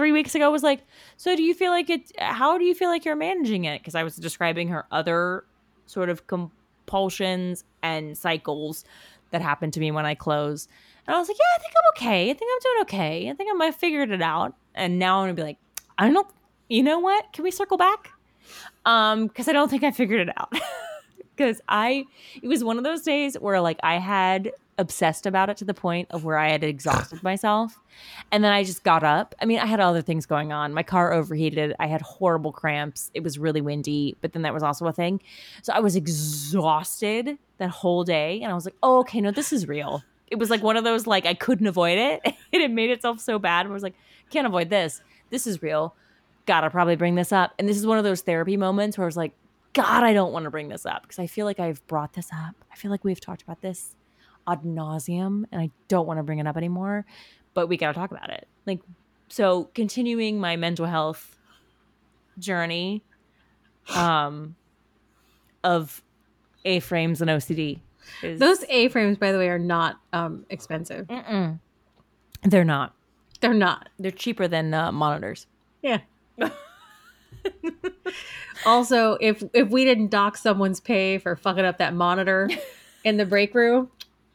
three 0.01 0.13
weeks 0.13 0.35
ago 0.35 0.51
was 0.51 0.63
like, 0.63 0.81
so 1.19 1.37
do 1.37 1.43
you 1.43 1.53
feel 1.53 1.71
like 1.71 1.91
it? 1.91 2.11
How 2.19 2.57
do 2.57 2.65
you 2.65 2.75
feel 2.75 2.89
like 2.89 3.05
you're 3.05 3.15
managing 3.15 3.65
it? 3.67 3.83
Because 3.83 3.95
I 3.95 4.03
was 4.03 4.17
describing 4.17 4.69
her 4.69 4.87
other 4.91 5.45
sort 5.85 6.09
of 6.09 6.27
compulsions 6.27 7.65
and 7.83 8.17
cycles 8.17 8.87
that 9.31 9.43
happened 9.43 9.75
to 9.75 9.81
me 9.81 9.91
when 9.91 10.07
I 10.07 10.15
close. 10.15 10.69
And 11.07 11.15
I 11.15 11.19
was 11.19 11.29
like, 11.29 11.37
yeah, 11.39 11.55
I 11.55 11.59
think 11.59 11.73
I'm 11.77 11.91
okay. 11.99 12.31
I 12.31 12.33
think 12.33 12.51
I'm 12.51 12.61
doing 12.63 12.83
okay. 12.85 13.31
I 13.31 13.35
think 13.35 13.51
I 13.51 13.53
might 13.53 13.67
have 13.67 13.77
figured 13.77 14.11
it 14.11 14.23
out. 14.23 14.55
And 14.75 14.99
now 14.99 15.19
I'm 15.19 15.25
gonna 15.25 15.35
be 15.35 15.43
like, 15.43 15.59
I 15.99 16.11
don't. 16.11 16.27
You 16.71 16.83
know 16.83 16.99
what? 16.99 17.31
Can 17.35 17.45
we 17.45 17.51
circle 17.51 17.77
back? 17.77 18.09
Um, 18.87 19.27
because 19.27 19.49
I 19.49 19.53
don't 19.53 19.69
think 19.69 19.85
I 19.85 19.91
figured 19.91 20.29
it 20.29 20.35
out. 20.39 20.55
Because 21.37 21.63
I, 21.71 22.05
it 22.43 22.49
was 22.49 22.63
one 22.63 22.77
of 22.77 22.85
those 22.85 23.01
days 23.01 23.35
where 23.35 23.63
like 23.63 23.79
I 23.83 23.95
had 23.95 24.53
obsessed 24.81 25.27
about 25.27 25.51
it 25.51 25.59
to 25.59 25.65
the 25.65 25.75
point 25.75 26.09
of 26.11 26.25
where 26.25 26.39
I 26.39 26.49
had 26.49 26.65
exhausted 26.65 27.23
myself. 27.23 27.79
And 28.33 28.43
then 28.43 28.53
I 28.53 28.65
just 28.65 28.83
got 28.83 29.05
up. 29.05 29.35
I 29.41 29.45
mean, 29.45 29.59
I 29.59 29.67
had 29.67 29.79
other 29.79 30.03
things 30.03 30.27
going 30.27 30.53
on. 30.53 30.73
My 30.73 30.83
car 30.83 31.13
overheated. 31.13 31.75
I 31.79 31.87
had 31.87 32.01
horrible 32.01 32.51
cramps. 32.51 33.11
It 33.15 33.23
was 33.23 33.39
really 33.39 33.61
windy, 33.61 34.17
but 34.21 34.33
then 34.33 34.43
that 34.43 34.55
was 34.55 34.63
also 34.63 34.87
a 34.87 34.93
thing. 34.93 35.21
So 35.63 35.73
I 35.73 35.81
was 35.81 35.97
exhausted 35.97 37.39
that 37.59 37.71
whole 37.71 38.05
day. 38.05 38.41
And 38.43 38.51
I 38.51 38.55
was 38.55 38.65
like, 38.65 38.77
oh, 38.83 39.01
okay, 39.01 39.21
no, 39.21 39.31
this 39.31 39.53
is 39.53 39.69
real. 39.69 40.03
It 40.29 40.39
was 40.39 40.49
like 40.49 40.63
one 40.63 40.77
of 40.77 40.85
those, 40.85 41.07
like, 41.07 41.27
I 41.27 41.35
couldn't 41.35 41.67
avoid 41.67 41.99
it. 41.99 42.21
and 42.25 42.63
it 42.63 42.71
made 42.71 42.91
itself 42.91 43.21
so 43.21 43.39
bad. 43.39 43.67
I 43.67 43.69
was 43.69 43.83
like, 43.83 43.95
can't 44.31 44.47
avoid 44.47 44.71
this. 44.71 45.03
This 45.29 45.47
is 45.47 45.63
real. 45.63 45.95
Gotta 46.47 46.71
probably 46.71 46.97
bring 46.97 47.17
this 47.17 47.33
up. 47.33 47.53
And 47.59 47.69
this 47.69 47.77
is 47.77 47.87
one 47.87 47.99
of 47.99 48.05
those 48.05 48.23
therapy 48.23 48.57
moments 48.57 48.97
where 48.97 49.05
I 49.05 49.07
was 49.07 49.17
like, 49.17 49.33
God, 49.73 50.03
I 50.03 50.13
don't 50.13 50.33
want 50.33 50.45
to 50.45 50.51
bring 50.51 50.69
this 50.69 50.85
up 50.87 51.03
because 51.03 51.19
I 51.19 51.27
feel 51.27 51.47
like 51.47 51.61
I've 51.61 51.87
brought 51.87 52.15
this 52.15 52.29
up. 52.33 52.57
I 52.73 52.77
feel 52.77 52.91
like 52.91 53.05
we've 53.05 53.21
talked 53.21 53.43
about 53.43 53.61
this 53.61 53.95
ad 54.51 54.63
nauseum 54.63 55.45
and 55.53 55.61
I 55.61 55.71
don't 55.89 56.07
want 56.07 56.19
to 56.19 56.23
bring 56.23 56.39
it 56.39 56.47
up 56.47 56.57
anymore, 56.57 57.05
but 57.55 57.69
we 57.69 57.77
got 57.77 57.89
to 57.89 57.95
talk 57.95 58.11
about 58.11 58.31
it. 58.31 58.49
Like, 58.67 58.81
so 59.29 59.65
continuing 59.75 60.41
my 60.41 60.57
mental 60.57 60.87
health 60.87 61.37
journey 62.39 63.03
um, 63.95 64.57
of 65.63 66.03
A 66.65 66.81
frames 66.81 67.21
and 67.21 67.31
OCD. 67.31 67.81
Is, 68.23 68.41
Those 68.41 68.65
A 68.69 68.89
frames, 68.89 69.19
by 69.19 69.33
the 69.33 69.39
way, 69.39 69.49
are 69.49 69.59
not 69.59 70.01
um, 70.13 70.45
expensive. 70.51 71.07
Mm-mm. 71.07 71.61
they're 72.43 72.65
not. 72.65 72.95
They're 73.41 73.55
not. 73.55 73.89
They're 73.99 74.11
cheaper 74.11 74.49
than 74.49 74.75
uh, 74.75 74.93
monitors. 74.93 75.47
Yeah. 75.83 76.01
Also, 78.67 79.17
if 79.21 79.43
if 79.55 79.71
we 79.71 79.85
didn't 79.85 80.11
dock 80.11 80.37
someone's 80.37 80.81
pay 80.81 81.19
for 81.19 81.35
fucking 81.35 81.65
up 81.65 81.79
that 81.79 81.95
monitor 81.95 82.51
in 83.05 83.17
the 83.17 83.25
break 83.25 83.55
room, 83.55 83.91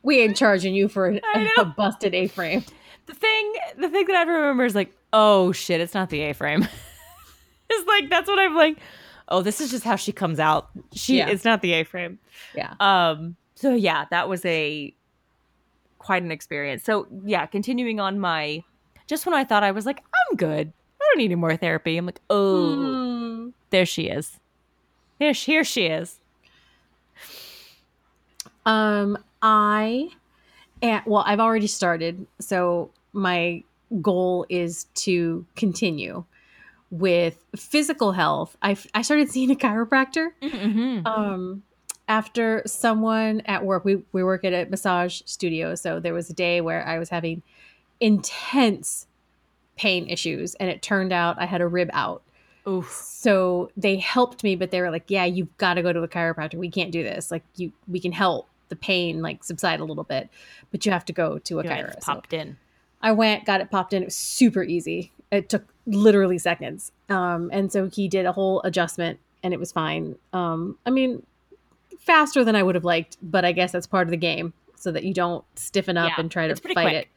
we 0.06 0.20
ain't 0.20 0.38
charging 0.38 0.74
you 0.76 0.88
for 0.88 1.08
a, 1.36 1.44
know. 1.58 1.66
busted 1.76 2.14
A 2.14 2.28
frame. 2.28 2.64
the 3.08 3.14
thing 3.14 3.54
the 3.78 3.90
thing 3.90 4.06
that 4.08 4.16
I 4.16 4.22
remember 4.32 4.64
is 4.66 4.76
like, 4.76 4.94
oh 5.12 5.52
shit, 5.52 5.82
it's 5.82 5.94
not 5.94 6.10
the 6.10 6.22
A 6.22 6.34
frame. 6.34 6.68
it's 7.70 7.88
like 7.88 8.10
that's 8.10 8.28
what 8.28 8.40
I'm 8.40 8.56
like. 8.56 8.78
Oh, 9.28 9.42
this 9.42 9.60
is 9.60 9.72
just 9.72 9.84
how 9.84 9.96
she 9.96 10.12
comes 10.12 10.40
out. 10.40 10.70
She 10.94 11.18
Yeah. 11.18 11.30
it's 11.30 11.44
not 11.44 11.62
the 11.62 11.74
A 11.74 11.84
frame. 11.84 12.20
Yeah. 12.56 12.76
Um 12.80 13.36
so 13.56 13.74
yeah, 13.74 14.06
that 14.12 14.30
was 14.30 14.46
a 14.46 14.94
quite 15.98 16.22
an 16.24 16.32
experience. 16.32 16.84
So 16.84 17.08
yeah, 17.26 17.46
continuing 17.48 18.00
on 18.00 18.20
my 18.20 18.64
just 19.08 19.26
when 19.26 19.34
I 19.36 19.44
thought 19.44 19.64
I 19.64 19.72
was 19.72 19.86
like, 19.86 20.00
I'm 20.30 20.38
good. 20.38 20.72
I 21.02 21.06
don't 21.10 21.18
need 21.18 21.26
any 21.26 21.36
more 21.36 21.56
therapy. 21.58 21.98
I'm 21.98 22.06
like, 22.06 22.22
oh, 22.30 22.76
Mm. 22.78 23.54
there 23.72 23.86
she 23.86 24.04
is. 24.10 24.40
There 25.20 25.34
she, 25.34 25.52
here 25.52 25.64
she 25.64 25.86
is. 25.86 26.20
Um, 28.66 29.18
I, 29.48 30.10
and 30.82 31.04
well, 31.06 31.24
I've 31.26 31.40
already 31.40 31.68
started. 31.68 32.26
So 32.40 32.90
my 33.14 33.64
goal 34.02 34.48
is 34.50 34.86
to 34.96 35.46
continue 35.56 36.26
with 36.90 37.38
physical 37.56 38.12
health. 38.12 38.58
I 38.64 38.76
I 38.96 39.04
started 39.04 39.30
seeing 39.30 39.52
a 39.52 39.56
chiropractor. 39.56 40.30
Mm-hmm. 40.42 41.06
Um, 41.06 41.64
after 42.08 42.64
someone 42.66 43.42
at 43.46 43.64
work, 43.64 43.86
we 43.86 44.04
we 44.14 44.24
work 44.24 44.44
at 44.44 44.54
a 44.54 44.68
massage 44.70 45.22
studio, 45.26 45.76
so 45.76 46.00
there 46.00 46.14
was 46.14 46.30
a 46.32 46.34
day 46.34 46.60
where 46.60 46.86
I 46.86 46.98
was 46.98 47.10
having 47.10 47.44
intense 48.00 49.06
pain 49.78 50.10
issues, 50.10 50.56
and 50.56 50.72
it 50.72 50.82
turned 50.82 51.14
out 51.14 51.40
I 51.40 51.46
had 51.46 51.62
a 51.62 51.68
rib 51.68 51.92
out. 51.94 52.24
Oof. 52.68 52.92
So 52.92 53.70
they 53.78 53.98
helped 53.98 54.44
me, 54.44 54.56
but 54.56 54.72
they 54.72 54.82
were 54.82 54.90
like, 54.90 55.06
"Yeah, 55.08 55.26
you've 55.26 55.56
got 55.58 55.76
to 55.76 55.84
go 55.84 55.94
to 55.94 56.02
a 56.02 56.08
chiropractor. 56.08 56.56
We 56.56 56.72
can't 56.72 56.92
do 56.92 57.04
this. 57.04 57.30
Like, 57.30 57.44
you, 57.58 57.72
we 57.88 58.00
can 58.00 58.12
help 58.12 58.48
the 58.70 58.76
pain 58.76 59.22
like 59.22 59.44
subside 59.44 59.80
a 59.80 59.86
little 59.86 60.04
bit, 60.04 60.30
but 60.72 60.86
you 60.86 60.92
have 60.92 61.06
to 61.06 61.14
go 61.14 61.38
to 61.40 61.60
a 61.60 61.64
Yeah, 61.64 61.78
chiropractor." 61.84 61.94
it's 61.94 62.06
popped 62.06 62.34
in. 62.34 62.58
I 63.02 63.12
went, 63.12 63.46
got 63.46 63.62
it 63.62 63.70
popped 63.70 63.94
in. 63.94 64.02
It 64.02 64.06
was 64.06 64.16
super 64.16 64.64
easy. 64.64 65.12
It 65.32 65.50
took 65.50 65.66
literally 65.86 66.38
seconds. 66.38 66.92
Um, 67.10 67.50
and 67.54 67.72
so 67.72 67.88
he 67.90 68.08
did 68.08 68.26
a 68.26 68.32
whole 68.32 68.62
adjustment, 68.64 69.20
and 69.44 69.54
it 69.54 69.60
was 69.60 69.72
fine. 69.72 70.16
Um, 70.34 70.78
I 70.86 70.90
mean, 70.90 71.24
faster 72.00 72.44
than 72.44 72.56
I 72.56 72.64
would 72.64 72.76
have 72.76 72.86
liked, 72.86 73.18
but 73.22 73.46
I 73.46 73.52
guess 73.52 73.72
that's 73.72 73.86
part 73.88 74.08
of 74.08 74.12
the 74.12 74.18
game, 74.18 74.54
so 74.76 74.92
that 74.92 75.04
you 75.04 75.14
don't 75.14 75.44
stiffen 75.56 75.98
up 75.98 76.10
Yeah, 76.10 76.20
and 76.20 76.32
try 76.32 76.48
to 76.48 76.56
fight 76.56 76.74
quick. 76.74 76.94
it. 76.94 77.08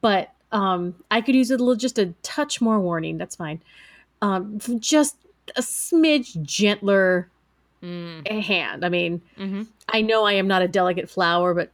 But 0.00 0.32
um, 0.52 0.94
I 1.10 1.20
could 1.20 1.34
use 1.34 1.50
a 1.50 1.56
little, 1.56 1.74
just 1.74 1.98
a 1.98 2.06
touch 2.22 2.60
more 2.60 2.78
warning. 2.80 3.18
That's 3.18 3.34
fine. 3.36 3.60
Um, 4.20 4.60
just 4.78 5.16
a 5.56 5.62
smidge 5.62 6.40
gentler 6.42 7.28
Mm. 7.82 8.42
hand. 8.42 8.84
I 8.84 8.88
mean, 8.88 9.22
hmm 9.36 9.62
I 9.88 10.02
know 10.02 10.24
I 10.24 10.34
am 10.34 10.46
not 10.46 10.62
a 10.62 10.68
delicate 10.68 11.10
flower, 11.10 11.52
but 11.52 11.72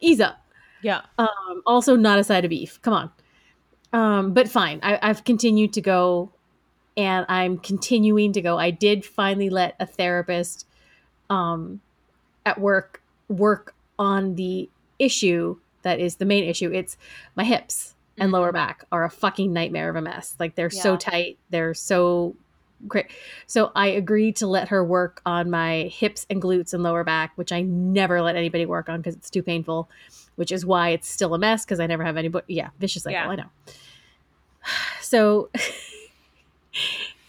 ease 0.00 0.20
up. 0.20 0.42
Yeah. 0.82 1.02
Um, 1.18 1.62
also, 1.66 1.96
not 1.96 2.18
a 2.18 2.24
side 2.24 2.44
of 2.44 2.48
beef. 2.48 2.80
Come 2.82 2.94
on. 2.94 3.10
Um, 3.92 4.32
but 4.32 4.48
fine. 4.48 4.80
I, 4.82 4.98
I've 5.02 5.24
continued 5.24 5.72
to 5.74 5.80
go, 5.80 6.32
and 6.96 7.26
I'm 7.28 7.58
continuing 7.58 8.32
to 8.32 8.40
go. 8.40 8.58
I 8.58 8.70
did 8.70 9.04
finally 9.04 9.50
let 9.50 9.76
a 9.80 9.86
therapist 9.86 10.66
um, 11.30 11.80
at 12.46 12.60
work 12.60 13.02
work 13.28 13.74
on 13.98 14.36
the 14.36 14.68
issue 14.98 15.58
that 15.82 16.00
is 16.00 16.16
the 16.16 16.24
main 16.24 16.44
issue. 16.44 16.70
It's 16.72 16.96
my 17.36 17.44
hips 17.44 17.94
and 18.16 18.32
lower 18.32 18.52
back 18.52 18.84
are 18.90 19.04
a 19.04 19.10
fucking 19.10 19.52
nightmare 19.52 19.88
of 19.88 19.96
a 19.96 20.02
mess. 20.02 20.34
Like 20.38 20.54
they're 20.54 20.70
so 20.70 20.96
tight. 20.96 21.38
They're 21.50 21.74
so 21.74 22.34
great. 22.86 23.06
So 23.46 23.72
I 23.74 23.88
agreed 23.88 24.36
to 24.36 24.46
let 24.46 24.68
her 24.68 24.84
work 24.84 25.20
on 25.26 25.50
my 25.50 25.90
hips 25.92 26.26
and 26.30 26.40
glutes 26.40 26.72
and 26.72 26.82
lower 26.82 27.04
back, 27.04 27.32
which 27.36 27.52
I 27.52 27.62
never 27.62 28.22
let 28.22 28.36
anybody 28.36 28.66
work 28.66 28.88
on 28.88 29.00
because 29.00 29.14
it's 29.16 29.30
too 29.30 29.42
painful. 29.42 29.88
Which 30.36 30.52
is 30.52 30.64
why 30.64 30.90
it's 30.90 31.08
still 31.08 31.34
a 31.34 31.38
mess 31.38 31.64
because 31.64 31.80
I 31.80 31.86
never 31.86 32.04
have 32.04 32.16
anybody. 32.16 32.54
Yeah, 32.54 32.68
vicious 32.78 33.02
cycle. 33.02 33.20
Yeah. 33.20 33.28
I 33.28 33.36
know. 33.36 33.48
So 35.00 35.48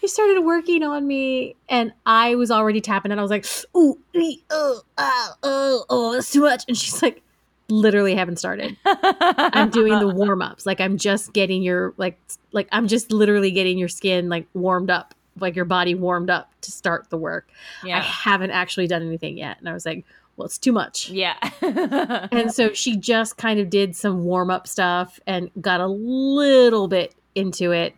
he 0.00 0.08
started 0.08 0.40
working 0.42 0.82
on 0.82 1.06
me, 1.06 1.56
and 1.68 1.92
I 2.06 2.34
was 2.34 2.50
already 2.50 2.80
tapping, 2.80 3.10
and 3.10 3.20
I 3.20 3.22
was 3.22 3.30
like, 3.30 3.46
"Ooh, 3.76 3.98
ee, 4.14 4.42
oh, 4.50 4.82
oh, 4.98 5.32
oh, 5.42 5.84
oh, 5.90 6.12
that's 6.12 6.32
too 6.32 6.40
much." 6.40 6.64
And 6.68 6.76
she's 6.76 7.02
like, 7.02 7.22
"Literally, 7.68 8.14
haven't 8.14 8.38
started. 8.38 8.76
I'm 8.86 9.70
doing 9.70 9.98
the 9.98 10.08
warm 10.14 10.40
ups. 10.40 10.64
Like 10.64 10.80
I'm 10.80 10.96
just 10.96 11.32
getting 11.32 11.62
your 11.62 11.92
like 11.98 12.18
like 12.52 12.68
I'm 12.72 12.88
just 12.88 13.12
literally 13.12 13.50
getting 13.50 13.78
your 13.78 13.88
skin 13.88 14.28
like 14.28 14.46
warmed 14.54 14.90
up, 14.90 15.14
like 15.38 15.54
your 15.56 15.64
body 15.64 15.94
warmed 15.94 16.30
up 16.30 16.50
to 16.62 16.70
start 16.72 17.08
the 17.10 17.16
work. 17.18 17.48
I 17.84 18.00
haven't 18.00 18.50
actually 18.50 18.86
done 18.86 19.02
anything 19.02 19.38
yet." 19.38 19.58
And 19.58 19.68
I 19.68 19.72
was 19.72 19.86
like, 19.86 20.04
"Well, 20.36 20.46
it's 20.46 20.58
too 20.58 20.72
much." 20.72 21.08
Yeah. 21.10 21.36
And 22.32 22.52
so 22.52 22.72
she 22.72 22.96
just 22.96 23.36
kind 23.36 23.60
of 23.60 23.70
did 23.70 23.94
some 23.96 24.24
warm 24.24 24.50
up 24.50 24.66
stuff 24.66 25.18
and 25.26 25.50
got 25.60 25.80
a 25.80 25.86
little 25.86 26.88
bit 26.88 27.14
into 27.34 27.72
it. 27.72 27.94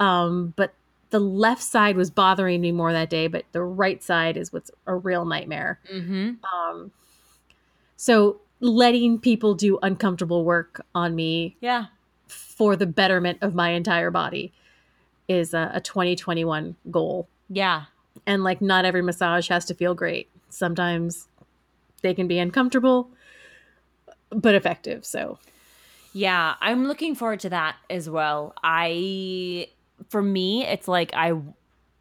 Um, 0.00 0.52
but 0.56 0.74
the 1.10 1.18
left 1.20 1.62
side 1.62 1.96
was 1.96 2.10
bothering 2.10 2.60
me 2.60 2.70
more 2.72 2.92
that 2.92 3.08
day, 3.10 3.26
but 3.28 3.44
the 3.52 3.62
right 3.62 4.02
side 4.02 4.36
is 4.36 4.52
what's 4.52 4.70
a 4.86 4.94
real 4.94 5.24
nightmare. 5.24 5.80
hmm 5.90 6.32
Um, 6.54 6.92
so 7.96 8.40
letting 8.60 9.18
people 9.18 9.54
do 9.54 9.78
uncomfortable 9.82 10.44
work 10.44 10.84
on 10.94 11.14
me 11.14 11.56
Yeah. 11.60 11.86
for 12.26 12.76
the 12.76 12.86
betterment 12.86 13.38
of 13.40 13.54
my 13.54 13.70
entire 13.70 14.10
body 14.10 14.52
is 15.28 15.54
a, 15.54 15.70
a 15.74 15.80
2021 15.80 16.74
goal. 16.90 17.28
Yeah. 17.48 17.84
And 18.26 18.42
like, 18.42 18.60
not 18.60 18.84
every 18.84 19.02
massage 19.02 19.48
has 19.48 19.64
to 19.66 19.74
feel 19.74 19.94
great. 19.94 20.28
Sometimes 20.48 21.28
they 22.02 22.14
can 22.14 22.26
be 22.26 22.38
uncomfortable, 22.38 23.10
but 24.30 24.54
effective. 24.54 25.04
So, 25.04 25.38
Yeah, 26.12 26.54
I'm 26.60 26.86
looking 26.88 27.14
forward 27.14 27.40
to 27.40 27.50
that 27.50 27.76
as 27.90 28.08
well. 28.08 28.54
I 28.62 29.68
for 30.08 30.22
me, 30.22 30.64
it's 30.64 30.88
like 30.88 31.12
I 31.14 31.32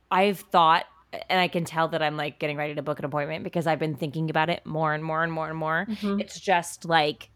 I've 0.09 0.39
thought 0.39 0.86
and 1.30 1.39
I 1.39 1.47
can 1.47 1.65
tell 1.65 1.88
that 1.89 2.01
I'm 2.01 2.15
like 2.17 2.38
getting 2.39 2.57
ready 2.57 2.75
to 2.75 2.82
book 2.82 2.99
an 2.99 3.05
appointment 3.05 3.43
because 3.43 3.65
I've 3.67 3.80
been 3.80 3.95
thinking 3.95 4.30
about 4.30 4.49
it 4.49 4.65
more 4.65 4.93
and 4.93 5.03
more 5.03 5.23
and 5.23 5.32
more 5.32 5.49
and 5.49 5.57
more. 5.57 5.86
Mhm. 5.89 6.21
It's 6.21 6.39
just 6.39 6.86
like 6.86 7.30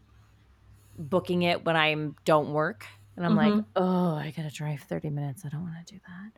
booking 0.98 1.42
it 1.42 1.64
when 1.64 1.76
I 1.76 1.94
don't 2.24 2.52
work 2.52 2.86
and 3.16 3.24
I'm 3.26 3.36
like, 3.36 3.52
Mhm. 3.52 3.64
"Oh, 3.76 4.14
I 4.16 4.32
got 4.36 4.42
to 4.42 4.50
drive 4.54 4.80
30 4.80 5.10
minutes. 5.10 5.44
I 5.44 5.48
don't 5.48 5.62
want 5.62 5.86
to 5.86 5.94
do 5.94 6.00
that." 6.06 6.32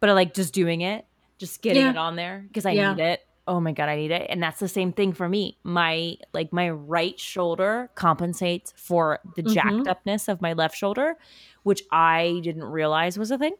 But 0.00 0.10
I 0.10 0.12
like 0.12 0.34
just 0.34 0.52
doing 0.54 0.80
it, 0.82 1.06
just 1.38 1.62
getting 1.62 1.82
Yeah. 1.82 1.90
it 1.90 1.96
on 1.96 2.16
there 2.16 2.44
because 2.48 2.66
I 2.66 2.72
Yeah. 2.72 2.94
need 2.94 3.02
it. 3.02 3.20
Oh 3.46 3.60
my 3.60 3.72
god, 3.72 3.88
I 3.88 3.96
need 3.96 4.10
it. 4.10 4.26
And 4.28 4.42
that's 4.42 4.60
the 4.60 4.68
same 4.68 4.92
thing 4.92 5.12
for 5.14 5.26
me. 5.28 5.56
My 5.62 6.16
like 6.34 6.52
my 6.52 6.68
right 6.68 7.18
shoulder 7.18 7.90
compensates 7.94 8.74
for 8.76 9.20
the 9.36 9.42
Mhm. 9.42 9.54
jacked 9.54 9.86
upness 9.88 10.28
of 10.28 10.42
my 10.42 10.52
left 10.52 10.76
shoulder, 10.76 11.16
which 11.62 11.82
I 11.90 12.40
didn't 12.42 12.64
realize 12.64 13.18
was 13.18 13.30
a 13.30 13.38
thing. 13.38 13.54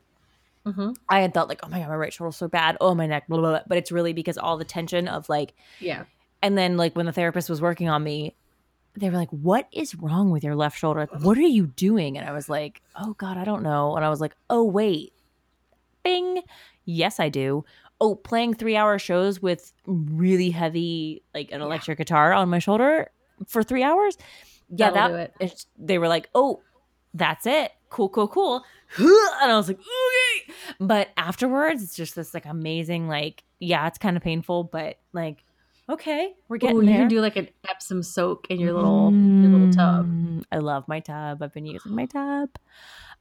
mhm. 0.66 0.94
I 1.08 1.20
had 1.20 1.32
thought 1.32 1.48
like, 1.48 1.60
"Oh 1.62 1.68
my 1.68 1.78
god, 1.78 1.88
my 1.88 1.96
right 1.96 2.12
shoulder's 2.12 2.36
so 2.36 2.48
bad. 2.48 2.76
Oh, 2.82 2.94
my 2.94 3.06
neck, 3.06 3.26
blah, 3.28 3.38
blah, 3.38 3.50
blah." 3.52 3.60
But 3.66 3.78
it's 3.78 3.90
really 3.90 4.12
because 4.12 4.36
all 4.36 4.58
the 4.58 4.66
tension 4.66 5.08
of 5.08 5.26
like 5.30 5.54
yeah. 5.80 6.04
and 6.42 6.58
then 6.58 6.76
like 6.76 6.94
when 6.94 7.06
the 7.06 7.12
therapist 7.12 7.48
was 7.48 7.62
working 7.62 7.88
on 7.88 8.02
me, 8.04 8.34
they 8.98 9.10
were 9.10 9.16
like, 9.16 9.30
"What 9.30 9.68
is 9.72 9.94
wrong 9.94 10.30
with 10.30 10.42
your 10.44 10.54
left 10.56 10.78
shoulder? 10.78 11.08
What 11.20 11.38
are 11.38 11.42
you 11.42 11.66
doing?" 11.66 12.18
And 12.18 12.28
I 12.28 12.32
was 12.32 12.48
like, 12.48 12.82
"Oh 12.96 13.14
God, 13.14 13.36
I 13.36 13.44
don't 13.44 13.62
know." 13.62 13.96
And 13.96 14.04
I 14.04 14.08
was 14.08 14.20
like, 14.20 14.34
"Oh 14.50 14.64
wait, 14.64 15.12
Bing, 16.04 16.42
yes 16.84 17.20
I 17.20 17.28
do." 17.28 17.64
Oh, 18.00 18.14
playing 18.14 18.54
three-hour 18.54 18.98
shows 19.00 19.42
with 19.42 19.72
really 19.86 20.50
heavy 20.50 21.22
like 21.34 21.50
an 21.50 21.60
Yeah. 21.60 21.66
electric 21.66 21.98
guitar 21.98 22.32
on 22.32 22.48
my 22.48 22.58
shoulder 22.60 23.10
for 23.46 23.62
three 23.62 23.82
hours. 23.82 24.16
Yeah, 24.70 24.90
That'll 24.90 25.16
that 25.16 25.30
it. 25.30 25.34
it's- 25.40 25.66
they 25.76 25.98
were 25.98 26.08
like, 26.08 26.28
"Oh, 26.34 26.60
that's 27.14 27.46
it. 27.46 27.72
Cool, 27.90 28.08
cool, 28.08 28.28
cool." 28.28 28.64
And 28.98 29.52
I 29.52 29.56
was 29.56 29.68
like, 29.68 29.78
"Okay." 29.80 30.52
But 30.80 31.08
afterwards, 31.16 31.82
it's 31.82 31.96
just 31.96 32.14
this 32.14 32.34
like 32.34 32.46
amazing 32.46 33.08
like, 33.08 33.42
yeah, 33.60 33.86
it's 33.88 33.98
kind 33.98 34.16
of 34.16 34.22
painful, 34.22 34.64
but 34.64 34.98
like, 35.12 35.44
okay, 35.88 36.34
we're 36.48 36.58
getting 36.58 36.76
Ooh, 36.76 36.82
you 36.82 36.88
there. 36.88 36.98
can 37.00 37.08
do 37.08 37.20
like 37.20 37.36
an 37.36 37.48
Epsom 37.68 38.02
soak 38.02 38.46
in 38.50 38.58
your 38.60 38.72
little 38.72 39.12
your 39.40 39.50
little 39.50 39.68
tub. 39.68 40.06
Mm, 40.06 40.42
I 40.52 40.58
love 40.58 40.86
my 40.88 41.00
tub. 41.00 41.42
I've 41.42 41.52
been 41.54 41.66
using 41.66 41.94
my 41.94 42.06
tub. 42.06 42.50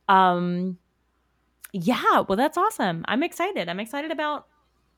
Um 0.10 0.78
yeah, 1.74 2.22
well 2.28 2.36
that's 2.38 2.58
awesome. 2.58 3.04
I'm 3.08 3.24
excited. 3.24 3.70
I'm 3.70 3.80
excited 3.80 4.12
about 4.12 4.48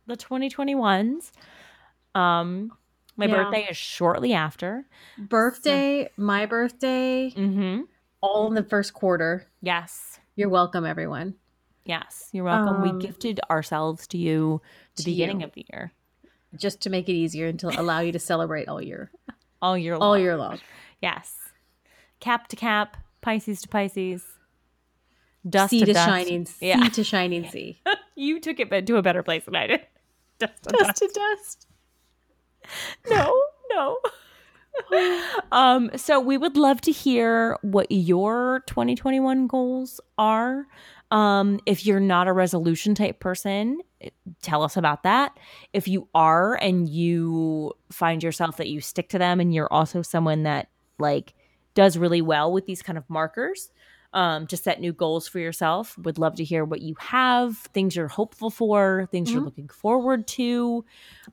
the 0.08 0.16
2021s. 0.16 1.32
Um 2.16 2.72
my 3.18 3.28
Yeah. 3.28 3.44
birthday 3.44 3.68
is 3.70 3.76
shortly 3.78 4.34
after. 4.34 4.86
Birthday, 5.18 6.10
my 6.16 6.46
birthday, 6.46 7.32
Mhm. 7.36 7.84
all 8.22 8.48
in 8.48 8.54
the 8.54 8.64
first 8.64 8.94
quarter. 8.94 9.46
Yes. 9.62 10.20
You're 10.36 10.50
welcome, 10.50 10.86
everyone. 10.86 11.36
Yes, 11.84 12.30
you're 12.32 12.46
welcome. 12.46 12.78
Um, 12.78 12.82
we 12.82 12.92
gifted 12.94 13.40
ourselves 13.50 14.08
to 14.08 14.18
you 14.18 14.62
the 14.96 15.04
to 15.04 15.10
beginning 15.12 15.42
you. 15.42 15.46
of 15.48 15.54
the 15.54 15.66
year. 15.74 15.92
Just 16.56 16.82
to 16.82 16.90
make 16.90 17.08
it 17.10 17.14
easier 17.14 17.48
and 17.48 17.60
to 17.60 17.68
allow 17.80 18.00
you 18.00 18.12
to 18.12 18.20
celebrate 18.20 18.68
all 18.68 18.82
year, 18.82 19.12
All 19.62 19.78
year 19.78 19.94
long. 19.98 20.02
all 20.02 20.18
year 20.18 20.36
long. 20.38 20.60
Yes. 21.02 21.36
Cap 22.20 22.48
to 22.50 22.56
cap, 22.56 22.98
Pisces 23.22 23.62
to 23.62 23.68
Pisces. 23.68 24.24
Dust 25.50 25.70
sea 25.70 25.80
to 25.82 25.86
to, 25.86 25.94
dust. 25.94 26.08
shining 26.10 26.46
sea 26.46 26.68
Yeah. 26.70 26.90
to 26.90 27.04
shining 27.04 27.48
sea. 27.50 27.82
You 28.16 28.42
took 28.42 28.60
it 28.60 28.86
to 28.88 28.98
a 28.98 29.02
better 29.02 29.24
place 29.24 29.46
than 29.46 29.56
I 29.56 29.68
did. 29.68 29.80
Dust 30.40 30.64
to 30.64 30.70
Dust 30.78 30.98
to 30.98 31.08
dust. 31.14 31.68
no, 33.10 33.42
no. 33.72 33.98
um, 35.54 35.90
so 35.96 36.20
we 36.20 36.38
would 36.38 36.58
love 36.58 36.82
to 36.82 36.92
hear 36.92 37.58
what 37.62 37.88
your 37.90 38.62
2021 38.68 39.48
goals 39.48 40.02
are. 40.18 40.68
Um, 41.12 41.60
if 41.66 41.86
you're 41.86 42.00
not 42.00 42.28
a 42.28 42.34
resolution 42.34 42.94
type 42.96 43.20
person, 43.20 43.80
tell 44.42 44.62
us 44.64 44.78
about 44.78 45.04
that. 45.04 45.38
If 45.74 45.88
you 45.88 46.08
are 46.14 46.56
and 46.56 46.88
you 46.88 47.74
find 47.92 48.22
yourself 48.24 48.58
that 48.58 48.68
you 48.68 48.80
stick 48.80 49.10
to 49.10 49.18
them 49.18 49.40
and 49.40 49.54
you're 49.54 49.72
also 49.74 50.02
someone 50.02 50.44
that 50.44 50.70
like 51.00 51.34
does 51.74 51.98
really 51.98 52.22
well 52.22 52.52
with 52.52 52.66
these 52.66 52.82
kind 52.82 52.98
of 52.98 53.10
markers, 53.10 53.72
um, 54.14 54.48
to 54.48 54.58
set 54.58 54.82
new 54.82 54.92
goals 54.92 55.28
for 55.28 55.38
yourself. 55.40 55.98
Would 56.00 56.18
love 56.18 56.36
to 56.36 56.44
hear 56.44 56.66
what 56.66 56.82
you 56.82 56.96
have, 57.00 57.58
things 57.74 57.96
you're 57.96 58.08
hopeful 58.08 58.50
for, 58.50 59.08
things 59.12 59.32
you're 59.32 59.42
Mhm. 59.42 59.46
looking 59.46 59.70
forward 59.70 60.28
to. 60.30 60.84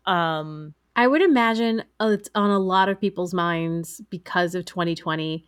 Um, 0.05 0.74
I 0.95 1.07
would 1.07 1.22
imagine 1.22 1.85
it's 2.01 2.29
on 2.35 2.51
a 2.51 2.59
lot 2.59 2.89
of 2.89 3.01
people's 3.01 3.35
minds 3.35 4.01
because 4.11 4.55
of 4.55 4.64
2020. 4.66 5.45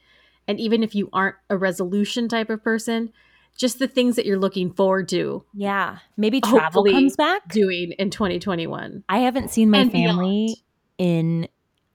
And 0.47 0.59
even 0.59 0.83
if 0.83 0.95
you 0.95 1.09
aren't 1.13 1.37
a 1.51 1.57
resolution 1.59 2.29
type 2.29 2.49
of 2.51 2.63
person, 2.63 3.13
just 3.59 3.79
the 3.79 3.87
things 3.89 4.17
that 4.17 4.25
you're 4.25 4.39
looking 4.39 4.73
forward 4.73 5.09
to 5.11 5.45
Yeah, 5.53 5.99
maybe 6.17 6.41
travel 6.41 6.85
comes 6.85 7.17
back. 7.17 7.49
doing 7.53 7.93
in 7.99 8.09
2021. 8.11 9.05
I 9.09 9.19
haven't 9.19 9.51
seen 9.51 9.71
my 9.71 9.79
and 9.81 9.93
family 9.93 10.57
beyond. 10.99 11.43
in 11.45 11.49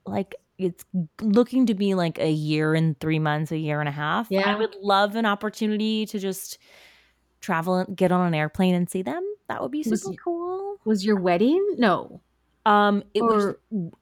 like 0.06 0.36
it's 0.58 0.84
looking 1.20 1.66
to 1.66 1.74
be 1.74 1.94
like 1.94 2.18
a 2.20 2.30
year 2.30 2.74
and 2.74 2.98
three 3.00 3.18
months, 3.18 3.50
a 3.50 3.58
year 3.58 3.80
and 3.80 3.88
a 3.88 3.92
half. 3.92 4.28
Yeah. 4.30 4.48
I 4.48 4.54
would 4.54 4.76
love 4.80 5.16
an 5.16 5.26
opportunity 5.26 6.06
to 6.06 6.18
just 6.20 6.58
travel 7.40 7.74
and 7.76 7.96
get 7.96 8.12
on 8.12 8.26
an 8.26 8.34
airplane 8.34 8.74
and 8.76 8.88
see 8.88 9.02
them. 9.02 9.22
That 9.48 9.60
would 9.62 9.72
be 9.72 9.82
super 9.82 10.12
you- 10.12 10.16
cool. 10.22 10.76
Was 10.84 11.04
your 11.04 11.16
wedding? 11.16 11.74
No. 11.78 12.20
Um, 12.66 13.02
it 13.14 13.22
was 13.22 13.54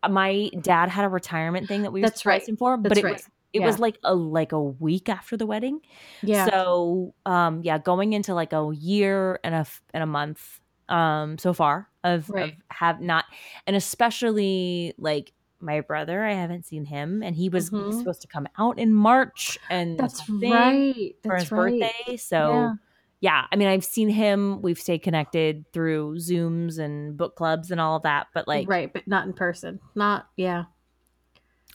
my 0.09 0.51
dad 0.61 0.89
had 0.89 1.05
a 1.05 1.09
retirement 1.09 1.69
thing 1.69 1.83
that 1.83 1.93
we 1.93 2.01
were 2.01 2.07
That's 2.09 2.27
right. 2.27 2.43
for, 2.59 2.77
but 2.77 2.91
That's 2.91 2.99
it 3.01 3.05
right. 3.05 3.13
was 3.15 3.29
it 3.53 3.61
was 3.61 3.79
like 3.79 3.99
a 4.05 4.15
like 4.15 4.53
a 4.53 4.61
week 4.63 5.09
after 5.09 5.37
the 5.37 5.47
wedding. 5.47 5.81
Yeah. 6.23 6.47
So, 6.49 7.15
um, 7.27 7.63
yeah, 7.63 7.79
going 7.79 8.13
into 8.13 8.35
like 8.35 8.53
a 8.53 8.71
year 8.75 9.39
and 9.45 9.55
a 9.55 9.67
and 9.93 10.03
a 10.03 10.07
month, 10.07 10.61
um, 10.89 11.39
so 11.39 11.53
far 11.53 11.89
of, 12.05 12.29
Right. 12.31 12.53
of 12.55 12.77
have 12.77 13.01
not, 13.01 13.25
and 13.67 13.77
especially 13.77 14.95
like 14.99 15.33
my 15.61 15.81
brother, 15.81 16.25
I 16.25 16.33
haven't 16.33 16.65
seen 16.67 16.85
him, 16.85 17.23
and 17.23 17.37
he 17.37 17.49
was 17.49 17.71
Mhm. 17.71 17.97
supposed 17.97 18.21
to 18.23 18.27
come 18.29 18.49
out 18.59 18.79
in 18.79 18.93
March, 18.93 19.59
and 19.71 19.97
That's 19.99 20.29
right. 20.29 21.15
for 21.23 21.29
That's 21.31 21.43
his 21.45 21.53
right. 21.53 21.81
birthday. 21.81 22.17
So, 22.17 22.51
Yeah. 22.51 22.73
yeah, 23.21 23.47
I 23.53 23.55
mean, 23.57 23.69
I've 23.69 23.85
seen 23.85 24.09
him. 24.09 24.61
We've 24.63 24.79
stayed 24.79 25.03
connected 25.05 25.65
through 25.73 26.17
Zooms 26.17 26.81
and 26.81 27.17
book 27.17 27.37
clubs 27.37 27.71
and 27.71 27.81
all 27.81 27.95
of 27.97 28.03
that, 28.03 28.27
but 28.35 28.49
like 28.49 28.69
right, 28.69 28.93
but 28.93 29.07
not 29.07 29.25
in 29.27 29.33
person. 29.35 29.79
Not 29.95 30.27
yeah. 30.37 30.65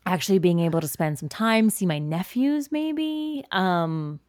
Actually 0.08 0.40
being 0.40 0.60
able 0.60 0.82
to 0.82 0.88
spend 0.88 1.20
some 1.20 1.30
time, 1.30 1.70
see 1.70 1.86
my 1.86 2.00
nephews, 2.00 2.72
maybe. 2.72 3.44
Um, 3.52 4.20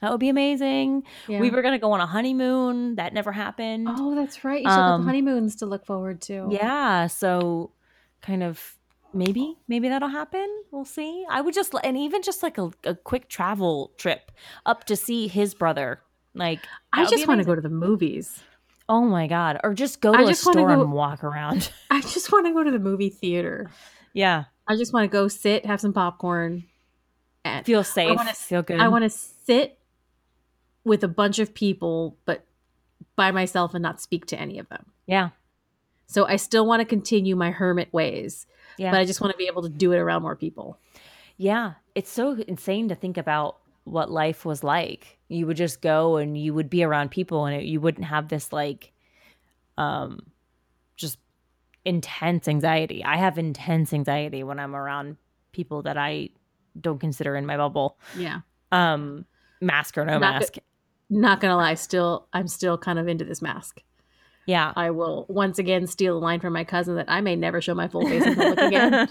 that 0.00 0.10
would 0.10 0.20
be 0.20 0.28
amazing. 0.28 1.04
yeah. 1.28 1.40
We 1.40 1.50
were 1.50 1.62
gonna 1.62 1.78
go 1.78 1.92
on 1.92 2.00
a 2.00 2.06
honeymoon. 2.06 2.96
That 2.96 3.12
never 3.14 3.30
happened. 3.32 3.86
Oh, 3.90 4.14
that's 4.14 4.44
right. 4.44 4.62
You 4.62 4.68
still 4.70 4.76
got 4.82 4.94
Um, 4.94 5.04
honeymoons 5.04 5.56
to 5.56 5.66
look 5.66 5.84
forward 5.86 6.20
to. 6.22 6.48
Yeah. 6.50 7.06
So 7.06 7.70
kind 8.20 8.42
of 8.42 8.76
maybe, 9.14 9.56
maybe 9.68 9.88
that'll 9.88 10.08
happen. 10.08 10.48
We'll 10.70 10.84
see. 10.84 11.24
I 11.30 11.40
would 11.40 11.54
just 11.54 11.74
and 11.84 11.96
even 11.96 12.22
just 12.22 12.42
like 12.42 12.58
a, 12.58 12.70
a 12.84 12.94
quick 12.94 13.28
travel 13.28 13.92
trip 13.98 14.32
up 14.66 14.84
to 14.84 14.96
see 14.96 15.28
his 15.28 15.54
brother. 15.54 16.00
Like 16.34 16.60
I 16.92 17.02
that 17.02 17.02
would 17.02 17.10
be 17.10 17.16
just 17.18 17.28
want 17.28 17.40
to 17.40 17.44
go 17.46 17.54
to 17.54 17.60
the 17.60 17.68
movies. 17.68 18.42
Oh 18.88 19.02
my 19.02 19.26
god. 19.28 19.60
Or 19.62 19.72
just 19.74 20.00
go 20.00 20.12
to 20.16 20.24
a 20.24 20.26
just 20.26 20.40
store 20.42 20.54
go- 20.74 20.82
and 20.82 20.92
walk 20.92 21.22
around. 21.22 21.70
I 21.90 22.00
just 22.00 22.32
want 22.32 22.46
to 22.46 22.52
go 22.52 22.64
to 22.64 22.70
the 22.72 22.78
movie 22.80 23.10
theater. 23.10 23.70
yeah. 24.12 24.44
I 24.68 24.76
just 24.76 24.92
want 24.92 25.04
to 25.04 25.08
go 25.12 25.28
sit, 25.28 25.66
have 25.66 25.80
some 25.80 25.92
popcorn, 25.92 26.64
and 27.44 27.66
Feel 27.66 27.84
safe. 27.84 28.10
I 28.10 28.14
wanna- 28.14 28.32
feel 28.34 28.62
good. 28.62 28.80
I 28.80 28.88
want 28.88 29.02
to 29.04 29.10
sit 29.10 29.78
with 30.84 31.02
a 31.04 31.08
bunch 31.08 31.38
of 31.38 31.54
people, 31.54 32.16
but 32.24 32.44
by 33.16 33.30
myself 33.30 33.74
and 33.74 33.82
not 33.82 34.00
speak 34.00 34.26
to 34.26 34.38
any 34.40 34.58
of 34.58 34.68
them. 34.68 34.86
yeah. 35.06 35.30
So 36.06 36.26
I 36.26 36.36
still 36.36 36.66
want 36.66 36.80
to 36.80 36.84
continue 36.84 37.34
my 37.36 37.50
hermit 37.52 37.90
ways, 37.92 38.46
Yeah. 38.76 38.90
but 38.90 39.00
I 39.00 39.06
just 39.06 39.22
want 39.22 39.32
to 39.32 39.38
be 39.38 39.46
able 39.46 39.62
to 39.62 39.70
do 39.70 39.92
it 39.92 39.96
around 39.98 40.20
more 40.22 40.36
people. 40.36 40.78
Yeah, 41.38 41.74
it's 41.94 42.10
so 42.10 42.32
insane 42.46 42.88
to 42.90 42.94
think 42.94 43.16
about 43.16 43.56
what 43.84 44.10
life 44.10 44.44
was 44.44 44.62
like. 44.62 45.18
You 45.28 45.46
would 45.46 45.56
just 45.56 45.80
go 45.80 46.16
and 46.16 46.36
you 46.36 46.52
would 46.52 46.68
be 46.68 46.84
around 46.84 47.10
people 47.12 47.46
and 47.46 47.56
it, 47.62 47.64
you 47.64 47.80
wouldn't 47.80 48.04
have 48.06 48.28
this 48.28 48.52
like 48.52 48.92
um 49.78 50.26
intense 51.84 52.48
anxiety. 52.48 53.04
I 53.04 53.16
have 53.16 53.38
intense 53.38 53.92
anxiety 53.92 54.42
when 54.44 54.58
I'm 54.58 54.74
around 54.76 55.16
people 55.52 55.82
that 55.82 55.96
I 55.98 56.30
don't 56.80 56.98
consider 56.98 57.36
in 57.36 57.44
my 57.46 57.56
bubble. 57.56 57.98
Yeah. 58.16 58.40
Um 58.70 59.26
mask 59.60 59.96
or 59.98 60.04
no 60.04 60.18
Not 60.18 60.40
mask. 60.40 60.54
Not 61.10 61.40
gonna 61.40 61.56
lie, 61.56 61.74
still 61.74 62.26
I'm 62.32 62.48
still 62.48 62.78
kind 62.78 62.98
of 62.98 63.08
into 63.08 63.24
this 63.24 63.42
mask. 63.42 63.82
yeah. 64.46 64.72
I 64.76 64.90
will 64.90 65.26
once 65.28 65.58
again 65.58 65.86
steal 65.86 66.16
a 66.16 66.20
line 66.20 66.40
from 66.40 66.52
my 66.52 66.64
cousin 66.64 66.96
that 66.96 67.06
I 67.08 67.20
may 67.20 67.36
never 67.36 67.60
show 67.60 67.74
my 67.74 67.88
full 67.88 68.06
face 68.08 68.24
in 68.24 68.34
public 68.34 68.58
again. 68.58 69.08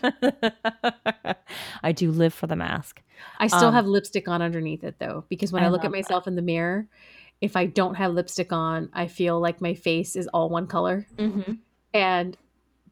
I 1.84 1.92
do 1.92 2.12
live 2.12 2.34
for 2.34 2.48
the 2.48 2.56
mask. 2.56 3.02
I 3.40 3.48
still 3.48 3.66
Um, 3.68 3.74
have 3.74 3.86
lipstick 3.86 4.28
on 4.28 4.42
underneath 4.42 4.84
it 4.84 4.96
though, 5.00 5.26
because 5.30 5.52
when 5.52 5.64
I 5.64 5.68
I, 5.68 5.70
look 5.70 5.82
at 5.82 5.86
love 5.86 5.92
that. 5.94 5.98
myself 5.98 6.28
in 6.28 6.36
the 6.36 6.42
mirror, 6.42 6.88
if 7.40 7.56
I 7.56 7.66
don't 7.66 7.96
have 7.96 8.14
lipstick 8.14 8.52
on, 8.52 8.90
I 8.94 9.08
feel 9.08 9.40
like 9.40 9.62
my 9.62 9.74
face 9.74 10.16
is 10.16 10.28
all 10.28 10.50
one 10.50 10.68
color. 10.68 11.08
Mm-hmm. 11.18 11.54
And 11.94 12.38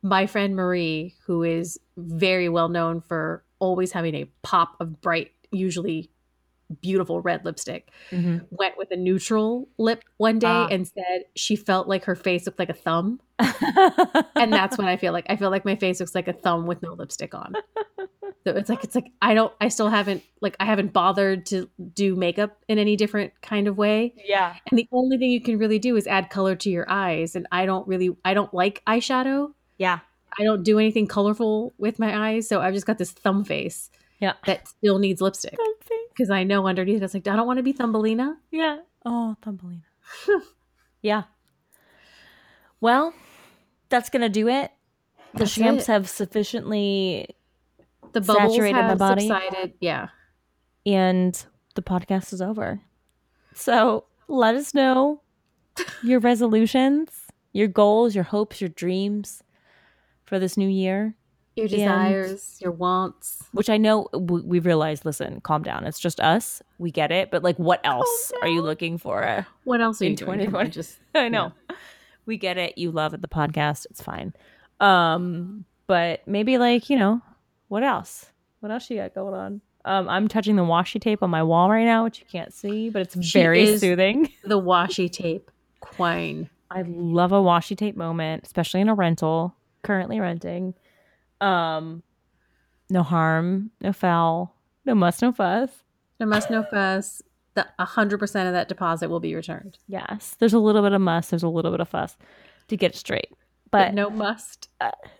my 0.02 0.26
friend 0.28 0.56
Marie, 0.56 1.16
who 1.26 1.44
is 1.44 1.80
very 1.98 2.50
well 2.50 2.70
known 2.70 3.02
for 3.02 3.44
always 3.60 3.92
having 3.92 4.16
a 4.16 4.26
pop 4.44 4.76
of 4.80 5.02
bright, 5.02 5.32
usually 5.52 6.10
beautiful 6.82 7.20
red 7.22 7.44
lipstick, 7.46 7.90
Mm-hmm. 8.12 8.46
went 8.52 8.78
with 8.78 8.92
a 8.92 8.96
neutral 8.96 9.68
lip 9.78 10.04
one 10.18 10.38
day 10.40 10.48
Ah. 10.48 10.68
and 10.70 10.88
said 10.88 11.24
she 11.36 11.56
felt 11.56 11.88
like 11.88 12.06
her 12.06 12.16
face 12.16 12.46
looked 12.46 12.60
like 12.60 12.70
a 12.70 12.74
thumb. 12.74 13.20
And 14.36 14.54
that's 14.54 14.78
what 14.78 14.88
I 14.88 14.96
feel 14.98 15.12
like. 15.14 15.26
I 15.30 15.36
feel 15.36 15.50
like 15.50 15.66
my 15.66 15.76
face 15.76 16.00
looks 16.00 16.16
like 16.16 16.28
a 16.28 16.34
thumb 16.34 16.66
with 16.66 16.82
no 16.82 16.94
lipstick 16.94 17.34
on. 17.34 17.54
So 18.46 18.52
it's 18.56 18.70
like 18.70 18.84
it's 18.84 18.96
like 18.96 19.12
I 19.22 19.34
don't 19.34 19.52
I 19.60 19.68
still 19.68 19.90
haven't 19.90 20.24
like 20.42 20.56
I 20.60 20.66
haven't 20.66 20.94
bothered 20.94 21.46
to 21.48 21.70
do 21.94 22.16
makeup 22.16 22.58
in 22.70 22.78
any 22.80 22.96
different 22.96 23.34
kind 23.42 23.68
of 23.68 23.78
way. 23.78 24.14
yeah. 24.26 24.56
And 24.70 24.78
the 24.80 24.88
only 24.92 25.18
thing 25.18 25.32
you 25.32 25.42
can 25.42 25.58
really 25.58 25.80
do 25.80 25.96
is 25.98 26.08
add 26.08 26.30
color 26.30 26.56
to 26.56 26.70
your 26.70 26.90
eyes. 26.90 27.36
And 27.36 27.48
I 27.52 27.66
don't 27.66 27.86
really 27.88 28.16
I 28.24 28.34
don't 28.34 28.54
like 28.54 28.82
eyeshadow. 28.88 29.52
Yeah. 29.80 30.00
I 30.40 30.44
don't 30.44 30.62
do 30.62 30.78
anything 30.78 31.08
colorful 31.08 31.74
with 31.80 31.98
my 31.98 32.30
eyes. 32.30 32.48
So 32.48 32.62
I've 32.62 32.76
just 32.76 32.86
got 32.86 33.00
this 33.00 33.12
thumb 33.12 33.44
face 33.44 33.90
Yeah. 34.20 34.34
that 34.46 34.68
still 34.68 35.00
needs 35.00 35.20
lipstick. 35.22 35.58
Because 36.10 36.30
I 36.30 36.44
know 36.44 36.68
underneath 36.68 37.02
it's 37.02 37.14
like, 37.16 37.28
I 37.28 37.36
don't 37.36 37.48
want 37.48 37.58
to 37.58 37.64
be 37.64 37.74
Thumbelina. 37.74 38.38
Yeah. 38.52 38.78
Oh, 39.06 39.36
Thumbelina. 39.42 39.82
yeah. 41.02 41.24
Well, 42.82 43.14
that's 43.90 44.10
gonna 44.10 44.30
do 44.30 44.48
it. 44.48 44.72
The 45.34 45.40
That's 45.40 45.56
champs 45.56 45.84
it. 45.84 45.92
have 45.92 46.10
sufficiently, 46.10 47.36
The 48.14 48.22
bubbles 48.22 48.54
Saturated 48.56 48.76
my 48.76 48.88
have 48.90 48.98
body. 48.98 49.28
subsided. 49.28 49.74
Yeah. 49.80 50.10
and 50.86 51.46
the 51.76 51.82
podcast 51.82 52.34
is 52.34 52.42
over. 52.42 52.82
So 53.54 54.06
let 54.28 54.56
us 54.56 54.74
know 54.74 55.22
your 56.04 56.20
resolutions, 56.20 57.12
your 57.54 57.68
goals, 57.68 58.16
your 58.16 58.24
hopes, 58.26 58.60
your 58.62 58.70
dreams 58.70 59.44
for 60.30 60.40
this 60.40 60.56
new 60.56 60.70
year. 60.70 61.16
Your 61.56 61.68
desires, 61.68 62.58
your 62.62 62.72
wants. 62.72 63.44
Which 63.52 63.70
I 63.70 63.76
know 63.76 64.08
we, 64.14 64.42
we 64.42 64.60
realized. 64.60 65.04
Listen, 65.04 65.42
calm 65.42 65.62
down. 65.62 65.86
It's 65.86 66.00
just 66.00 66.22
us. 66.22 66.62
We 66.78 66.90
get 66.90 67.12
it. 67.12 67.32
But 67.32 67.44
like, 67.44 67.58
what 67.58 67.82
else 67.84 68.32
are 68.42 68.48
you 68.48 68.62
looking 68.62 68.98
for? 68.98 69.46
What 69.66 69.82
else 69.82 70.02
are 70.02 70.06
In 70.06 70.12
you 70.12 70.18
doing? 70.18 70.40
Come 70.40 70.52
2020. 70.52 70.70
Just 70.70 71.00
I 71.16 71.28
know. 71.28 71.52
We 72.26 72.38
get 72.38 72.58
it. 72.58 72.78
You 72.78 72.92
love 72.92 73.14
it, 73.14 73.22
the 73.22 73.28
podcast. 73.28 73.88
It's 73.90 74.02
fine. 74.02 74.34
Um, 74.80 75.66
but 75.88 76.26
maybe 76.26 76.58
like, 76.58 76.90
you 76.90 76.98
know, 76.98 77.22
what 77.68 77.84
else? 77.84 78.28
What 78.62 78.72
else 78.72 78.90
you 78.90 78.98
got 78.98 79.14
going 79.14 79.34
on? 79.34 79.62
Um, 79.86 80.08
I'm 80.08 80.28
touching 80.28 80.56
the 80.56 80.62
washi 80.64 81.02
tape 81.02 81.24
on 81.24 81.30
my 81.30 81.44
wall 81.44 81.70
right 81.70 81.86
now, 81.86 82.04
which 82.04 82.20
you 82.20 82.26
can't 82.32 82.54
see, 82.54 82.90
but 82.90 83.02
it's 83.02 83.22
She 83.26 83.40
very 83.40 83.78
soothing. 83.78 84.32
the 84.44 84.60
washi 84.62 85.12
tape 85.12 85.50
queen. 85.80 86.50
I 86.70 86.84
love 86.84 87.32
a 87.32 87.42
washi 87.42 87.76
tape 87.76 87.98
moment, 87.98 88.44
especially 88.46 88.82
in 88.82 88.90
a 88.90 88.94
rental. 88.94 89.56
Currently 89.84 90.20
renting. 90.20 90.74
Um, 91.42 92.04
no 92.90 93.04
harm, 93.04 93.72
no 93.82 93.94
foul, 93.94 94.56
no 94.86 94.96
muss, 94.96 95.22
no 95.22 95.32
fuss. 95.32 95.70
No 96.20 96.26
muss, 96.26 96.50
no 96.50 96.64
fuss. 96.64 97.22
The 97.56 97.66
hundred 97.80 98.20
percent 98.20 98.48
of 98.48 98.54
that 98.54 98.68
deposit 98.68 99.10
will 99.10 99.20
be 99.20 99.36
returned. 99.36 99.78
Yes, 99.88 100.36
there's 100.40 100.54
a 100.54 100.60
little 100.60 100.82
bit 100.82 100.94
of 100.94 101.02
muss, 101.02 101.30
there's 101.30 101.44
a 101.44 101.50
little 101.50 101.72
bit 101.72 101.80
of 101.80 101.90
fuss 101.90 102.18
to 102.68 102.78
get 102.78 102.92
it 102.92 102.98
straight, 102.98 103.30
But, 103.72 103.88
but 103.88 103.94
no 103.94 104.10
must, 104.10 104.70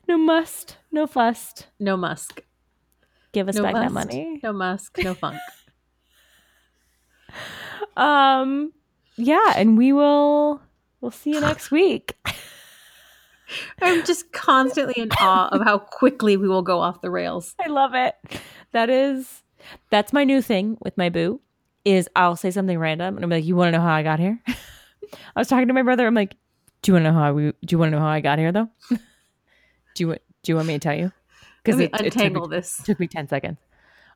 no 0.08 0.18
must, 0.18 0.78
no 0.92 1.08
fuss, 1.08 1.66
no 1.80 1.98
musk. 1.98 2.44
Give 3.32 3.48
us 3.48 3.56
No 3.56 3.64
back 3.64 3.76
that 3.76 3.92
money. 3.92 4.40
No 4.44 4.54
musk, 4.54 4.98
no 5.00 5.14
funk. 5.14 5.40
Um, 7.98 8.72
yeah, 9.18 9.54
and 9.58 9.78
we 9.78 9.92
will 9.92 10.62
we'll 11.02 11.12
see 11.12 11.32
you 11.32 11.42
next 11.42 11.70
week. 11.80 12.16
I'm 13.82 14.06
just 14.06 14.32
constantly 14.32 15.02
in 15.02 15.10
awe 15.20 15.50
of 15.52 15.64
how 15.64 15.78
quickly 15.80 16.38
we 16.38 16.48
will 16.48 16.62
go 16.62 16.80
off 16.80 17.02
the 17.02 17.12
rails. 17.12 17.56
I 17.60 17.68
love 17.68 17.96
it. 17.96 18.16
That 18.72 18.90
is 18.90 19.44
that's 19.90 20.14
my 20.14 20.24
new 20.24 20.42
thing 20.42 20.78
with 20.82 20.98
my 20.98 21.10
boo 21.10 21.42
is 21.86 22.10
I'll 22.16 22.36
say 22.36 22.52
something 22.52 22.78
random 22.78 23.16
and 23.16 23.24
I'm 23.24 23.30
like, 23.30 23.46
you 23.46 23.56
want 23.56 23.74
to 23.74 23.78
know 23.78 23.84
how 23.84 23.94
I 23.94 24.04
got 24.04 24.20
here? 24.20 24.40
I 24.48 25.40
was 25.40 25.48
talking 25.48 25.68
to 25.68 25.74
my 25.74 25.82
brother. 25.82 26.06
I'm 26.06 26.14
like, 26.14 26.36
do 26.82 26.92
you 26.92 26.94
want 26.94 27.06
to 27.06 27.12
know 27.12 27.18
how 27.18 27.34
we? 27.34 27.52
Do 27.66 27.74
you 27.74 27.78
want 27.78 27.92
to 27.92 27.98
know 27.98 28.04
how 28.04 28.12
I 28.12 28.22
got 28.22 28.40
here 28.40 28.52
though? 28.52 28.70
do 28.90 28.98
you 29.98 30.08
want? 30.10 30.22
Do 30.44 30.52
you 30.52 30.56
want 30.56 30.68
me 30.68 30.76
to 30.76 30.80
tell 30.80 30.96
you? 30.96 31.12
Let 31.68 31.78
me 31.78 31.84
it, 31.86 31.92
it 31.94 31.98
took 31.98 32.06
untangle 32.06 32.48
me- 32.48 32.56
this. 32.56 32.82
took 32.84 33.00
me 33.00 33.08
10 33.08 33.28
seconds. 33.28 33.58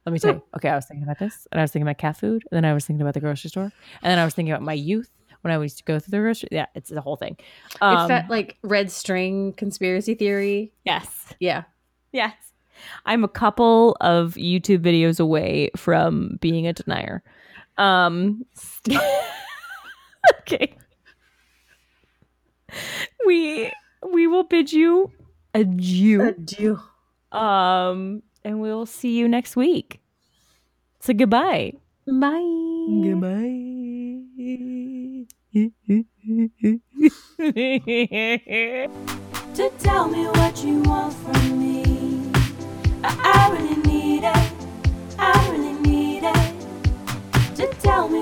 Let 0.06 0.14
me 0.14 0.20
tell 0.20 0.36
you. 0.36 0.44
Okay, 0.56 0.70
I 0.70 0.76
was 0.76 0.86
thinking 0.86 1.04
about 1.04 1.20
this, 1.20 1.48
and 1.52 1.60
I 1.60 1.64
was 1.64 1.72
thinking 1.72 1.88
about 1.88 1.98
cat 1.98 2.18
food, 2.18 2.44
and 2.52 2.58
then 2.58 2.66
I 2.66 2.74
was 2.74 2.86
thinking 2.86 3.02
about 3.02 3.14
the 3.14 3.20
grocery 3.20 3.50
store, 3.50 3.64
and 4.02 4.12
then 4.12 4.18
I 4.18 4.26
was 4.26 4.34
thinking 4.34 4.54
about 4.54 4.64
my 4.64 4.74
youth 4.74 5.10
when 5.44 5.54
I 5.54 5.62
used 5.62 5.78
to 5.78 5.84
go 5.84 6.00
through 6.00 6.12
the 6.12 6.18
grocery. 6.18 6.50
Yeah, 6.52 6.66
it's 6.76 6.90
the 6.90 7.00
whole 7.02 7.16
thing. 7.16 7.38
Um, 7.82 7.98
it's 8.00 8.08
that 8.08 8.30
like 8.30 8.58
red 8.64 8.90
string 8.92 9.54
conspiracy 9.54 10.16
theory. 10.16 10.74
yes, 10.86 11.34
Yeah. 11.40 11.64
yes. 12.12 12.34
I'm 13.06 13.24
a 13.24 13.28
couple 13.30 13.96
of 14.02 14.34
YouTube 14.34 14.80
videos 14.80 15.20
away 15.20 15.70
from 15.78 16.38
being 16.42 16.66
a 16.68 16.74
denier. 16.74 17.24
Um, 17.78 18.46
okay. 20.42 20.76
We 23.26 23.72
we 24.12 24.28
will 24.28 24.44
bid 24.44 24.74
you 24.74 25.12
adieu. 25.54 26.22
Adieu. 26.30 26.80
Um, 27.32 28.22
and 28.44 28.60
we'll 28.60 28.86
see 28.86 29.18
you 29.18 29.28
next 29.28 29.56
week. 29.56 30.02
So 31.00 31.14
goodbye. 31.14 31.74
Bye. 32.08 32.42
Goodbye. 33.04 35.00
to 35.54 35.70
tell 39.78 40.08
me 40.08 40.26
what 40.26 40.64
you 40.64 40.82
want 40.82 41.14
from 41.14 41.60
me. 41.60 42.32
I, 43.04 43.52
really 43.52 43.76
need 43.84 44.24
it. 44.24 44.52
I 45.20 45.50
really 45.52 45.74
need 45.82 46.24
it. 46.24 47.56
To 47.58 47.68
tell 47.82 48.10
me 48.10 48.22